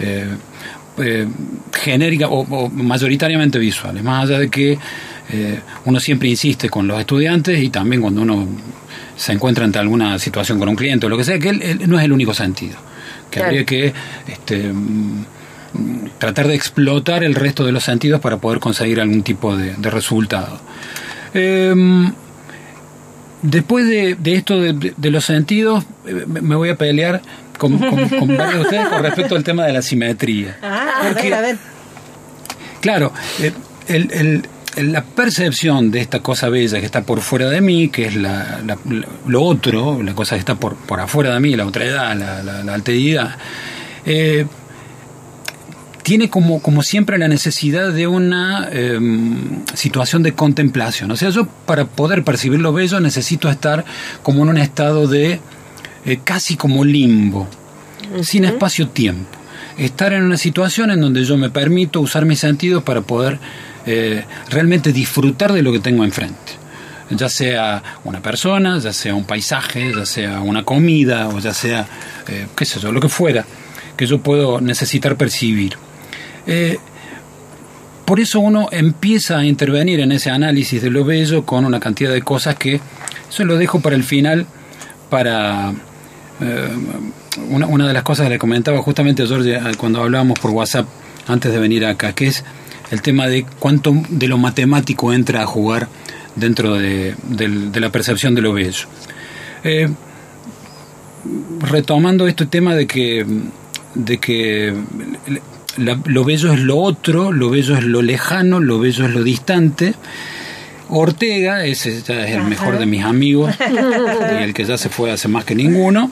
eh, 0.00 0.26
eh, 0.98 1.26
genérica 1.72 2.28
o, 2.28 2.40
o 2.40 2.68
mayoritariamente 2.68 3.58
visuales, 3.58 4.02
más 4.02 4.24
allá 4.28 4.38
de 4.40 4.50
que 4.50 4.78
eh, 5.32 5.60
uno 5.84 6.00
siempre 6.00 6.28
insiste 6.28 6.68
con 6.68 6.86
los 6.86 6.98
estudiantes 7.00 7.62
y 7.62 7.68
también 7.70 8.02
cuando 8.02 8.22
uno 8.22 8.46
se 9.16 9.32
encuentra 9.32 9.64
ante 9.64 9.78
alguna 9.78 10.18
situación 10.18 10.58
con 10.58 10.68
un 10.68 10.76
cliente 10.76 11.06
o 11.06 11.08
lo 11.08 11.16
que 11.16 11.24
sea, 11.24 11.38
que 11.38 11.50
él, 11.50 11.62
él 11.62 11.80
no 11.88 11.98
es 11.98 12.04
el 12.04 12.12
único 12.12 12.32
sentido, 12.34 12.76
que 13.30 13.38
Claro. 13.38 13.48
habría 13.48 13.64
que 13.66 13.92
este, 14.28 14.72
mm, 14.72 15.24
tratar 16.18 16.48
de 16.48 16.54
explotar 16.54 17.22
el 17.24 17.34
resto 17.34 17.64
de 17.64 17.72
los 17.72 17.84
sentidos 17.84 18.20
para 18.20 18.38
poder 18.38 18.58
conseguir 18.60 19.00
algún 19.00 19.22
tipo 19.22 19.56
de, 19.56 19.74
de 19.76 19.90
resultado. 19.90 20.58
Em, 21.34 22.12
después 23.42 23.86
de, 23.86 24.16
de 24.16 24.34
esto 24.34 24.60
de, 24.60 25.10
los 25.10 25.24
sentidos, 25.24 25.84
eh, 26.06 26.24
me 26.26 26.56
voy 26.56 26.70
a 26.70 26.76
pelear 26.76 27.22
con, 27.58 27.78
con- 27.78 28.08
con 28.08 28.28
varios 28.36 28.54
de 28.54 28.60
ustedes 28.62 28.88
con 28.88 29.02
respecto 29.02 29.36
al 29.36 29.44
tema 29.44 29.64
de 29.66 29.72
la 29.74 29.82
simetría. 29.82 30.56
Ah, 30.62 31.02
a 31.02 31.12
ver, 31.12 31.34
a 31.34 31.40
ver. 31.40 31.56
Claro, 32.80 33.12
eh, 33.40 33.52
el- 33.88 34.42
la 34.76 35.02
percepción 35.02 35.90
de 35.90 36.00
esta 36.00 36.20
cosa 36.20 36.48
bella 36.48 36.78
que 36.78 36.86
está 36.86 37.02
por 37.02 37.20
fuera 37.20 37.48
de 37.50 37.60
mí, 37.60 37.88
que 37.88 38.06
es 38.06 38.14
la- 38.16 38.60
lo 39.26 39.42
otro, 39.42 40.02
la 40.02 40.14
cosa 40.14 40.36
que 40.36 40.40
está 40.40 40.54
por, 40.54 40.76
por 40.76 41.00
afuera 41.00 41.34
de 41.34 41.40
mí, 41.40 41.56
la 41.56 41.66
otra 41.66 41.84
edad, 41.84 42.16
la, 42.16 42.72
alteridad, 42.74 43.36
eh, 44.06 44.46
tiene 46.02 46.30
como, 46.30 46.62
como 46.62 46.82
siempre 46.82 47.18
la 47.18 47.28
necesidad 47.28 47.92
de 47.92 48.06
una 48.06 48.68
eh, 48.72 48.98
situación 49.74 50.22
de 50.22 50.32
contemplación. 50.32 51.10
O 51.10 51.16
sea, 51.16 51.30
yo 51.30 51.46
para 51.66 51.84
poder 51.84 52.24
percibir 52.24 52.60
lo 52.60 52.72
bello 52.72 53.00
necesito 53.00 53.50
estar 53.50 53.84
como 54.22 54.42
en 54.44 54.48
un 54.50 54.58
estado 54.58 55.06
de 55.06 55.40
eh, 56.06 56.20
casi 56.24 56.56
como 56.56 56.84
limbo, 56.84 57.48
sin 58.22 58.44
espacio-tiempo. 58.44 59.38
Estar 59.76 60.12
en 60.12 60.22
una 60.24 60.36
situación 60.36 60.90
en 60.90 61.00
donde 61.00 61.24
yo 61.24 61.36
me 61.36 61.50
permito 61.50 62.00
usar 62.00 62.24
mis 62.24 62.38
sentidos 62.40 62.82
para 62.82 63.02
poder 63.02 63.38
eh, 63.92 64.24
realmente 64.50 64.92
disfrutar 64.92 65.52
de 65.52 65.62
lo 65.62 65.72
que 65.72 65.80
tengo 65.80 66.04
enfrente. 66.04 66.52
Ya 67.10 67.28
sea 67.28 67.82
una 68.04 68.22
persona, 68.22 68.78
ya 68.78 68.92
sea 68.92 69.16
un 69.16 69.24
paisaje, 69.24 69.92
ya 69.92 70.06
sea 70.06 70.40
una 70.42 70.62
comida, 70.62 71.28
o 71.28 71.40
ya 71.40 71.52
sea, 71.52 71.86
eh, 72.28 72.46
qué 72.56 72.64
sé 72.64 72.78
yo, 72.78 72.92
lo 72.92 73.00
que 73.00 73.08
fuera, 73.08 73.44
que 73.96 74.06
yo 74.06 74.20
puedo 74.20 74.60
necesitar 74.60 75.16
percibir. 75.16 75.76
Eh, 76.46 76.78
por 78.04 78.20
eso 78.20 78.38
uno 78.38 78.68
empieza 78.70 79.38
a 79.38 79.44
intervenir 79.44 79.98
en 80.00 80.12
ese 80.12 80.30
análisis 80.30 80.82
de 80.82 80.90
lo 80.90 81.04
bello 81.04 81.44
con 81.44 81.64
una 81.64 81.80
cantidad 81.80 82.12
de 82.12 82.22
cosas 82.22 82.54
que 82.54 82.80
eso 83.28 83.44
lo 83.44 83.56
dejo 83.56 83.80
para 83.80 83.96
el 83.96 84.04
final 84.04 84.46
para 85.08 85.72
eh, 86.40 86.68
una, 87.48 87.86
de 87.86 87.92
las 87.92 88.02
cosas 88.02 88.26
que 88.26 88.30
le 88.30 88.38
comentaba 88.38 88.78
justamente 88.82 89.24
a 89.24 89.26
George 89.26 89.60
cuando 89.76 90.00
hablábamos 90.00 90.38
por 90.38 90.52
WhatsApp 90.52 90.86
antes 91.26 91.52
de 91.52 91.58
venir 91.58 91.84
acá, 91.84 92.12
que 92.12 92.28
es 92.28 92.44
el 92.90 93.02
tema 93.02 93.26
de 93.28 93.44
cuánto 93.58 93.94
de 94.08 94.28
lo 94.28 94.38
matemático 94.38 95.12
entra 95.12 95.42
a 95.42 95.46
jugar 95.46 95.88
dentro 96.36 96.74
de, 96.74 97.14
la 97.74 97.90
percepción 97.90 98.34
de 98.34 98.42
lo 98.42 98.52
bello. 98.52 98.86
Eh, 99.64 99.88
retomando 101.60 102.26
este 102.26 102.46
tema 102.46 102.74
de 102.74 102.86
que, 102.86 103.26
de 103.94 104.18
que 104.18 104.74
la- 105.76 106.00
lo 106.06 106.24
bello 106.24 106.52
es 106.52 106.60
lo 106.60 106.78
otro, 106.78 107.32
lo 107.32 107.50
bello 107.50 107.76
es 107.76 107.84
lo 107.84 108.02
lejano, 108.02 108.60
lo 108.60 108.78
bello 108.78 109.04
es 109.06 109.12
lo 109.12 109.22
distante. 109.22 109.94
Ortega, 110.88 111.64
ese 111.66 112.02
ya 112.02 112.26
es 112.26 112.34
el 112.34 112.42
mejor 112.44 112.78
de 112.78 112.86
mis 112.86 113.04
amigos 113.04 113.54
y 113.60 114.42
el 114.42 114.52
que 114.54 114.64
ya 114.64 114.76
se 114.76 114.88
fue 114.88 115.12
hace 115.12 115.28
más 115.28 115.44
que 115.44 115.54
ninguno, 115.54 116.10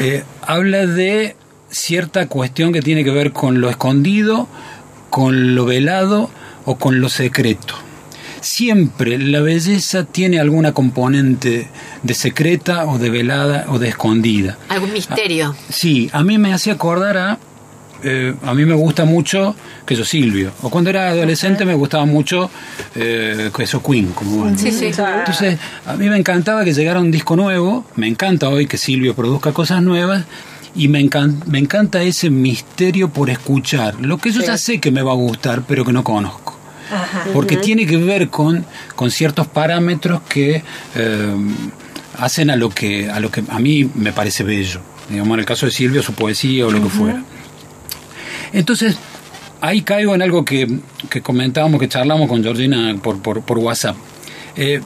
eh, 0.00 0.24
habla 0.40 0.86
de 0.86 1.36
cierta 1.70 2.26
cuestión 2.26 2.72
que 2.72 2.80
tiene 2.80 3.04
que 3.04 3.10
ver 3.10 3.32
con 3.32 3.60
lo 3.60 3.68
escondido, 3.68 4.48
con 5.10 5.54
lo 5.54 5.64
velado 5.64 6.30
o 6.64 6.76
con 6.76 7.00
lo 7.00 7.08
secreto. 7.08 7.74
Siempre 8.40 9.18
la 9.18 9.40
belleza 9.40 10.04
tiene 10.04 10.38
alguna 10.38 10.72
componente 10.72 11.68
de 12.02 12.14
secreta 12.14 12.86
o 12.86 12.98
de 12.98 13.10
velada 13.10 13.66
o 13.68 13.78
de 13.78 13.88
escondida. 13.88 14.56
Algún 14.68 14.92
misterio. 14.92 15.56
Sí, 15.68 16.08
a 16.12 16.22
mí 16.22 16.38
me 16.38 16.52
hace 16.52 16.70
acordar 16.70 17.16
a. 17.16 17.38
eh, 18.04 18.34
a 18.44 18.54
mí 18.54 18.64
me 18.64 18.74
gusta 18.74 19.04
mucho 19.04 19.56
que 19.84 19.96
yo 19.96 20.04
Silvio. 20.04 20.52
O 20.62 20.70
cuando 20.70 20.88
era 20.90 21.08
adolescente 21.08 21.64
me 21.64 21.74
gustaba 21.74 22.04
mucho 22.04 22.48
eh, 22.94 23.50
que 23.54 23.62
eso 23.64 23.82
Queen. 23.82 24.12
Como. 24.12 24.56
Sí, 24.56 24.70
sí. 24.70 24.86
Entonces, 24.86 25.58
a 25.84 25.94
mí 25.96 26.08
me 26.08 26.16
encantaba 26.16 26.64
que 26.64 26.72
llegara 26.72 27.00
un 27.00 27.10
disco 27.10 27.34
nuevo. 27.34 27.86
Me 27.96 28.06
encanta 28.06 28.48
hoy 28.50 28.66
que 28.66 28.78
Silvio 28.78 29.16
produzca 29.16 29.52
cosas 29.52 29.82
nuevas. 29.82 30.24
Y 30.78 30.88
me, 30.88 31.00
encan- 31.00 31.44
me 31.46 31.58
encanta 31.58 32.02
ese 32.02 32.30
misterio 32.30 33.10
por 33.10 33.28
escuchar. 33.28 33.96
Lo 34.00 34.16
que 34.18 34.30
yo 34.32 34.40
ya 34.40 34.56
sé 34.56 34.78
que 34.80 34.90
me 34.90 35.02
va 35.02 35.12
a 35.12 35.16
gustar, 35.16 35.62
pero 35.68 35.84
que 35.84 35.92
no 35.92 36.02
conozco. 36.04 36.56
Porque 37.34 37.56
tiene 37.58 37.84
que 37.86 37.96
ver 37.98 38.30
con, 38.30 38.64
con 38.96 39.10
ciertos 39.10 39.46
parámetros 39.46 40.22
que 40.28 40.62
eh, 40.94 41.34
hacen 42.18 42.48
a 42.50 42.56
lo 42.56 42.70
que, 42.70 43.10
a 43.10 43.20
lo 43.20 43.30
que 43.30 43.42
a 43.48 43.58
mí 43.58 43.90
me 43.94 44.12
parece 44.12 44.42
bello. 44.44 44.80
Digamos, 45.10 45.34
en 45.34 45.40
el 45.40 45.46
caso 45.46 45.66
de 45.66 45.72
Silvio, 45.72 46.02
su 46.02 46.14
poesía 46.14 46.66
o 46.66 46.70
lo 46.70 46.82
que 46.82 46.88
fuera. 46.88 47.22
Entonces, 48.52 48.96
ahí 49.60 49.82
caigo 49.82 50.14
en 50.14 50.22
algo 50.22 50.44
que, 50.44 50.78
que 51.10 51.20
comentábamos, 51.22 51.80
que 51.80 51.88
charlamos 51.88 52.28
con 52.28 52.42
Georgina 52.42 52.96
por, 53.02 53.18
por, 53.20 53.42
por 53.42 53.58
WhatsApp. 53.58 53.96
Eh, 54.56 54.80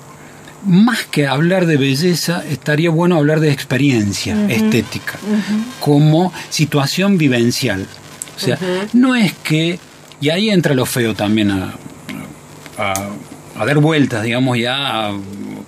más 0.64 1.04
que 1.04 1.26
hablar 1.26 1.66
de 1.66 1.76
belleza, 1.76 2.44
estaría 2.48 2.90
bueno 2.90 3.16
hablar 3.16 3.40
de 3.40 3.50
experiencia 3.50 4.36
estética, 4.48 5.18
como 5.80 6.32
situación 6.50 7.18
vivencial. 7.18 7.86
O 8.36 8.40
sea, 8.40 8.58
no 8.92 9.14
es 9.14 9.32
que, 9.32 9.78
y 10.20 10.30
ahí 10.30 10.50
entra 10.50 10.74
lo 10.74 10.86
feo 10.86 11.14
también 11.14 11.50
a, 11.50 11.74
a, 12.78 12.94
a 13.58 13.66
dar 13.66 13.78
vueltas, 13.78 14.22
digamos, 14.22 14.58
ya 14.58 15.08
a 15.08 15.12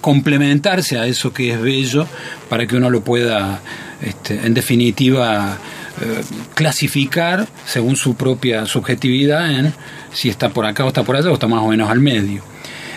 complementarse 0.00 0.98
a 0.98 1.06
eso 1.06 1.32
que 1.32 1.52
es 1.52 1.60
bello 1.60 2.06
para 2.48 2.66
que 2.66 2.76
uno 2.76 2.90
lo 2.90 3.02
pueda, 3.02 3.60
este, 4.02 4.46
en 4.46 4.54
definitiva, 4.54 5.58
eh, 6.00 6.22
clasificar 6.54 7.46
según 7.64 7.96
su 7.96 8.16
propia 8.16 8.66
subjetividad 8.66 9.50
en 9.50 9.72
si 10.12 10.28
está 10.28 10.48
por 10.48 10.66
acá 10.66 10.84
o 10.84 10.88
está 10.88 11.04
por 11.04 11.16
allá 11.16 11.30
o 11.30 11.34
está 11.34 11.46
más 11.46 11.62
o 11.62 11.68
menos 11.68 11.88
al 11.88 12.00
medio. 12.00 12.42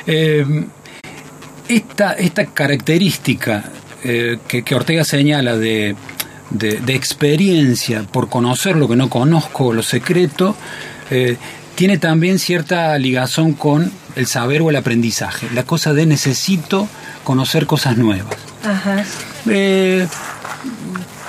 Eh, 0.07 0.45
esta, 1.69 2.13
esta 2.13 2.45
característica 2.45 3.63
eh, 4.03 4.37
que, 4.47 4.63
que 4.63 4.75
Ortega 4.75 5.03
señala 5.03 5.57
de, 5.57 5.95
de- 6.49 6.79
de 6.79 6.95
experiencia 6.95 8.03
por 8.03 8.29
conocer 8.29 8.75
lo 8.75 8.87
que 8.87 8.95
no 8.95 9.09
conozco, 9.09 9.73
lo 9.73 9.83
secreto, 9.83 10.55
eh, 11.09 11.37
tiene 11.75 11.97
también 11.97 12.39
cierta 12.39 12.97
ligazón 12.97 13.53
con 13.53 13.91
el 14.15 14.25
saber 14.27 14.61
o 14.61 14.69
el 14.69 14.75
aprendizaje, 14.75 15.47
la 15.53 15.63
cosa 15.63 15.93
de 15.93 16.05
necesito 16.05 16.87
conocer 17.23 17.65
cosas 17.67 17.97
nuevas. 17.97 18.35
Ajá. 18.63 19.03
Eh, 19.47 20.07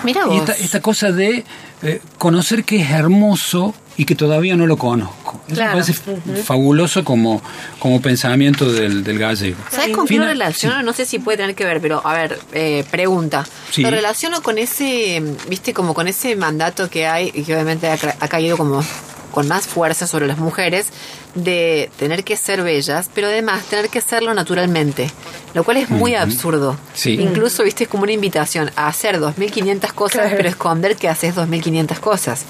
Mira 0.04 0.22
y 0.24 0.28
vos. 0.28 0.38
esta, 0.48 0.52
esta 0.52 0.80
cosa 0.80 1.12
de 1.12 1.44
eh, 1.82 2.00
conocer 2.18 2.64
que 2.64 2.80
es 2.80 2.90
hermoso 2.90 3.74
y 3.98 4.04
que 4.06 4.14
todavía 4.14 4.56
no 4.56 4.66
lo 4.66 4.78
conozco. 4.78 5.40
Eso 5.48 5.56
Claro. 5.56 5.76
me 5.76 5.82
parece 5.82 6.42
fabuloso 6.44 7.04
como, 7.04 7.42
como 7.78 8.00
pensamiento 8.00 8.72
del, 8.72 9.04
del 9.04 9.18
gallego. 9.18 9.58
¿Sabes 9.70 9.94
con 9.94 10.06
qué 10.06 10.16
lo 10.16 10.24
relaciono? 10.24 10.78
sí. 10.78 10.84
No 10.84 10.92
sé 10.94 11.04
si 11.04 11.18
puede 11.18 11.36
tener 11.36 11.54
que 11.54 11.64
ver, 11.66 11.80
pero 11.82 12.00
a 12.06 12.14
ver, 12.14 12.38
eh, 12.52 12.84
pregunta. 12.90 13.44
Sí. 13.70 13.82
Lo 13.82 13.90
relaciono 13.90 14.40
con 14.42 14.56
ese, 14.56 15.22
viste, 15.48 15.74
como 15.74 15.92
con 15.94 16.08
ese 16.08 16.36
mandato 16.36 16.88
que 16.88 17.06
hay 17.06 17.30
y 17.34 17.42
que 17.42 17.52
obviamente 17.54 17.88
ha, 17.88 17.94
ha 18.20 18.28
caído 18.28 18.56
como 18.56 18.82
con 19.32 19.46
más 19.48 19.66
fuerza 19.66 20.06
sobre 20.06 20.26
las 20.26 20.38
mujeres 20.38 20.86
de 21.34 21.90
tener 21.98 22.24
que 22.24 22.36
ser 22.36 22.62
bellas, 22.62 23.10
pero 23.14 23.26
además 23.26 23.62
tener 23.64 23.88
que 23.90 24.00
serlo 24.00 24.32
naturalmente, 24.32 25.10
lo 25.54 25.64
cual 25.64 25.78
es 25.78 25.90
muy 25.90 26.14
absurdo. 26.14 26.76
Sí. 26.94 27.14
Incluso, 27.20 27.62
viste, 27.64 27.84
es 27.84 27.90
como 27.90 28.02
una 28.04 28.12
invitación 28.12 28.70
a 28.76 28.88
hacer 28.88 29.18
2500 29.20 29.92
cosas, 29.92 30.32
pero 30.36 30.48
esconder 30.48 30.96
que 30.96 31.08
haces 31.08 31.34
2500 31.34 31.98
cosas. 31.98 32.44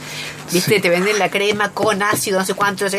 Viste, 0.53 0.77
Sí. 0.77 0.81
te 0.81 0.89
venden 0.89 1.19
la 1.19 1.31
crema 1.31 1.71
con 1.71 2.03
ácido, 2.03 2.39
no 2.39 2.45
sé 2.47 2.55
cuánto, 2.55 2.85
no 2.85 2.91
sé 2.91 2.99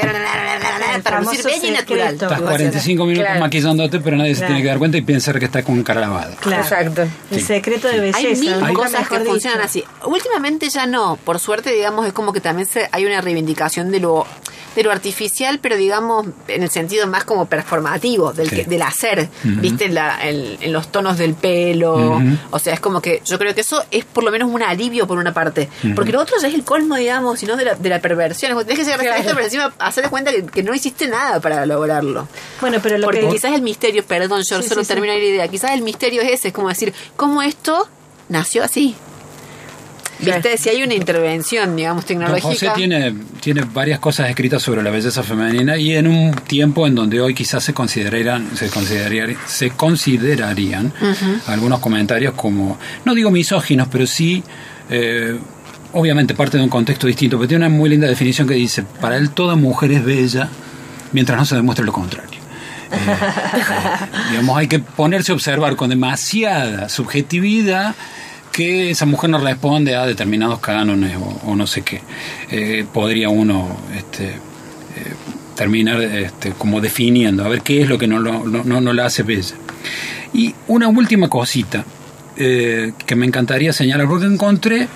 para 1.04 1.22
lucir 1.22 1.44
bella 1.44 1.68
y 1.68 1.72
natural. 1.72 2.14
Estás 2.14 2.28
Claro. 2.30 2.44
45 2.46 3.06
minutos 3.06 3.26
Claro. 3.26 3.40
maquillándote, 3.40 4.00
pero 4.00 4.18
nadie 4.18 4.34
se 4.36 4.40
Claro. 4.40 4.54
tiene 4.54 4.62
que 4.64 4.68
dar 4.70 4.78
cuenta 4.78 4.98
y 4.98 5.02
pensar 5.02 5.40
que 5.40 5.46
está 5.46 5.64
con 5.64 5.82
cara 5.84 6.02
lavada. 6.02 6.36
Claro. 6.40 6.62
Exacto. 6.64 7.08
El 7.32 7.42
secreto 7.44 7.88
de 7.88 8.00
belleza. 8.00 8.20
Hay 8.20 8.36
mil 8.36 8.52
nunca 8.60 8.74
cosas 8.74 9.08
que 9.08 9.20
dicho. 9.20 9.32
funcionan 9.32 9.62
así. 9.62 9.84
Últimamente 10.06 10.70
ya 10.70 10.86
no. 10.86 11.18
Por 11.24 11.40
suerte, 11.40 11.72
digamos, 11.74 12.06
es 12.06 12.14
como 12.14 12.34
que 12.34 12.42
también 12.42 12.68
se, 12.68 12.88
hay 12.92 13.06
una 13.06 13.22
reivindicación 13.22 13.92
de 13.92 14.00
lo 14.00 14.26
de 14.76 14.84
lo 14.84 14.92
artificial, 14.92 15.58
pero 15.62 15.76
digamos 15.76 16.28
en 16.48 16.62
el 16.62 16.70
sentido 16.70 17.08
más 17.08 17.24
como 17.26 17.48
performativo 17.48 18.34
del, 18.34 18.50
Sí. 18.50 18.56
que- 18.58 18.64
del 18.66 18.84
hacer, 18.84 19.28
viste, 19.44 19.86
en, 19.86 19.96
la- 20.08 20.28
en- 20.30 20.58
en 20.62 20.74
los 20.74 20.92
tonos 20.92 21.18
del 21.18 21.34
pelo, 21.34 22.22
o 22.52 22.60
sea, 22.60 22.74
es 22.74 22.80
como 22.80 23.02
que 23.02 23.22
yo 23.26 23.38
creo 23.38 23.54
que 23.54 23.62
eso 23.62 23.84
es 23.92 24.06
por 24.06 24.24
lo 24.24 24.32
menos 24.32 24.50
un 24.52 24.62
alivio 24.64 25.08
por 25.08 25.18
una 25.18 25.34
parte, 25.34 25.70
porque 25.96 26.12
lo 26.12 26.22
otro 26.22 26.36
ya 26.42 26.48
es 26.48 26.54
el 26.54 26.64
colmo, 26.64 26.96
digamos, 26.96 27.40
sino 27.40 27.56
de 27.56 27.66
la, 27.66 27.76
de 27.76 27.90
la 27.90 28.00
perversión, 28.00 28.52
Es 28.52 28.56
como, 28.56 28.66
tenés 28.66 28.80
que 28.86 28.92
llegar 28.92 29.18
esto, 29.20 29.32
pero 29.34 29.46
encima 29.46 29.74
hacer 29.80 30.10
cuenta 30.10 30.32
que, 30.32 30.46
que 30.46 30.64
no 30.64 30.74
hiciste 30.74 31.08
nada 31.08 31.40
para 31.40 31.66
lograrlo. 31.66 32.28
Bueno, 32.62 32.78
pero 32.82 32.98
lo 32.98 33.06
Porque 33.06 33.22
que 33.22 33.30
quizás 33.30 33.54
el 33.54 33.62
misterio, 33.62 34.04
perdón, 34.06 34.44
yo 34.44 34.62
Sí, 34.62 34.68
solo 34.70 34.82
sí, 34.82 34.86
sí. 34.88 34.94
termino 34.94 35.14
la 35.14 35.20
idea, 35.20 35.48
quizás 35.48 35.72
el 35.72 35.82
misterio 35.82 36.22
es 36.22 36.32
ese, 36.32 36.48
es 36.50 36.54
como 36.54 36.70
decir, 36.70 36.94
¿cómo 37.16 37.42
esto 37.42 37.88
nació 38.30 38.64
así? 38.64 38.96
¿Viste? 40.20 40.58
Si 40.58 40.70
hay 40.70 40.84
una 40.84 40.94
intervención, 40.94 41.76
digamos, 41.76 42.06
Don 42.06 42.08
tecnológica. 42.08 42.48
José 42.48 42.70
tiene, 42.76 43.14
tiene 43.40 43.62
varias 43.62 44.00
cosas 44.00 44.30
escritas 44.30 44.62
sobre 44.62 44.84
la 44.84 44.90
belleza 44.90 45.24
femenina 45.24 45.78
y 45.78 45.96
en 45.96 46.08
un 46.08 46.34
tiempo 46.34 46.86
en 46.88 46.96
donde 46.96 47.22
hoy 47.22 47.34
quizás 47.34 47.64
se 47.64 47.74
considerarían, 47.74 48.50
se 48.56 48.70
considerarían, 48.70 49.38
se 49.48 49.72
considerarían 49.72 50.92
algunos 51.48 51.80
comentarios 51.80 52.34
como, 52.34 52.78
no 53.06 53.16
digo 53.16 53.32
misóginos, 53.32 53.88
pero 53.90 54.06
sí, 54.06 54.44
eh, 54.90 55.38
obviamente 55.94 56.34
parte 56.34 56.58
de 56.58 56.64
un 56.64 56.70
contexto 56.70 57.08
distinto, 57.08 57.38
pero 57.38 57.48
tiene 57.48 57.66
una 57.66 57.76
muy 57.76 57.90
linda 57.90 58.08
definición 58.08 58.48
que 58.48 58.56
dice, 58.56 58.84
para 59.00 59.16
él 59.18 59.32
toda 59.32 59.56
mujer 59.56 59.92
es 59.92 60.04
bella 60.04 60.50
mientras 61.14 61.38
no 61.38 61.46
se 61.46 61.56
demuestre 61.56 61.86
lo 61.86 61.94
contrario. 61.94 62.40
Eh, 62.92 62.96
eh, 62.98 64.08
digamos, 64.32 64.58
hay 64.58 64.68
que 64.68 64.80
ponerse 64.80 65.32
a 65.32 65.36
observar 65.36 65.76
con 65.76 65.90
demasiada 65.90 66.90
subjetividad 66.90 67.96
que 68.52 68.90
esa 68.92 69.06
mujer 69.06 69.30
no 69.30 69.38
responde 69.40 69.96
a 69.96 70.06
determinados 70.06 70.60
cánones 70.60 71.16
o, 71.46 71.56
no 71.56 71.68
sé 71.68 71.82
qué. 71.82 72.02
Eh, 72.52 72.86
podría 72.94 73.30
uno 73.30 73.78
este, 73.96 74.28
eh, 74.30 74.34
terminar 75.56 76.02
este, 76.02 76.52
como 76.52 76.82
definiendo, 76.82 77.46
a 77.46 77.50
ver 77.50 77.62
qué 77.62 77.82
es 77.82 77.90
lo 77.90 77.98
que 77.98 78.08
no, 78.08 78.20
lo- 78.20 78.46
no, 78.46 78.82
no, 78.82 78.94
la 78.94 79.06
hace 79.06 79.24
bella. 79.24 79.56
Y 80.34 80.54
una 80.68 80.88
última 80.88 81.28
cosita 81.30 81.86
eh, 82.38 82.94
que 83.06 83.16
me 83.16 83.26
encantaría 83.26 83.72
señalar, 83.74 84.08
porque 84.08 84.26
encontré 84.26 84.88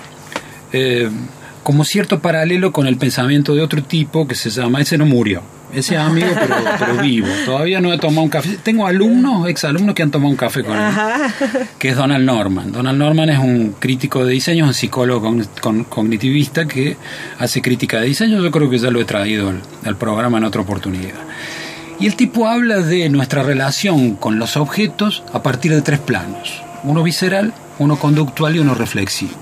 como 1.62 1.84
cierto 1.84 2.18
paralelo 2.20 2.72
con 2.72 2.86
el 2.86 2.96
pensamiento 2.96 3.54
de 3.54 3.62
otro 3.62 3.82
tipo 3.82 4.26
que 4.26 4.34
se 4.34 4.50
llama, 4.50 4.80
ese 4.80 4.98
no 4.98 5.06
murió, 5.06 5.42
ese 5.74 5.96
amigo 5.96 6.28
pero, 6.34 6.54
pero 6.78 6.96
vivo, 7.02 7.26
todavía 7.44 7.80
no 7.80 7.92
he 7.92 7.98
tomado 7.98 8.22
un 8.22 8.28
café, 8.30 8.58
tengo 8.62 8.86
alumnos, 8.86 9.48
exalumnos 9.48 9.94
que 9.94 10.02
han 10.02 10.10
tomado 10.10 10.30
un 10.30 10.36
café 10.36 10.62
con 10.64 10.76
él, 10.78 10.92
que 11.78 11.88
es 11.90 11.96
Donald 11.96 12.24
Norman. 12.24 12.72
Donald 12.72 12.98
Norman 12.98 13.28
es 13.30 13.38
un 13.38 13.74
crítico 13.78 14.24
de 14.24 14.32
diseño, 14.32 14.64
un 14.66 14.74
psicólogo 14.74 15.20
con- 15.20 15.44
con- 15.60 15.84
cognitivista 15.84 16.66
que 16.66 16.96
hace 17.38 17.60
crítica 17.62 18.00
de 18.00 18.06
diseño, 18.06 18.40
yo 18.42 18.50
creo 18.50 18.68
que 18.70 18.78
ya 18.78 18.90
lo 18.90 19.00
he 19.00 19.04
traído 19.04 19.50
al, 19.50 19.60
al 19.84 19.96
programa 19.96 20.38
en 20.38 20.44
otra 20.44 20.60
oportunidad. 20.62 21.14
Y 22.00 22.06
el 22.06 22.16
tipo 22.16 22.48
habla 22.48 22.78
de 22.80 23.08
nuestra 23.08 23.42
relación 23.44 24.16
con 24.16 24.38
los 24.38 24.56
objetos 24.56 25.22
a 25.32 25.42
partir 25.42 25.72
de 25.72 25.80
tres 25.82 26.00
planos, 26.00 26.62
uno 26.82 27.02
visceral, 27.02 27.52
uno 27.78 27.96
conductual 27.96 28.56
y 28.56 28.58
uno 28.58 28.74
reflexivo. 28.74 29.32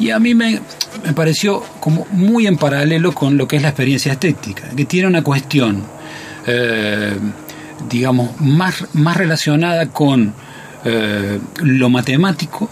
Y 0.00 0.10
a 0.10 0.20
mí 0.20 0.34
me, 0.36 0.60
me 1.04 1.12
pareció 1.12 1.62
como 1.80 2.06
muy 2.10 2.46
en 2.46 2.56
paralelo 2.56 3.12
con 3.12 3.36
lo 3.36 3.48
que 3.48 3.56
es 3.56 3.62
la 3.62 3.68
experiencia 3.68 4.12
estética, 4.12 4.68
que 4.76 4.84
tiene 4.84 5.08
una 5.08 5.22
cuestión, 5.22 5.82
eh, 6.46 7.16
digamos, 7.88 8.40
más, 8.40 8.84
más 8.94 9.16
relacionada 9.16 9.88
con 9.88 10.34
eh, 10.84 11.38
lo 11.62 11.90
matemático, 11.90 12.68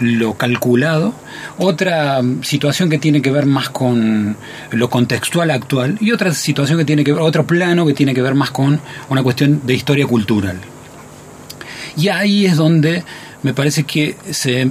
lo 0.00 0.34
calculado, 0.34 1.14
otra 1.58 2.20
situación 2.42 2.88
que 2.88 2.98
tiene 2.98 3.20
que 3.20 3.30
ver 3.30 3.46
más 3.46 3.68
con 3.70 4.36
lo 4.70 4.90
contextual 4.90 5.50
actual 5.50 5.98
y 6.00 6.12
otra 6.12 6.32
situación 6.34 6.78
que 6.78 6.84
tiene 6.84 7.04
que 7.04 7.12
ver, 7.12 7.20
otro 7.20 7.46
plano 7.46 7.84
que 7.86 7.94
tiene 7.94 8.14
que 8.14 8.22
ver 8.22 8.34
más 8.34 8.50
con 8.50 8.80
una 9.08 9.22
cuestión 9.22 9.62
de 9.64 9.74
historia 9.74 10.06
cultural. 10.06 10.58
Y 11.96 12.08
ahí 12.08 12.46
es 12.46 12.56
donde 12.56 13.02
me 13.42 13.54
parece 13.54 13.84
que 13.84 14.16
se 14.30 14.68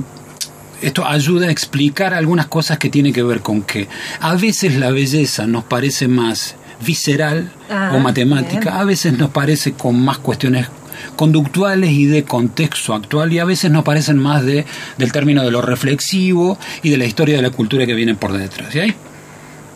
esto 0.82 1.05
ayuda 1.05 1.47
a 1.47 1.51
explicar 1.51 2.13
algunas 2.13 2.47
cosas 2.47 2.78
que 2.78 2.89
tienen 2.89 3.13
que 3.13 3.23
ver 3.23 3.41
con 3.41 3.61
que 3.63 3.88
a 4.19 4.36
veces 4.36 4.75
la 4.75 4.91
belleza 4.91 5.47
nos 5.47 5.63
parece 5.63 6.07
más 6.07 6.55
visceral 6.86 7.51
Ah, 7.69 7.91
o 7.93 7.99
matemática, 7.99 8.59
bien. 8.59 8.73
a 8.73 8.84
veces 8.84 9.17
nos 9.17 9.30
parece 9.32 9.73
con 9.73 9.99
más 9.99 10.19
cuestiones 10.19 10.67
conductuales 11.15 11.91
y 11.91 12.05
de 12.05 12.23
contexto 12.23 12.93
actual 12.93 13.34
y 13.34 13.39
a 13.39 13.45
veces 13.45 13.71
nos 13.71 13.84
parecen 13.84 14.17
más 14.17 14.43
de 14.45 14.65
del 14.97 15.11
término 15.11 15.43
de 15.43 15.51
lo 15.51 15.61
reflexivo 15.61 16.57
y 16.84 16.89
de 16.89 16.97
la 16.97 17.05
historia 17.05 17.36
de 17.36 17.41
la 17.41 17.49
cultura 17.49 17.86
que 17.86 17.93
viene 17.93 18.15
por 18.15 18.32
detrás. 18.34 18.73
¿Y 18.75 18.80
hay? 18.80 18.95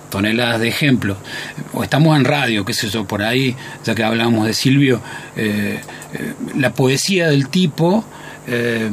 toneladas 0.10 0.60
de 0.60 0.68
ejemplos. 0.68 1.18
O 1.74 1.84
estamos 1.84 2.18
en 2.18 2.26
radio, 2.26 2.66
qué 2.66 2.74
sé 2.74 2.90
yo, 2.90 3.06
por 3.06 3.24
ahí, 3.24 3.56
ya 3.86 3.96
que 3.96 4.04
hablábamos 4.04 4.46
de 4.46 4.54
Silvio, 4.54 5.02
eh, 5.38 5.80
eh, 6.14 6.34
la 6.58 6.74
poesía 6.74 7.30
del 7.30 7.48
tipo 7.48 8.04
eh, 8.46 8.90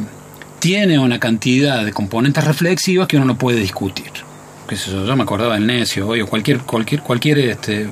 tiene 0.59 0.99
una 0.99 1.19
cantidad 1.19 1.85
de 1.85 1.93
componentes 1.93 2.45
reflexivos 2.45 3.07
que 3.07 3.17
uno 3.17 3.27
no 3.27 3.39
puede 3.39 3.61
discutir. 3.61 4.11
Sé 4.69 4.91
yo, 4.91 5.07
yo 5.07 5.17
me 5.17 5.23
acordaba 5.23 5.55
del 5.55 5.67
Necio 5.67 6.09
hoy, 6.09 6.21
o 6.21 6.27
cualquier, 6.27 6.59
cualquier, 6.61 7.03
cualquier, 7.03 7.39
este, 7.39 7.89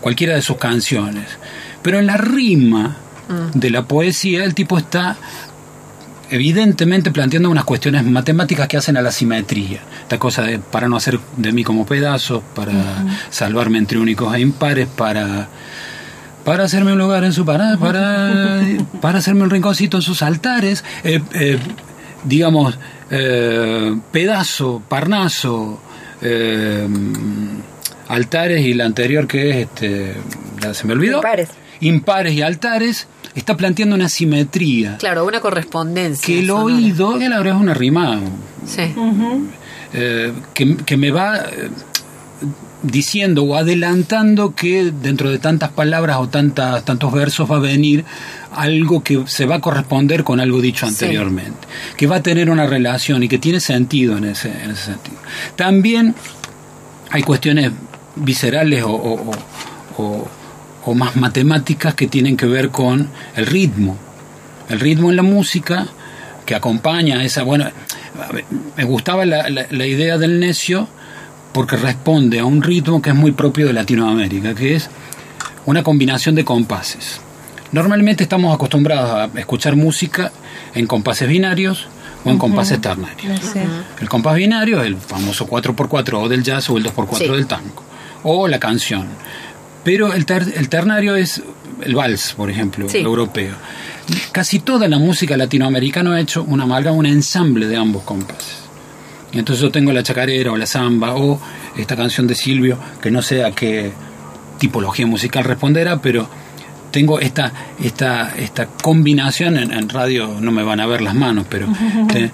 cualquiera 0.00 0.34
de 0.34 0.42
sus 0.42 0.56
canciones. 0.56 1.24
Pero 1.82 1.98
en 1.98 2.06
la 2.06 2.16
rima 2.16 2.96
de 3.54 3.70
la 3.70 3.82
poesía, 3.82 4.44
el 4.44 4.54
tipo 4.54 4.78
está 4.78 5.16
evidentemente 6.30 7.12
planteando 7.12 7.50
unas 7.50 7.64
cuestiones 7.64 8.04
matemáticas 8.04 8.66
que 8.66 8.76
hacen 8.76 8.96
a 8.96 9.02
la 9.02 9.12
simetría. 9.12 9.80
Esta 10.02 10.18
cosa 10.18 10.42
de 10.42 10.58
para 10.58 10.88
no 10.88 10.96
hacer 10.96 11.20
de 11.36 11.52
mí 11.52 11.62
como 11.62 11.86
pedazos, 11.86 12.42
para 12.54 12.72
salvarme 13.30 13.78
entre 13.78 13.98
únicos 13.98 14.34
e 14.34 14.40
impares, 14.40 14.88
para 14.88 15.48
para 16.44 16.62
hacerme 16.62 16.92
un 16.92 16.98
lugar 16.98 17.24
en 17.24 17.32
su 17.32 17.44
parada, 17.44 17.76
para, 17.76 18.60
para 19.00 19.18
hacerme 19.18 19.42
un 19.42 19.50
rinconcito 19.50 19.96
en 19.96 20.02
sus 20.02 20.22
altares, 20.22 20.84
eh, 21.02 21.20
eh, 21.34 21.58
digamos, 22.26 22.78
eh, 23.10 23.94
pedazo, 24.12 24.82
parnaso, 24.88 25.80
eh, 26.22 26.86
altares 28.08 28.64
y 28.64 28.74
la 28.74 28.84
anterior 28.84 29.26
que 29.26 29.50
es, 29.50 29.56
este, 29.56 30.14
ya 30.62 30.74
se 30.74 30.86
me 30.86 30.92
olvidó. 30.92 31.16
Impares. 31.18 31.48
Impares 31.80 32.32
y 32.34 32.42
altares, 32.42 33.06
está 33.34 33.56
planteando 33.56 33.94
una 33.96 34.08
simetría 34.08 34.96
Claro, 34.98 35.24
una 35.26 35.40
correspondencia. 35.40 36.24
que 36.26 36.38
el 36.40 36.46
sonora. 36.46 36.64
oído, 36.76 37.18
que 37.18 37.28
la 37.28 37.38
verdad 37.38 37.56
es 37.56 37.60
una 37.60 37.74
rima 37.74 38.20
Sí. 38.66 38.94
eh, 39.92 40.32
que, 40.54 40.76
que 40.78 40.96
me 40.96 41.10
va 41.10 41.36
eh, 41.38 41.68
diciendo 42.86 43.42
o 43.44 43.56
adelantando 43.56 44.54
que 44.54 44.90
dentro 44.92 45.30
de 45.30 45.38
tantas 45.38 45.70
palabras 45.70 46.16
o 46.18 46.28
tantas, 46.28 46.84
tantos 46.84 47.12
versos 47.12 47.50
va 47.50 47.56
a 47.56 47.60
venir 47.60 48.04
algo 48.54 49.02
que 49.02 49.24
se 49.26 49.44
va 49.46 49.56
a 49.56 49.60
corresponder 49.60 50.24
con 50.24 50.40
algo 50.40 50.60
dicho 50.60 50.86
Sí. 50.86 50.92
anteriormente, 50.92 51.66
que 51.96 52.06
va 52.06 52.16
a 52.16 52.22
tener 52.22 52.48
una 52.50 52.66
relación 52.66 53.22
y 53.22 53.28
que 53.28 53.38
tiene 53.38 53.60
sentido 53.60 54.16
en 54.16 54.24
ese, 54.24 54.48
en 54.48 54.70
ese 54.70 54.84
sentido. 54.92 55.16
También 55.56 56.14
hay 57.10 57.22
cuestiones 57.22 57.72
viscerales 58.16 58.82
o, 58.84 58.90
o- 58.92 59.30
o- 59.98 60.28
o- 60.84 60.94
más 60.94 61.16
matemáticas 61.16 61.94
que 61.94 62.06
tienen 62.06 62.36
que 62.36 62.46
ver 62.46 62.70
con 62.70 63.08
el 63.34 63.46
ritmo. 63.46 63.96
El 64.68 64.80
ritmo 64.80 65.10
en 65.10 65.16
la 65.16 65.22
música 65.22 65.86
que 66.44 66.54
acompaña 66.54 67.18
a 67.18 67.24
esa... 67.24 67.42
Bueno, 67.42 67.66
me 68.76 68.84
gustaba 68.84 69.26
la, 69.26 69.48
la- 69.50 69.66
la 69.68 69.86
idea 69.86 70.16
del 70.16 70.38
necio 70.40 70.88
porque 71.56 71.76
responde 71.76 72.38
a 72.38 72.44
un 72.44 72.62
ritmo 72.62 73.00
que 73.00 73.10
es 73.10 73.16
muy 73.16 73.32
propio 73.32 73.66
de 73.66 73.72
Latinoamérica, 73.72 74.54
que 74.54 74.74
es 74.76 74.90
una 75.64 75.82
combinación 75.82 76.34
de 76.34 76.44
compases. 76.44 77.20
Normalmente 77.72 78.22
estamos 78.24 78.54
acostumbrados 78.54 79.10
a 79.34 79.38
escuchar 79.38 79.74
música 79.74 80.30
en 80.74 80.86
compases 80.86 81.26
binarios 81.28 81.88
o 82.26 82.30
en 82.30 82.36
compases 82.38 82.78
ternarios. 82.80 83.40
El 84.00 84.08
compás 84.08 84.36
binario 84.36 84.80
es 84.82 84.86
el 84.88 84.96
famoso 84.98 85.46
4x4 85.48 86.14
o 86.22 86.28
del 86.28 86.42
jazz 86.42 86.68
o 86.68 86.76
el 86.76 86.84
2x4 86.84 87.16
Sí. 87.18 87.28
del 87.28 87.46
tango. 87.46 87.82
O 88.22 88.46
la 88.48 88.58
canción. 88.60 89.06
Pero 89.82 90.12
el, 90.12 90.26
ter- 90.26 90.52
el 90.56 90.68
ternario 90.68 91.16
es 91.16 91.42
el 91.82 91.94
vals, 91.94 92.34
por 92.36 92.50
ejemplo, 92.50 92.86
Sí. 92.88 92.98
europeo. 92.98 93.54
Casi 94.30 94.58
toda 94.60 94.88
la 94.88 94.98
música 94.98 95.36
latinoamericana 95.38 96.16
ha 96.16 96.20
hecho 96.20 96.42
una 96.44 96.64
amalgama, 96.64 96.96
un 96.98 97.06
ensamble 97.06 97.66
de 97.66 97.76
ambos 97.76 98.02
compases. 98.02 98.65
Y 99.32 99.38
entonces 99.38 99.62
yo 99.62 99.70
tengo 99.70 99.92
la 99.92 100.02
chacarera 100.02 100.52
o 100.52 100.56
la 100.56 100.66
samba 100.66 101.14
o 101.14 101.40
esta 101.76 101.96
canción 101.96 102.26
de 102.26 102.34
Silvio, 102.34 102.78
que 103.02 103.10
no 103.10 103.22
sé 103.22 103.44
a 103.44 103.50
qué 103.52 103.92
tipología 104.58 105.06
musical 105.06 105.44
responderá, 105.44 106.00
pero 106.00 106.28
tengo 106.90 107.20
esta, 107.20 107.52
esta, 107.82 108.34
esta 108.36 108.66
combinación, 108.66 109.56
en, 109.58 109.72
en 109.72 109.88
radio 109.88 110.36
no 110.40 110.50
me 110.52 110.62
van 110.62 110.80
a 110.80 110.86
ver 110.86 111.02
las 111.02 111.14
manos, 111.14 111.44
pero 111.50 111.66
te- 112.12 112.30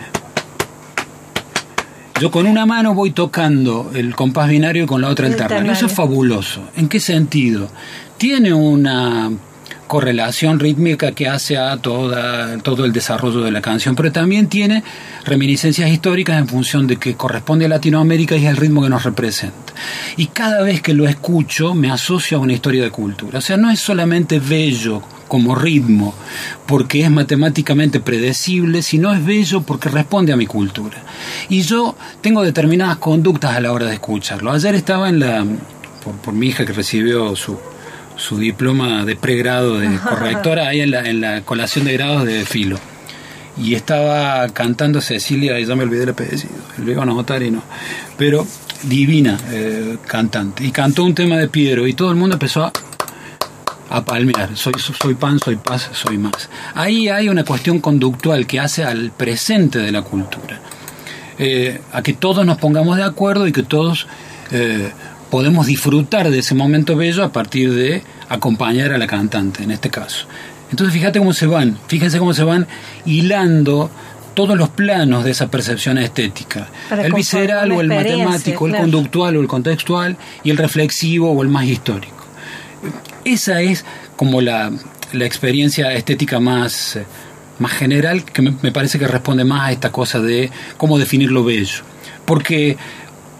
yo 2.20 2.30
con 2.30 2.46
una 2.46 2.66
mano 2.66 2.94
voy 2.94 3.10
tocando 3.10 3.90
el 3.94 4.14
compás 4.14 4.48
binario 4.48 4.84
y 4.84 4.86
con 4.86 5.00
la 5.00 5.08
otra 5.08 5.26
el 5.26 5.32
El 5.32 5.38
ternario. 5.38 5.72
Eso 5.72 5.86
es 5.86 5.92
fabuloso. 5.92 6.68
¿En 6.76 6.88
qué 6.88 7.00
sentido? 7.00 7.68
Tiene 8.16 8.52
una 8.52 9.30
correlación 9.92 10.58
rítmica 10.58 11.12
que 11.12 11.28
hace 11.28 11.58
a 11.58 11.76
toda, 11.76 12.56
todo 12.60 12.86
el 12.86 12.94
desarrollo 12.94 13.42
de 13.42 13.50
la 13.50 13.60
canción, 13.60 13.94
pero 13.94 14.10
también 14.10 14.46
tiene 14.46 14.82
reminiscencias 15.26 15.90
históricas 15.90 16.38
en 16.38 16.48
función 16.48 16.86
de 16.86 16.96
que 16.96 17.14
corresponde 17.14 17.66
a 17.66 17.68
Latinoamérica 17.68 18.34
y 18.34 18.46
es 18.46 18.50
el 18.50 18.56
ritmo 18.56 18.80
que 18.80 18.88
nos 18.88 19.02
representa. 19.02 19.74
Y 20.16 20.28
cada 20.28 20.62
vez 20.62 20.80
que 20.80 20.94
lo 20.94 21.06
escucho 21.06 21.74
me 21.74 21.90
asocio 21.90 22.38
a 22.38 22.40
una 22.40 22.54
historia 22.54 22.82
de 22.82 22.90
cultura. 22.90 23.36
O 23.36 23.42
sea, 23.42 23.58
no 23.58 23.70
es 23.70 23.80
solamente 23.80 24.40
bello 24.40 25.02
como 25.28 25.54
ritmo, 25.54 26.14
porque 26.64 27.02
es 27.02 27.10
matemáticamente 27.10 28.00
predecible, 28.00 28.80
sino 28.80 29.12
es 29.12 29.22
bello 29.22 29.60
porque 29.60 29.90
responde 29.90 30.32
a 30.32 30.38
mi 30.38 30.46
cultura. 30.46 31.02
Y 31.50 31.60
yo 31.60 31.96
tengo 32.22 32.42
determinadas 32.42 32.96
conductas 32.96 33.54
a 33.54 33.60
la 33.60 33.70
hora 33.72 33.84
de 33.88 33.92
escucharlo. 33.92 34.52
Ayer 34.52 34.74
estaba 34.74 35.10
en 35.10 35.20
la, 35.20 35.44
por, 36.02 36.14
por 36.14 36.32
mi 36.32 36.46
hija 36.46 36.64
que 36.64 36.72
recibió 36.72 37.36
su, 37.36 37.58
su 38.16 38.38
diploma 38.38 39.04
de 39.04 39.16
pregrado 39.16 39.78
de 39.78 39.98
correctora 40.08 40.68
ahí 40.68 40.80
en 40.80 40.90
la, 40.90 41.08
en 41.08 41.20
la 41.20 41.42
colación 41.42 41.84
de 41.84 41.92
grados 41.94 42.24
de 42.24 42.44
filo. 42.44 42.78
Y 43.56 43.74
estaba 43.74 44.48
cantando 44.48 45.00
Cecilia, 45.00 45.60
y 45.60 45.66
ya 45.66 45.76
me 45.76 45.82
olvidé 45.82 46.04
el 46.04 46.10
apellido, 46.10 46.48
lo 46.78 46.90
iba 46.90 47.00
a 47.00 47.02
anotar 47.02 47.42
y 47.42 47.50
no. 47.50 47.62
Pero 48.16 48.46
divina 48.82 49.38
eh, 49.50 49.98
cantante. 50.06 50.64
Y 50.64 50.70
cantó 50.70 51.04
un 51.04 51.14
tema 51.14 51.36
de 51.36 51.48
Piero 51.48 51.86
y 51.86 51.92
todo 51.92 52.10
el 52.10 52.16
mundo 52.16 52.36
empezó 52.36 52.64
a, 52.64 52.72
a 53.90 54.04
palmear. 54.04 54.56
Soy, 54.56 54.74
soy 54.78 55.14
pan, 55.14 55.38
soy 55.38 55.56
paz, 55.56 55.90
soy 55.92 56.18
más. 56.18 56.48
Ahí 56.74 57.08
hay 57.08 57.28
una 57.28 57.44
cuestión 57.44 57.80
conductual 57.80 58.46
que 58.46 58.58
hace 58.58 58.84
al 58.84 59.10
presente 59.10 59.78
de 59.78 59.92
la 59.92 60.02
cultura. 60.02 60.60
Eh, 61.38 61.80
a 61.92 62.02
que 62.02 62.12
todos 62.12 62.44
nos 62.44 62.58
pongamos 62.58 62.96
de 62.96 63.02
acuerdo 63.02 63.46
y 63.46 63.52
que 63.52 63.62
todos 63.62 64.06
eh, 64.50 64.90
podemos 65.32 65.66
disfrutar 65.66 66.30
de 66.30 66.40
ese 66.40 66.54
momento 66.54 66.94
bello 66.94 67.24
a 67.24 67.32
partir 67.32 67.72
de 67.72 68.02
acompañar 68.28 68.92
a 68.92 68.98
la 68.98 69.06
cantante, 69.06 69.62
en 69.62 69.70
este 69.70 69.88
caso. 69.88 70.26
Entonces 70.70 70.92
fíjate 70.92 71.20
cómo 71.20 71.32
se 71.32 71.46
van, 71.46 71.78
fíjense 71.88 72.18
cómo 72.18 72.34
se 72.34 72.44
van 72.44 72.66
hilando 73.06 73.90
todos 74.34 74.58
los 74.58 74.68
planos 74.68 75.24
de 75.24 75.30
esa 75.30 75.50
percepción 75.50 75.96
estética. 75.96 76.68
Para 76.90 77.06
el 77.06 77.14
visceral 77.14 77.72
o 77.72 77.80
el 77.80 77.88
matemático, 77.88 78.66
el 78.66 78.76
conductual 78.76 79.38
o 79.38 79.40
el 79.40 79.48
contextual 79.48 80.18
y 80.44 80.50
el 80.50 80.58
reflexivo 80.58 81.32
o 81.32 81.42
el 81.42 81.48
más 81.48 81.64
histórico. 81.64 82.26
Esa 83.24 83.62
es 83.62 83.86
como 84.16 84.42
la, 84.42 84.70
la 85.14 85.24
experiencia 85.24 85.94
estética 85.94 86.40
más, 86.40 86.98
más 87.58 87.72
general 87.72 88.22
que 88.26 88.42
me, 88.42 88.54
me 88.60 88.70
parece 88.70 88.98
que 88.98 89.08
responde 89.08 89.44
más 89.44 89.62
a 89.62 89.72
esta 89.72 89.90
cosa 89.90 90.20
de 90.20 90.50
cómo 90.76 90.98
definir 90.98 91.30
lo 91.30 91.42
bello. 91.42 91.84
Porque 92.26 92.76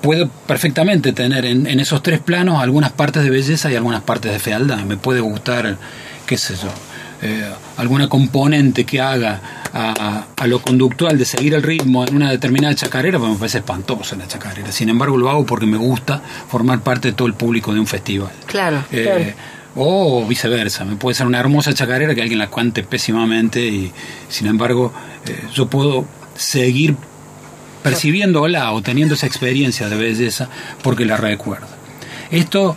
puedo 0.02 0.28
perfectamente 0.28 1.12
tener 1.12 1.44
en, 1.46 1.66
en 1.66 1.80
esos 1.80 2.02
tres 2.02 2.20
planos 2.20 2.60
algunas 2.62 2.92
partes 2.92 3.22
de 3.22 3.30
belleza 3.30 3.70
y 3.70 3.76
algunas 3.76 4.02
partes 4.02 4.32
de 4.32 4.38
fealdad. 4.38 4.78
Me 4.80 4.96
puede 4.96 5.20
gustar, 5.20 5.76
qué 6.26 6.36
sé 6.36 6.54
yo, 6.56 6.68
eh, 7.22 7.48
alguna 7.76 8.08
componente 8.08 8.84
que 8.84 9.00
haga 9.00 9.40
a, 9.72 9.92
a- 9.92 10.26
a 10.36 10.46
lo 10.46 10.60
conductual 10.60 11.16
de 11.16 11.24
seguir 11.24 11.54
el 11.54 11.62
ritmo 11.62 12.04
en 12.04 12.16
una 12.16 12.30
determinada 12.30 12.74
chacarera, 12.74 13.18
pues 13.18 13.30
me 13.30 13.36
parece 13.38 13.58
espantosa 13.58 14.16
la 14.16 14.26
chacarera. 14.26 14.70
Sin 14.72 14.88
embargo, 14.88 15.16
lo 15.16 15.30
hago 15.30 15.46
porque 15.46 15.66
me 15.66 15.76
gusta 15.78 16.20
formar 16.48 16.80
parte 16.80 17.08
de 17.08 17.14
todo 17.14 17.28
el 17.28 17.34
público 17.34 17.72
de 17.72 17.80
un 17.80 17.86
festival. 17.86 18.30
Claro. 18.46 18.84
Eh, 18.92 19.02
Claro. 19.04 19.52
O 19.74 20.26
viceversa, 20.26 20.84
me 20.84 20.96
puede 20.96 21.14
ser 21.14 21.26
una 21.26 21.40
hermosa 21.40 21.72
chacarera 21.72 22.14
que 22.14 22.20
alguien 22.20 22.38
la 22.38 22.50
cante 22.50 22.82
pésimamente 22.82 23.64
y 23.66 23.90
sin 24.28 24.46
embargo 24.46 24.92
eh, 25.26 25.44
yo 25.54 25.66
puedo 25.66 26.04
seguir 26.36 26.94
percibiéndola 27.82 28.72
o 28.72 28.82
teniendo 28.82 29.14
esa 29.14 29.26
experiencia 29.26 29.88
de 29.88 29.96
belleza 29.96 30.48
porque 30.82 31.04
la 31.04 31.16
recuerdo. 31.16 31.66
Esto 32.30 32.76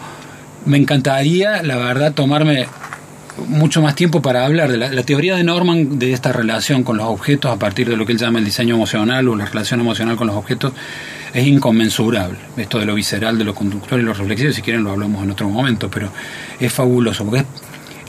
me 0.66 0.78
encantaría, 0.78 1.62
la 1.64 1.78
verdad, 1.78 2.14
tomarme 2.14 2.68
mucho 3.47 3.82
más 3.82 3.95
tiempo 3.95 4.22
para 4.22 4.45
hablar 4.45 4.72
de 4.72 4.78
la, 4.78 5.03
teoría 5.03 5.36
de 5.36 5.43
Norman 5.43 5.99
de 5.99 6.14
esta 6.14 6.32
relación 6.32 6.84
con 6.84 6.97
los 6.97 7.06
objetos 7.08 7.51
a 7.51 7.60
partir 7.60 7.89
de 7.89 7.97
lo 7.97 8.06
que 8.06 8.14
él 8.14 8.18
llama 8.18 8.39
el 8.39 8.45
diseño 8.45 8.76
emocional 8.76 9.28
o 9.28 9.36
la 9.36 9.45
relación 9.45 9.82
emocional 9.82 10.16
con 10.16 10.28
los 10.28 10.36
objetos 10.36 10.74
es 11.34 11.45
inconmensurable. 11.45 12.38
Esto 12.56 12.80
de 12.80 12.86
lo 12.86 12.95
visceral, 12.95 13.38
de 13.38 13.43
lo 13.43 13.53
conductual 13.53 14.01
y 14.01 14.03
lo 14.03 14.14
reflexivo, 14.14 14.53
si 14.53 14.62
quieren 14.62 14.84
lo 14.84 14.91
hablamos 14.91 15.24
en 15.24 15.32
otro 15.32 15.49
momento, 15.49 15.89
pero 15.89 16.10
es 16.60 16.72
fabuloso 16.72 17.26
porque 17.26 17.45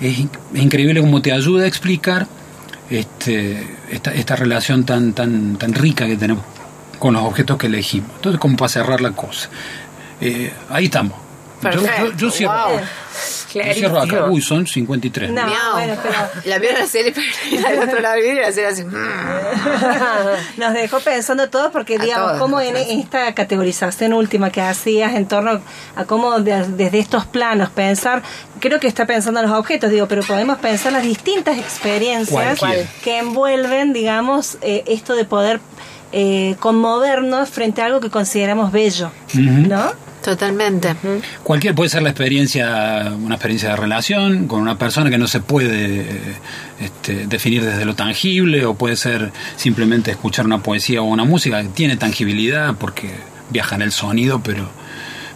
es 0.00 0.26
increíble 0.54 1.00
cómo 1.00 1.20
te 1.20 1.32
ayuda 1.32 1.64
a 1.64 1.66
explicar 1.66 2.28
este, 2.88 3.66
esta, 3.90 4.14
esta 4.14 4.36
relación 4.36 4.84
tan, 4.84 5.12
tan, 5.12 5.56
tan 5.56 5.74
rica 5.74 6.06
que 6.06 6.16
tenemos 6.16 6.44
con 6.98 7.14
los 7.14 7.22
objetos 7.24 7.56
que 7.58 7.66
elegimos. 7.66 8.10
Entonces, 8.16 8.40
como 8.40 8.56
para 8.56 8.68
cerrar 8.68 9.00
la 9.00 9.12
cosa. 9.12 9.48
Eh, 10.20 10.52
ahí 10.70 10.86
estamos. 10.86 11.12
Yo, 11.62 11.70
yo- 11.80 12.12
yo 12.16 12.30
cierro, 12.30 12.52
wow. 12.68 12.78
yo 13.54 13.74
cierro 13.74 14.00
acá. 14.00 14.26
Uy, 14.26 14.42
son 14.42 14.66
53. 14.66 15.30
No. 15.30 15.46
Miau. 15.46 15.72
bueno, 15.72 15.94
pero- 16.02 16.14
La 16.44 16.58
serie, 16.86 17.12
pero 17.14 17.68
el 17.68 17.88
otro 17.88 18.00
lado 18.00 18.18
y 18.18 18.34
la 18.34 18.48
así. 18.68 18.84
mm. 18.84 18.90
Nos 20.58 20.74
dejó 20.74 21.00
pensando 21.00 21.48
todos 21.48 21.72
porque, 21.72 21.96
A 21.96 21.98
digamos, 21.98 22.26
todos, 22.32 22.40
a 22.58 22.64
en 22.66 22.76
esta 23.00 23.34
categorización 23.34 24.12
última 24.12 24.50
que 24.50 24.60
hacías 24.60 25.14
en 25.14 25.26
torno 25.26 25.60
a 25.96 26.04
cómo 26.04 26.40
de- 26.40 26.66
desde 26.68 26.98
estos 26.98 27.24
planos 27.24 27.70
pensar, 27.70 28.22
creo 28.60 28.78
que 28.78 28.86
está 28.86 29.06
pensando 29.06 29.40
en 29.40 29.48
los 29.48 29.58
objetos, 29.58 29.90
digo, 29.90 30.06
pero 30.08 30.22
podemos 30.22 30.58
pensar 30.58 30.92
las 30.92 31.02
distintas 31.02 31.56
experiencias 31.58 32.60
que 33.02 33.18
envuelven, 33.18 33.92
digamos, 33.94 34.58
eh, 34.60 34.84
esto 34.86 35.16
de 35.16 35.24
poder 35.24 35.60
eh, 36.12 36.56
conmovernos 36.60 37.48
frente 37.48 37.82
a 37.82 37.86
algo 37.86 38.00
que 38.00 38.10
consideramos 38.10 38.72
bello, 38.72 39.10
¿no? 39.34 39.92
Totalmente. 40.26 40.96
Cualquier 41.44 41.76
puede 41.76 41.88
ser 41.88 42.02
la 42.02 42.10
experiencia, 42.10 43.12
una 43.22 43.36
experiencia 43.36 43.70
de 43.70 43.76
relación 43.76 44.48
con 44.48 44.60
una 44.60 44.76
persona 44.76 45.08
que 45.08 45.18
no 45.18 45.28
se 45.28 45.38
puede 45.38 46.00
eh, 46.00 46.36
este, 46.80 47.28
definir 47.28 47.64
desde 47.64 47.84
lo 47.84 47.94
tangible, 47.94 48.64
o 48.66 48.74
puede 48.74 48.96
ser 48.96 49.30
simplemente 49.54 50.10
escuchar 50.10 50.44
una 50.44 50.64
poesía 50.64 51.00
o 51.00 51.04
una 51.04 51.24
música 51.24 51.62
que 51.62 51.68
tiene 51.68 51.96
tangibilidad 51.96 52.74
porque 52.74 53.10
viaja 53.50 53.76
en 53.76 53.82
el 53.82 53.92
sonido, 53.92 54.40
pero, 54.42 54.68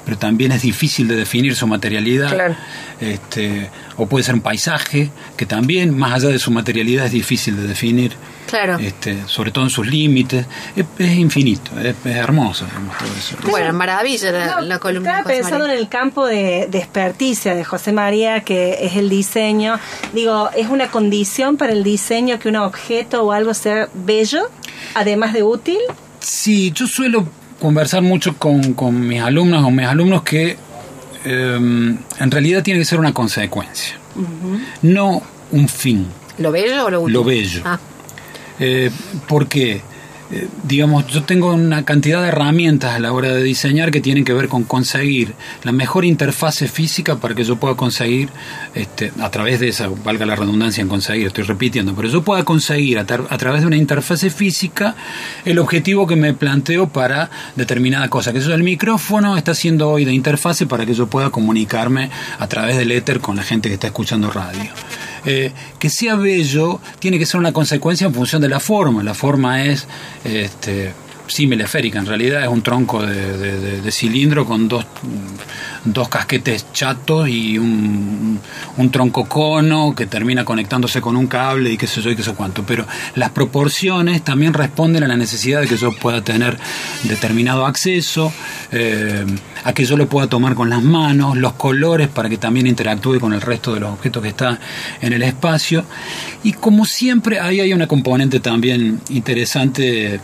pero 0.05 0.19
también 0.19 0.53
es 0.53 0.63
difícil 0.63 1.09
de 1.09 1.17
definir 1.17 1.55
su 1.55 1.67
materialidad. 1.67 2.33
Claro. 2.33 2.57
Este, 3.01 3.71
o 3.97 4.07
puede 4.07 4.25
ser 4.25 4.35
un 4.35 4.41
paisaje 4.41 5.11
que 5.37 5.47
también, 5.47 5.97
más 5.97 6.15
allá 6.15 6.29
de 6.29 6.39
su 6.39 6.51
materialidad, 6.51 7.07
es 7.07 7.13
difícil 7.13 7.57
de 7.57 7.67
definir. 7.67 8.13
Claro. 8.49 8.79
Este, 8.81 9.17
sobre 9.27 9.53
todo 9.53 9.65
en 9.65 9.71
sus 9.71 9.87
límites. 9.87 10.45
Es, 10.75 10.85
es 10.99 11.17
infinito, 11.17 11.71
es, 11.79 11.95
es 12.05 12.17
hermoso 12.17 12.67
digamos, 12.67 12.99
todo 12.99 13.09
eso. 13.17 13.37
Bueno, 13.49 13.73
maravilla 13.73 14.33
la, 14.33 14.47
No, 14.47 14.61
la 14.63 14.79
columna. 14.81 15.11
Estaba 15.11 15.29
de 15.29 15.35
José 15.35 15.43
pensando 15.43 15.65
María. 15.67 15.75
en 15.75 15.81
el 15.81 15.89
campo 15.89 16.27
de, 16.27 16.67
de 16.69 16.79
experticia 16.79 17.55
de 17.55 17.65
José 17.65 17.93
María, 17.93 18.41
que 18.41 18.79
es 18.85 18.97
el 18.97 19.09
diseño. 19.09 19.79
Digo, 20.13 20.51
¿es 20.57 20.69
una 20.69 20.91
condición 20.91 21.57
para 21.57 21.73
el 21.73 21.85
diseño 21.85 22.39
que 22.41 22.49
un 22.49 22.57
objeto 22.57 23.23
o 23.23 23.33
algo 23.33 23.55
sea 23.55 23.89
bello, 23.95 24.51
además 24.95 25.33
de 25.33 25.45
útil? 25.45 25.79
Sí, 26.19 26.73
yo 26.73 26.87
suelo 26.87 27.29
conversar 27.61 28.03
mucho 28.03 28.37
con, 28.37 28.75
con 28.75 29.07
mis 29.07 29.21
alumnos 29.21 29.63
o 29.65 29.71
mis 29.71 29.87
alumnos 29.87 30.23
que 30.23 30.57
eh, 31.25 31.55
en 32.19 32.31
realidad 32.31 32.63
tiene 32.63 32.81
que 32.81 32.87
ser 32.87 32.99
una 32.99 33.13
consecuencia, 33.15 33.97
no 34.83 35.23
un 35.53 35.69
fin. 35.69 36.07
¿Lo 36.39 36.51
bello 36.51 36.87
o 36.87 36.91
lo 36.91 37.01
útil? 37.03 37.13
Lo 37.15 37.25
bello. 37.25 37.63
Ah, 37.65 37.79
Eh, 38.63 38.91
porque, 39.27 39.81
digamos, 40.63 41.07
yo 41.09 41.25
tengo 41.25 41.53
una 41.53 41.85
cantidad 41.85 42.23
de 42.23 42.29
herramientas 42.29 42.95
a 42.95 42.99
la 43.01 43.13
hora 43.13 43.33
de 43.35 43.43
diseñar 43.43 43.91
que 43.91 44.01
tienen 44.01 44.25
que 44.25 44.33
ver 44.33 44.49
con 44.49 44.63
conseguir 44.65 45.35
la 45.65 45.73
mejor 45.73 46.05
interfase 46.05 46.69
física 46.69 47.17
para 47.17 47.35
que 47.35 47.43
yo 47.43 47.57
pueda 47.57 47.75
conseguir, 47.75 48.29
este, 48.75 49.13
a 49.21 49.31
través 49.31 49.59
de 49.59 49.69
esa, 49.69 49.89
valga 49.89 50.27
la 50.27 50.37
redundancia 50.37 50.83
en 50.83 50.89
conseguir, 50.89 51.27
estoy 51.27 51.45
repitiendo, 51.45 51.95
pero 51.95 52.09
yo 52.09 52.23
pueda 52.23 52.45
conseguir 52.45 52.99
a, 52.99 53.03
a 53.03 53.39
través 53.39 53.63
de 53.63 53.67
una 53.67 53.77
interfase 53.77 54.31
física 54.31 54.95
el 55.45 55.59
objetivo 55.59 56.07
que 56.07 56.17
me 56.17 56.33
planteo 56.33 56.89
para 56.89 57.31
determinada 57.57 58.09
cosa. 58.09 58.33
Que 58.33 58.39
eso 58.39 58.55
el 58.55 58.63
micrófono 58.63 59.37
está 59.37 59.55
siendo 59.55 59.91
hoy 59.91 60.05
de 60.05 60.13
interfase 60.13 60.67
para 60.67 60.87
que 60.87 60.95
yo 60.95 61.09
pueda 61.09 61.31
comunicarme 61.31 62.11
a 62.39 62.47
través 62.47 62.77
del 62.77 62.93
éter 62.93 63.21
con 63.21 63.37
la 63.37 63.43
gente 63.43 63.69
que 63.69 63.75
está 63.75 63.89
escuchando 63.89 64.31
radio. 64.31 64.71
Eh, 65.25 65.53
que 65.79 65.91
sea 65.91 66.15
bello 66.17 66.81
tiene 66.99 67.19
que 67.19 67.27
ser 67.27 67.39
una 67.39 67.53
consecuencia 67.53 68.07
en 68.07 68.15
función 68.15 68.43
de 68.43 68.49
la 68.49 68.61
forma. 68.61 69.03
La 69.03 69.15
forma 69.15 69.65
es 69.65 69.87
este, 70.25 70.93
símil 71.31 71.61
esférica, 71.61 71.99
en 71.99 72.07
realidad 72.07 72.43
es 72.43 72.49
un 72.49 72.63
tronco 72.63 73.03
de, 73.05 73.91
cilindro 73.91 74.47
con 74.47 74.69
dos, 74.69 74.87
dos 75.85 76.09
casquetes 76.09 76.73
chatos 76.73 77.29
y 77.29 77.59
un, 77.59 78.39
un 78.77 78.91
tronco 78.91 79.27
cono 79.27 79.95
que 79.95 80.07
termina 80.07 80.45
conectándose 80.45 81.01
con 81.01 81.17
un 81.17 81.27
cable 81.27 81.73
y 81.73 81.77
qué 81.77 81.87
sé 81.87 82.01
yo 82.03 82.11
y 82.11 82.17
qué 82.17 82.23
sé 82.23 82.33
cuánto. 82.35 82.63
Pero 82.65 82.87
las 83.17 83.31
proporciones 83.31 84.23
también 84.23 84.55
responden 84.55 85.05
a 85.05 85.09
la 85.09 85.17
necesidad 85.17 85.61
de 85.61 85.67
que 85.67 85.77
yo 85.77 85.93
pueda 85.93 86.23
tener 86.23 86.59
determinado 87.05 87.67
acceso, 87.67 88.33
eh, 88.73 89.25
a 89.65 89.73
que 89.73 89.85
yo 89.85 89.97
lo 89.97 90.09
pueda 90.09 90.27
tomar 90.27 90.55
con 90.55 90.71
las 90.71 90.83
manos, 90.83 91.37
los 91.37 91.55
colores 91.55 92.09
para 92.09 92.29
que 92.29 92.39
también 92.39 92.67
interactúe 92.67 93.19
con 93.21 93.33
el 93.33 93.41
resto 93.41 93.75
de 93.75 93.81
los 93.81 93.91
objetos 93.91 94.23
que 94.23 94.29
está 94.29 94.59
en 95.01 95.13
el 95.13 95.23
espacio. 95.23 95.85
Y 96.43 96.53
como 96.53 96.85
siempre, 96.85 97.41
ahí 97.41 97.61
hay 97.61 97.73
una 97.73 97.87
componente 97.87 98.41
también 98.41 99.01
interesante. 99.11 100.21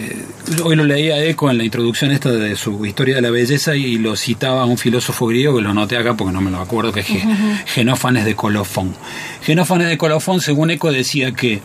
Eh, 0.00 0.16
hoy 0.64 0.76
lo 0.76 0.84
leía 0.84 1.22
Eco 1.24 1.50
en 1.50 1.58
la 1.58 1.64
introducción 1.64 2.10
esta 2.10 2.30
de 2.30 2.56
su 2.56 2.84
historia 2.86 3.16
de 3.16 3.22
la 3.22 3.30
belleza 3.30 3.76
y 3.76 3.98
lo 3.98 4.16
citaba 4.16 4.62
a 4.62 4.64
un 4.66 4.78
filósofo 4.78 5.26
griego 5.26 5.56
que 5.56 5.62
lo 5.62 5.74
noté 5.74 5.96
acá 5.96 6.14
porque 6.14 6.32
no 6.32 6.40
me 6.40 6.50
lo 6.50 6.58
acuerdo, 6.58 6.92
que 6.92 7.00
es 7.00 7.06
Ge- 7.06 7.24
Genófanes 7.66 8.24
de 8.24 8.34
Colofón. 8.34 8.94
Genófanes 9.42 9.88
de 9.88 9.98
Colofón, 9.98 10.40
según 10.40 10.70
Eco, 10.70 10.90
decía 10.92 11.32
que 11.32 11.60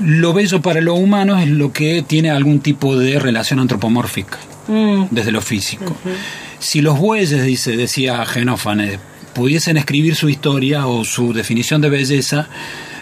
lo 0.00 0.32
bello 0.34 0.60
para 0.60 0.80
lo 0.80 0.94
humano 0.94 1.38
es 1.38 1.48
lo 1.48 1.72
que 1.72 2.02
tiene 2.06 2.30
algún 2.30 2.60
tipo 2.60 2.96
de 2.96 3.18
relación 3.18 3.58
antropomórfica 3.60 4.38
desde 5.10 5.32
lo 5.32 5.40
físico. 5.40 5.96
Si 6.58 6.80
los 6.80 6.98
bueyes, 6.98 7.44
dice, 7.44 7.76
decía 7.76 8.24
Genófanes, 8.26 8.98
pudiesen 9.34 9.76
escribir 9.76 10.14
su 10.16 10.28
historia 10.28 10.86
o 10.86 11.04
su 11.04 11.32
definición 11.32 11.80
de 11.80 11.88
belleza, 11.90 12.48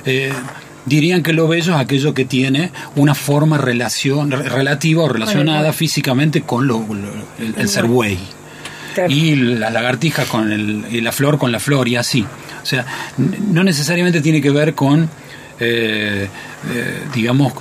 eh, 0.04 0.32
dirían 0.86 1.22
que 1.22 1.32
lo 1.32 1.48
bello 1.48 1.74
es 1.74 1.78
aquello 1.80 2.14
que 2.14 2.24
tiene 2.24 2.70
una 2.96 3.14
forma 3.14 3.58
relación, 3.58 4.30
re- 4.30 4.48
relativa 4.48 5.02
o 5.04 5.08
relacionada 5.08 5.72
físicamente 5.72 6.42
con 6.42 6.66
lo, 6.66 6.78
lo- 6.80 6.94
el, 7.44 7.54
el 7.56 7.68
ser 7.68 7.84
buey. 7.86 8.18
Claro. 8.94 9.10
Y 9.12 9.34
las 9.34 9.72
lagartijas 9.72 10.26
con 10.28 10.52
el, 10.52 10.84
y 10.90 11.00
la 11.00 11.10
flor 11.10 11.38
con 11.38 11.50
la 11.50 11.58
flor 11.58 11.88
y 11.88 11.96
así. 11.96 12.24
O 12.62 12.66
sea, 12.66 12.86
no 13.52 13.64
necesariamente 13.64 14.20
tiene 14.20 14.40
que 14.40 14.50
ver 14.50 14.74
con, 14.74 15.08
eh, 15.60 16.28
eh, 16.72 16.98
digamos, 17.12 17.52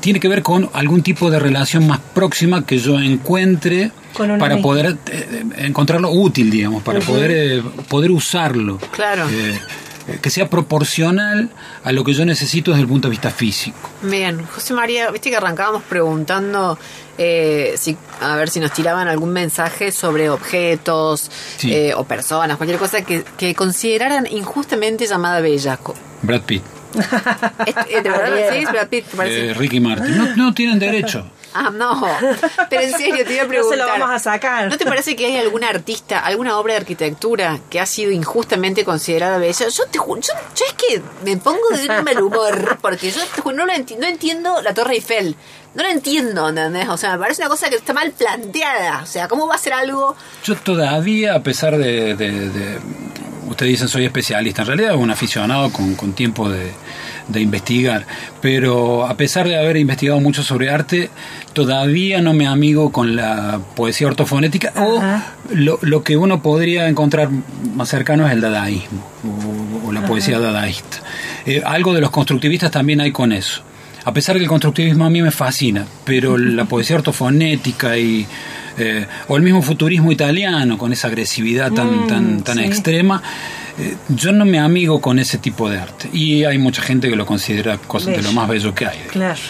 tiene 0.00 0.20
que 0.20 0.28
ver 0.28 0.42
con 0.42 0.68
algún 0.74 1.02
tipo 1.02 1.30
de 1.30 1.38
relación 1.38 1.86
más 1.86 1.98
próxima 2.14 2.64
que 2.66 2.78
yo 2.78 3.00
encuentre 3.00 3.90
para 4.38 4.54
misma. 4.56 4.62
poder 4.62 4.96
eh, 5.10 5.44
encontrarlo 5.58 6.10
útil, 6.10 6.50
digamos, 6.50 6.82
para 6.82 7.00
poder, 7.00 7.30
eh, 7.32 7.62
poder 7.88 8.10
usarlo. 8.10 8.78
Claro. 8.92 9.26
Que 10.20 10.30
sea 10.30 10.48
proporcional 10.50 11.50
a 11.84 11.92
lo 11.92 12.02
que 12.02 12.12
yo 12.12 12.24
necesito 12.24 12.72
desde 12.72 12.82
el 12.82 12.88
punto 12.88 13.08
de 13.08 13.10
vista 13.12 13.30
físico. 13.30 13.88
Bien, 14.02 14.44
José 14.46 14.74
María, 14.74 15.10
viste 15.10 15.30
que 15.30 15.36
arrancábamos 15.36 15.82
preguntando 15.84 16.76
eh, 17.18 17.74
si, 17.78 17.96
a 18.20 18.34
ver 18.36 18.48
si 18.50 18.58
nos 18.58 18.72
tiraban 18.72 19.06
algún 19.06 19.32
mensaje 19.32 19.92
sobre 19.92 20.28
objetos 20.30 21.30
Sí. 21.56 21.72
eh, 21.72 21.94
o 21.94 22.04
personas, 22.04 22.56
cualquier 22.56 22.78
cosa 22.80 23.02
que, 23.04 23.22
que 23.36 23.54
consideraran 23.54 24.26
injustamente 24.26 25.06
llamada 25.06 25.40
bella. 25.40 25.78
Brad 26.22 26.42
Pitt, 26.42 26.62
¿Es- 27.66 28.02
¿De 28.02 28.10
verdad 28.10 28.28
lo 28.30 28.36
decís, 28.36 28.68
Brad 28.70 28.88
Pitt, 28.88 29.06
te 29.06 29.16
parece? 29.16 29.50
eh, 29.50 29.54
Ricky 29.54 29.80
Martin, 29.80 30.16
no, 30.18 30.36
no 30.36 30.54
tienen 30.54 30.78
derecho. 30.78 31.26
Ah, 31.54 31.70
no. 31.72 32.02
Pero 32.70 32.82
en 32.82 32.92
serio, 32.92 33.24
te 33.26 33.34
iba 33.34 33.42
a 33.42 33.44
No 33.46 33.48
preguntar. 33.50 33.78
se 33.78 33.84
lo 33.84 33.88
vamos 33.88 34.10
a 34.10 34.18
sacar. 34.18 34.68
¿No 34.68 34.78
te 34.78 34.84
parece 34.86 35.14
que 35.16 35.26
hay 35.26 35.36
algún 35.36 35.64
artista, 35.64 36.20
alguna 36.20 36.58
obra 36.58 36.74
de 36.74 36.80
arquitectura 36.80 37.60
que 37.70 37.78
ha 37.80 37.86
sido 37.86 38.10
injustamente 38.10 38.84
considerada 38.84 39.38
bella? 39.38 39.68
Yo 39.68 39.84
te 39.86 39.98
ju- 39.98 40.20
yo, 40.20 40.32
yo 40.56 40.64
es 40.66 40.72
que 40.74 41.02
me 41.24 41.36
pongo 41.36 41.60
de 41.70 41.88
un 41.98 42.04
mal 42.04 42.22
humor, 42.22 42.78
porque 42.80 43.10
yo 43.10 43.20
no, 43.52 43.66
lo 43.66 43.72
enti- 43.72 43.98
no 43.98 44.06
entiendo 44.06 44.60
la 44.62 44.72
Torre 44.74 44.94
Eiffel. 44.94 45.36
No 45.74 45.82
lo 45.82 45.88
entiendo, 45.88 46.48
¿entendés? 46.50 46.88
O 46.88 46.96
sea, 46.98 47.12
me 47.12 47.18
parece 47.20 47.42
una 47.42 47.48
cosa 47.48 47.70
que 47.70 47.76
está 47.76 47.92
mal 47.94 48.10
planteada. 48.12 49.02
O 49.02 49.06
sea, 49.06 49.28
¿cómo 49.28 49.46
va 49.46 49.54
a 49.54 49.58
ser 49.58 49.72
algo? 49.72 50.14
Yo 50.44 50.54
todavía, 50.56 51.34
a 51.34 51.42
pesar 51.42 51.76
de, 51.78 52.14
de- 52.14 52.48
de- 52.50 52.78
ustedes 53.48 53.72
dicen 53.72 53.88
soy 53.88 54.04
especialista, 54.06 54.62
en 54.62 54.68
realidad 54.68 54.94
un 54.96 55.10
aficionado 55.10 55.70
con, 55.72 55.94
con 55.94 56.12
tiempo 56.12 56.48
de, 56.48 56.72
de 57.28 57.40
investigar, 57.40 58.06
pero 58.40 59.06
a 59.06 59.16
pesar 59.16 59.48
de 59.48 59.58
haber 59.58 59.76
investigado 59.76 60.20
mucho 60.20 60.42
sobre 60.42 60.70
arte, 60.70 61.10
todavía 61.52 62.20
no 62.20 62.32
me 62.32 62.46
amigo 62.46 62.92
con 62.92 63.16
la 63.16 63.60
poesía 63.76 64.08
ortofonética 64.08 64.72
o 64.76 65.02
lo, 65.54 65.78
lo 65.82 66.02
que 66.02 66.16
uno 66.16 66.42
podría 66.42 66.88
encontrar 66.88 67.30
más 67.74 67.88
cercano 67.88 68.26
es 68.26 68.32
el 68.32 68.40
dadaísmo 68.40 69.04
o, 69.84 69.88
o 69.88 69.92
la 69.92 70.04
poesía 70.06 70.38
dadaísta. 70.38 70.98
Eh, 71.46 71.62
algo 71.64 71.94
de 71.94 72.00
los 72.00 72.10
constructivistas 72.10 72.70
también 72.70 73.00
hay 73.00 73.12
con 73.12 73.32
eso. 73.32 73.62
A 74.04 74.12
pesar 74.12 74.36
que 74.36 74.42
el 74.42 74.48
constructivismo 74.48 75.04
a 75.04 75.10
mí 75.10 75.22
me 75.22 75.30
fascina, 75.30 75.86
pero 76.04 76.36
la 76.36 76.64
poesía 76.64 76.96
ortofonética 76.96 77.96
y 77.96 78.26
Eh, 78.78 79.06
o 79.28 79.36
el 79.36 79.42
mismo 79.42 79.62
futurismo 79.62 80.10
italiano, 80.12 80.78
con 80.78 80.92
esa 80.92 81.08
agresividad 81.08 81.70
tan, 81.72 82.04
Mm, 82.04 82.06
tan, 82.06 82.42
tan 82.42 82.56
sí. 82.58 82.64
extrema. 82.64 83.22
Eh, 83.78 83.96
yo 84.08 84.32
no 84.32 84.44
me 84.44 84.58
amigo 84.58 85.00
con 85.00 85.18
ese 85.18 85.38
tipo 85.38 85.68
de 85.70 85.78
arte. 85.78 86.08
Y 86.12 86.44
hay 86.44 86.58
mucha 86.58 86.82
gente 86.82 87.08
que 87.08 87.16
lo 87.16 87.26
considera 87.26 87.78
cosa 87.78 88.10
de 88.10 88.22
lo 88.22 88.32
más 88.32 88.48
bello 88.48 88.74
que 88.74 88.86
hay. 88.86 88.98
Claro. 89.10 89.40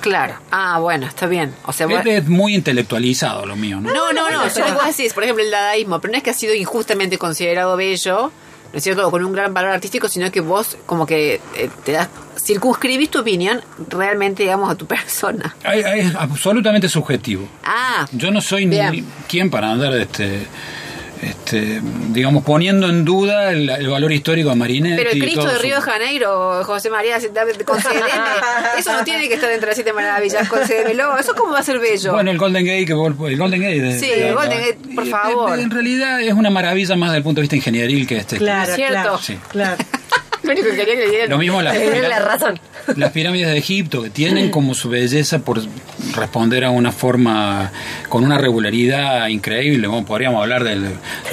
Claro. 0.00 0.34
Ah, 0.50 0.78
bueno, 0.80 1.06
está 1.06 1.26
bien. 1.26 1.54
O 1.66 1.72
sea, 1.72 1.86
vos- 1.86 2.00
Es, 2.06 2.28
muy 2.28 2.54
intelectualizado 2.54 3.46
lo 3.46 3.56
mío, 3.56 3.80
¿no? 3.80 3.92
No, 3.92 4.12
no, 4.12 4.30
no. 4.30 4.48
Yo 4.48 4.60
lo 4.60 4.66
que 4.66 4.72
vos 4.72 4.96
decís, 4.96 5.12
por 5.12 5.24
ejemplo, 5.24 5.42
el 5.44 5.50
dadaísmo, 5.50 6.00
pero 6.00 6.12
no 6.12 6.18
es 6.18 6.22
que 6.22 6.30
ha 6.30 6.34
sido 6.34 6.54
injustamente 6.54 7.18
considerado 7.18 7.76
bello, 7.76 8.30
¿no 8.72 8.76
es 8.78 8.82
cierto? 8.84 9.06
O 9.06 9.10
con 9.10 9.24
un 9.24 9.32
gran 9.32 9.52
valor 9.52 9.72
artístico, 9.72 10.08
sino 10.08 10.30
que 10.30 10.40
vos 10.40 10.76
como 10.86 11.04
que 11.04 11.40
eh, 11.56 11.68
te 11.84 11.92
das, 11.92 12.08
circunscribís 12.38 13.10
tu 13.10 13.20
opinión 13.20 13.60
realmente, 13.88 14.42
digamos, 14.44 14.70
a 14.70 14.74
tu 14.74 14.86
persona. 14.94 15.54
Es 15.72 16.14
absolutamente 16.14 16.88
subjetivo. 16.88 17.48
Ah, 17.64 18.06
Yo 18.12 18.30
no 18.30 18.40
soy 18.40 18.66
Bien. 18.66 18.90
ni 18.92 19.04
quien 19.28 19.50
para 19.50 19.70
andar, 19.72 19.92
este, 19.94 20.46
este, 21.22 21.80
digamos, 22.10 22.44
poniendo 22.44 22.88
en 22.88 23.04
duda 23.04 23.50
el, 23.50 23.68
el 23.68 23.88
valor 23.88 24.12
histórico 24.12 24.50
de 24.50 24.54
Marinetti. 24.54 24.96
pero 24.96 25.10
el 25.10 25.18
Cristo 25.20 25.44
de 25.46 25.56
su- 25.56 25.62
Río 25.62 25.74
de 25.76 25.80
Janeiro, 25.80 26.62
José 26.64 26.90
María, 26.90 27.18
concédeme. 27.64 28.00
Eso 28.78 28.92
no 28.92 29.02
tiene 29.04 29.26
que 29.28 29.34
estar 29.34 29.48
dentro 29.50 29.66
de 29.66 29.70
las 29.70 29.74
siete 29.76 29.92
maravillas, 29.92 30.48
concédemelo. 30.48 31.18
¿Eso 31.18 31.34
cómo 31.34 31.52
va 31.54 31.58
a 31.58 31.62
ser 31.64 31.80
bello? 31.80 32.12
Bueno, 32.12 32.30
el 32.30 32.38
Golden 32.38 32.64
Gate, 32.64 32.84
que 32.86 32.94
vos- 32.94 33.14
el 33.28 33.36
Golden 33.36 33.60
Gate. 33.62 33.80
de- 33.80 33.98
Sí, 33.98 34.06
de- 34.06 34.28
el 34.28 34.34
Golden 34.34 34.60
Gate, 34.60 34.78
por 34.94 35.06
y- 35.06 35.10
favor. 35.10 35.58
En 35.58 35.70
realidad 35.70 36.20
es 36.20 36.32
una 36.34 36.50
maravilla 36.50 36.94
más 36.94 37.10
desde 37.10 37.18
el 37.18 37.24
punto 37.24 37.40
de 37.40 37.42
vista 37.42 37.56
ingenieril 37.56 38.06
que 38.06 38.18
este. 38.18 38.36
Claro, 38.38 38.74
¿Cierto? 38.76 38.92
claro. 38.94 39.18
Sí. 39.18 39.38
claro. 39.48 39.76
Lo 40.48 40.54
único 40.54 40.70
que 40.70 40.76
quería 40.76 40.94
que 40.94 41.04
le 41.04 41.10
dieran. 41.10 41.30
Lo 41.30 41.38
mismo 41.38 41.60
Tiene 41.72 42.08
la 42.08 42.18
razón. 42.20 42.58
Las 42.96 43.12
pirámides 43.12 43.48
de 43.50 43.58
Egipto, 43.58 44.02
que 44.02 44.10
tienen 44.10 44.50
como 44.50 44.74
su 44.74 44.88
belleza 44.88 45.38
por 45.40 45.60
responder 46.14 46.64
a 46.64 46.70
una 46.70 46.92
forma, 46.92 47.70
con 48.08 48.24
una 48.24 48.38
regularidad 48.38 49.28
increíble. 49.28 49.86
Bueno, 49.88 50.06
podríamos 50.06 50.42
hablar 50.42 50.64
del. 50.64 50.82
de- 50.84 50.90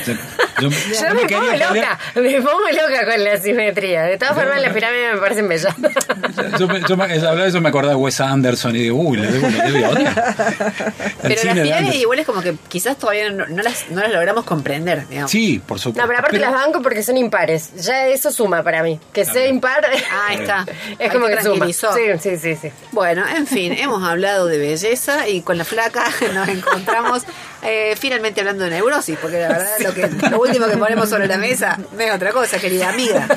yo- 0.08 0.14
Yo 0.62 0.70
yo 0.70 1.14
me 1.14 1.26
pongo 1.28 1.52
loca, 1.52 2.00
me 2.16 2.36
pongo 2.42 2.70
loca 2.72 3.06
con 3.12 3.24
la 3.24 3.38
simetría. 3.38 4.04
De 4.04 4.18
todas 4.18 4.36
formas, 4.36 4.62
las 4.62 4.72
pirámides 4.74 5.14
me 5.16 5.20
parecen 5.20 5.50
bellas. 5.50 5.76
Yo, 6.60 6.68
me- 6.68 6.82
yo 6.88 6.96
me, 6.98 7.04
hablaba 7.06 7.36
de 7.44 7.48
eso 7.50 7.60
me 7.62 7.70
acordaba 7.70 7.94
de 7.96 8.00
Wes 8.00 8.20
Anderson 8.22 8.76
y 8.76 8.80
digo, 8.80 8.98
uy, 8.98 9.18
le 9.18 9.28
debo, 9.32 9.48
le 9.50 9.72
debo 9.72 9.94
Pero 11.22 11.44
las 11.44 11.56
de 11.56 11.62
pirámides 11.62 11.96
igual 11.96 12.20
es 12.20 12.26
como 12.26 12.42
que 12.42 12.56
quizás 12.68 12.98
todavía 12.98 13.30
no, 13.30 13.46
no 13.48 13.62
las, 13.64 13.90
no 13.90 14.02
las 14.02 14.12
logramos 14.12 14.46
comprender, 14.46 15.08
digamos. 15.08 15.32
Sí, 15.32 15.62
por 15.66 15.80
supuesto. 15.80 16.02
No, 16.02 16.08
pero 16.08 16.20
aparte 16.20 16.40
las 16.40 16.54
banco 16.54 16.82
porque 16.82 17.04
son 17.04 17.18
impares. 17.18 17.72
Ya 17.84 18.08
eso 18.08 18.32
suma 18.32 18.64
para 18.64 18.84
mí. 18.84 19.00
Que 19.14 19.26
sea 19.26 19.48
impar. 19.48 19.86
Ah, 20.12 20.34
está. 20.40 20.66
Es 21.00 21.12
como 21.12 21.28
que. 21.28 21.36
Tranquilizó. 21.52 21.94
Sí, 21.94 22.02
sí, 22.20 22.38
sí, 22.38 22.56
sí. 22.62 22.72
Bueno, 22.92 23.24
en 23.28 23.48
fin, 23.48 23.74
hemos 23.78 24.04
hablado 24.04 24.48
de 24.48 24.58
belleza 24.58 25.28
y 25.28 25.42
con 25.42 25.58
la 25.58 25.66
flaca 25.66 26.06
nos 26.34 26.48
encontramos 26.48 27.24
eh, 27.62 27.96
finalmente 27.98 28.42
hablando 28.42 28.64
de 28.64 28.70
neurosis, 28.72 29.18
porque 29.20 29.40
la 29.40 29.48
verdad 29.48 29.72
lo, 29.80 29.94
que, 29.94 30.08
lo 30.30 30.40
último 30.40 30.68
que 30.68 30.78
ponemos 30.78 31.10
sobre 31.10 31.28
la 31.28 31.38
mesa 31.38 31.80
no 31.94 32.00
es 32.00 32.14
otra 32.14 32.32
cosa, 32.32 32.60
querida 32.60 32.90
amiga. 32.90 33.28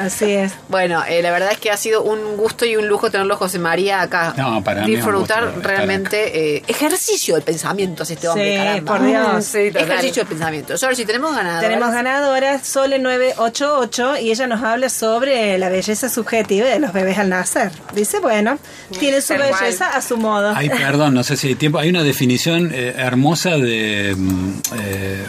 Así 0.00 0.32
es. 0.32 0.52
Bueno, 0.68 1.04
eh, 1.06 1.22
la 1.22 1.30
verdad 1.30 1.52
es 1.52 1.58
que 1.58 1.70
ha 1.70 1.76
sido 1.76 2.02
un 2.02 2.36
gusto 2.36 2.64
y 2.64 2.76
un 2.76 2.88
lujo 2.88 3.10
tenerlo 3.10 3.36
José 3.36 3.58
María 3.58 4.00
acá. 4.00 4.34
No, 4.36 4.62
para 4.64 4.84
mí 4.84 4.96
Disfrutar 4.96 5.44
estar 5.48 5.62
realmente 5.62 6.56
eh, 6.56 6.64
ejercicio 6.66 7.34
del 7.34 7.44
pensamiento 7.44 8.02
hace 8.02 8.14
este 8.14 8.28
hombre, 8.28 8.52
Sí, 8.52 8.56
caramba. 8.58 8.92
por 8.92 9.06
Dios. 9.06 9.44
Sí, 9.44 9.70
total. 9.70 9.90
Ejercicio 9.90 10.22
del 10.22 10.28
pensamiento. 10.28 10.76
Georgie, 10.76 11.06
tenemos 11.06 11.36
ganado. 11.36 11.60
Tenemos 11.60 11.92
ganadora 11.92 12.64
Sole 12.64 12.98
988 12.98 14.16
y 14.18 14.30
ella 14.30 14.46
nos 14.46 14.62
habla 14.62 14.88
sobre 14.88 15.58
la 15.58 15.68
belleza 15.68 16.08
subjetiva 16.08 16.66
de 16.66 16.80
los 16.80 16.92
bebés 16.92 17.18
al 17.18 17.28
nacer. 17.28 17.45
Dice, 17.94 18.18
bueno, 18.20 18.58
tiene 18.98 19.20
su 19.20 19.34
belleza 19.34 19.96
a 19.96 20.02
su 20.02 20.16
modo. 20.16 20.52
Ay, 20.54 20.68
perdón, 20.68 21.14
no 21.14 21.22
sé 21.22 21.36
si 21.36 21.48
hay 21.48 21.54
tiempo. 21.54 21.78
Hay 21.78 21.88
una 21.90 22.02
definición 22.02 22.70
eh, 22.74 22.94
hermosa 22.96 23.56
de 23.56 24.14
mm, 24.16 24.52
eh, 24.78 25.26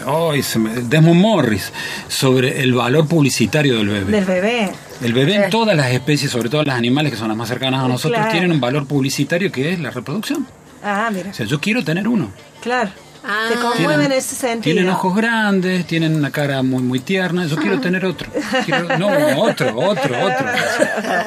me- 0.58 0.70
Desmond 0.82 1.20
Morris 1.20 1.72
sobre 2.08 2.62
el 2.62 2.74
valor 2.74 3.06
publicitario 3.06 3.76
del 3.78 3.88
bebé. 3.88 4.12
Del 4.12 4.24
bebé. 4.24 4.72
El 5.02 5.12
bebé 5.12 5.34
en 5.36 5.50
todas 5.50 5.76
las 5.76 5.90
especies, 5.92 6.30
sobre 6.30 6.48
todo 6.48 6.64
las 6.64 6.76
animales 6.76 7.12
que 7.12 7.18
son 7.18 7.28
las 7.28 7.36
más 7.36 7.48
cercanas 7.48 7.84
a 7.84 7.88
nosotros, 7.88 8.18
Claro. 8.18 8.32
tienen 8.32 8.50
un 8.52 8.60
valor 8.60 8.86
publicitario 8.86 9.52
que 9.52 9.72
es 9.72 9.78
la 9.78 9.90
reproducción. 9.90 10.46
Ah, 10.82 11.08
mira. 11.12 11.30
O 11.30 11.34
sea, 11.34 11.46
yo 11.46 11.60
quiero 11.60 11.84
tener 11.84 12.08
uno. 12.08 12.30
Claro. 12.60 12.90
Ah. 13.30 13.48
Te 13.50 13.56
conmueve 13.56 14.06
en 14.06 14.12
ese 14.12 14.34
sentido. 14.34 14.62
Tienen 14.74 14.88
ojos 14.88 15.14
grandes, 15.14 15.86
tienen 15.86 16.16
una 16.16 16.30
cara 16.30 16.62
muy 16.62 16.82
muy 16.82 16.98
tierna. 17.00 17.44
Yo 17.46 17.56
quiero 17.56 17.78
tener 17.80 18.06
otro. 18.06 18.30
Quiero- 18.64 18.96
no, 18.98 19.08
otro, 19.42 19.76
otro, 19.78 20.16
otro. 20.24 20.48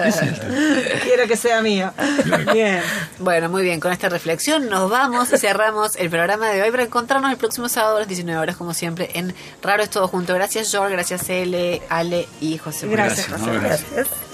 Es 0.05 0.19
Quiero 1.03 1.27
que 1.27 1.37
sea 1.37 1.61
mío. 1.61 1.93
Bien. 2.53 2.81
Bueno, 3.19 3.49
muy 3.49 3.61
bien, 3.63 3.79
con 3.79 3.91
esta 3.91 4.09
reflexión 4.09 4.67
nos 4.67 4.89
vamos 4.89 5.31
y 5.31 5.37
cerramos 5.37 5.95
el 5.95 6.09
programa 6.09 6.49
de 6.49 6.63
hoy 6.63 6.71
para 6.71 6.83
encontrarnos 6.83 7.31
el 7.31 7.37
próximo 7.37 7.69
sábado 7.69 7.97
a 7.97 7.99
las 7.99 8.07
19 8.07 8.39
horas, 8.39 8.55
como 8.57 8.73
siempre, 8.73 9.11
en 9.13 9.35
Raro 9.61 9.83
es 9.83 9.89
Todo 9.91 10.07
Junto. 10.07 10.33
Gracias, 10.33 10.71
George, 10.71 10.93
gracias, 10.93 11.29
L, 11.29 11.81
Ale 11.89 12.27
y 12.39 12.57
José. 12.57 12.87
Gracias, 12.87 13.27
Gracias, 13.27 13.39
José. 13.41 13.45
no, 13.45 13.61
gracias. 13.61 13.91
Gracias. 13.93 14.30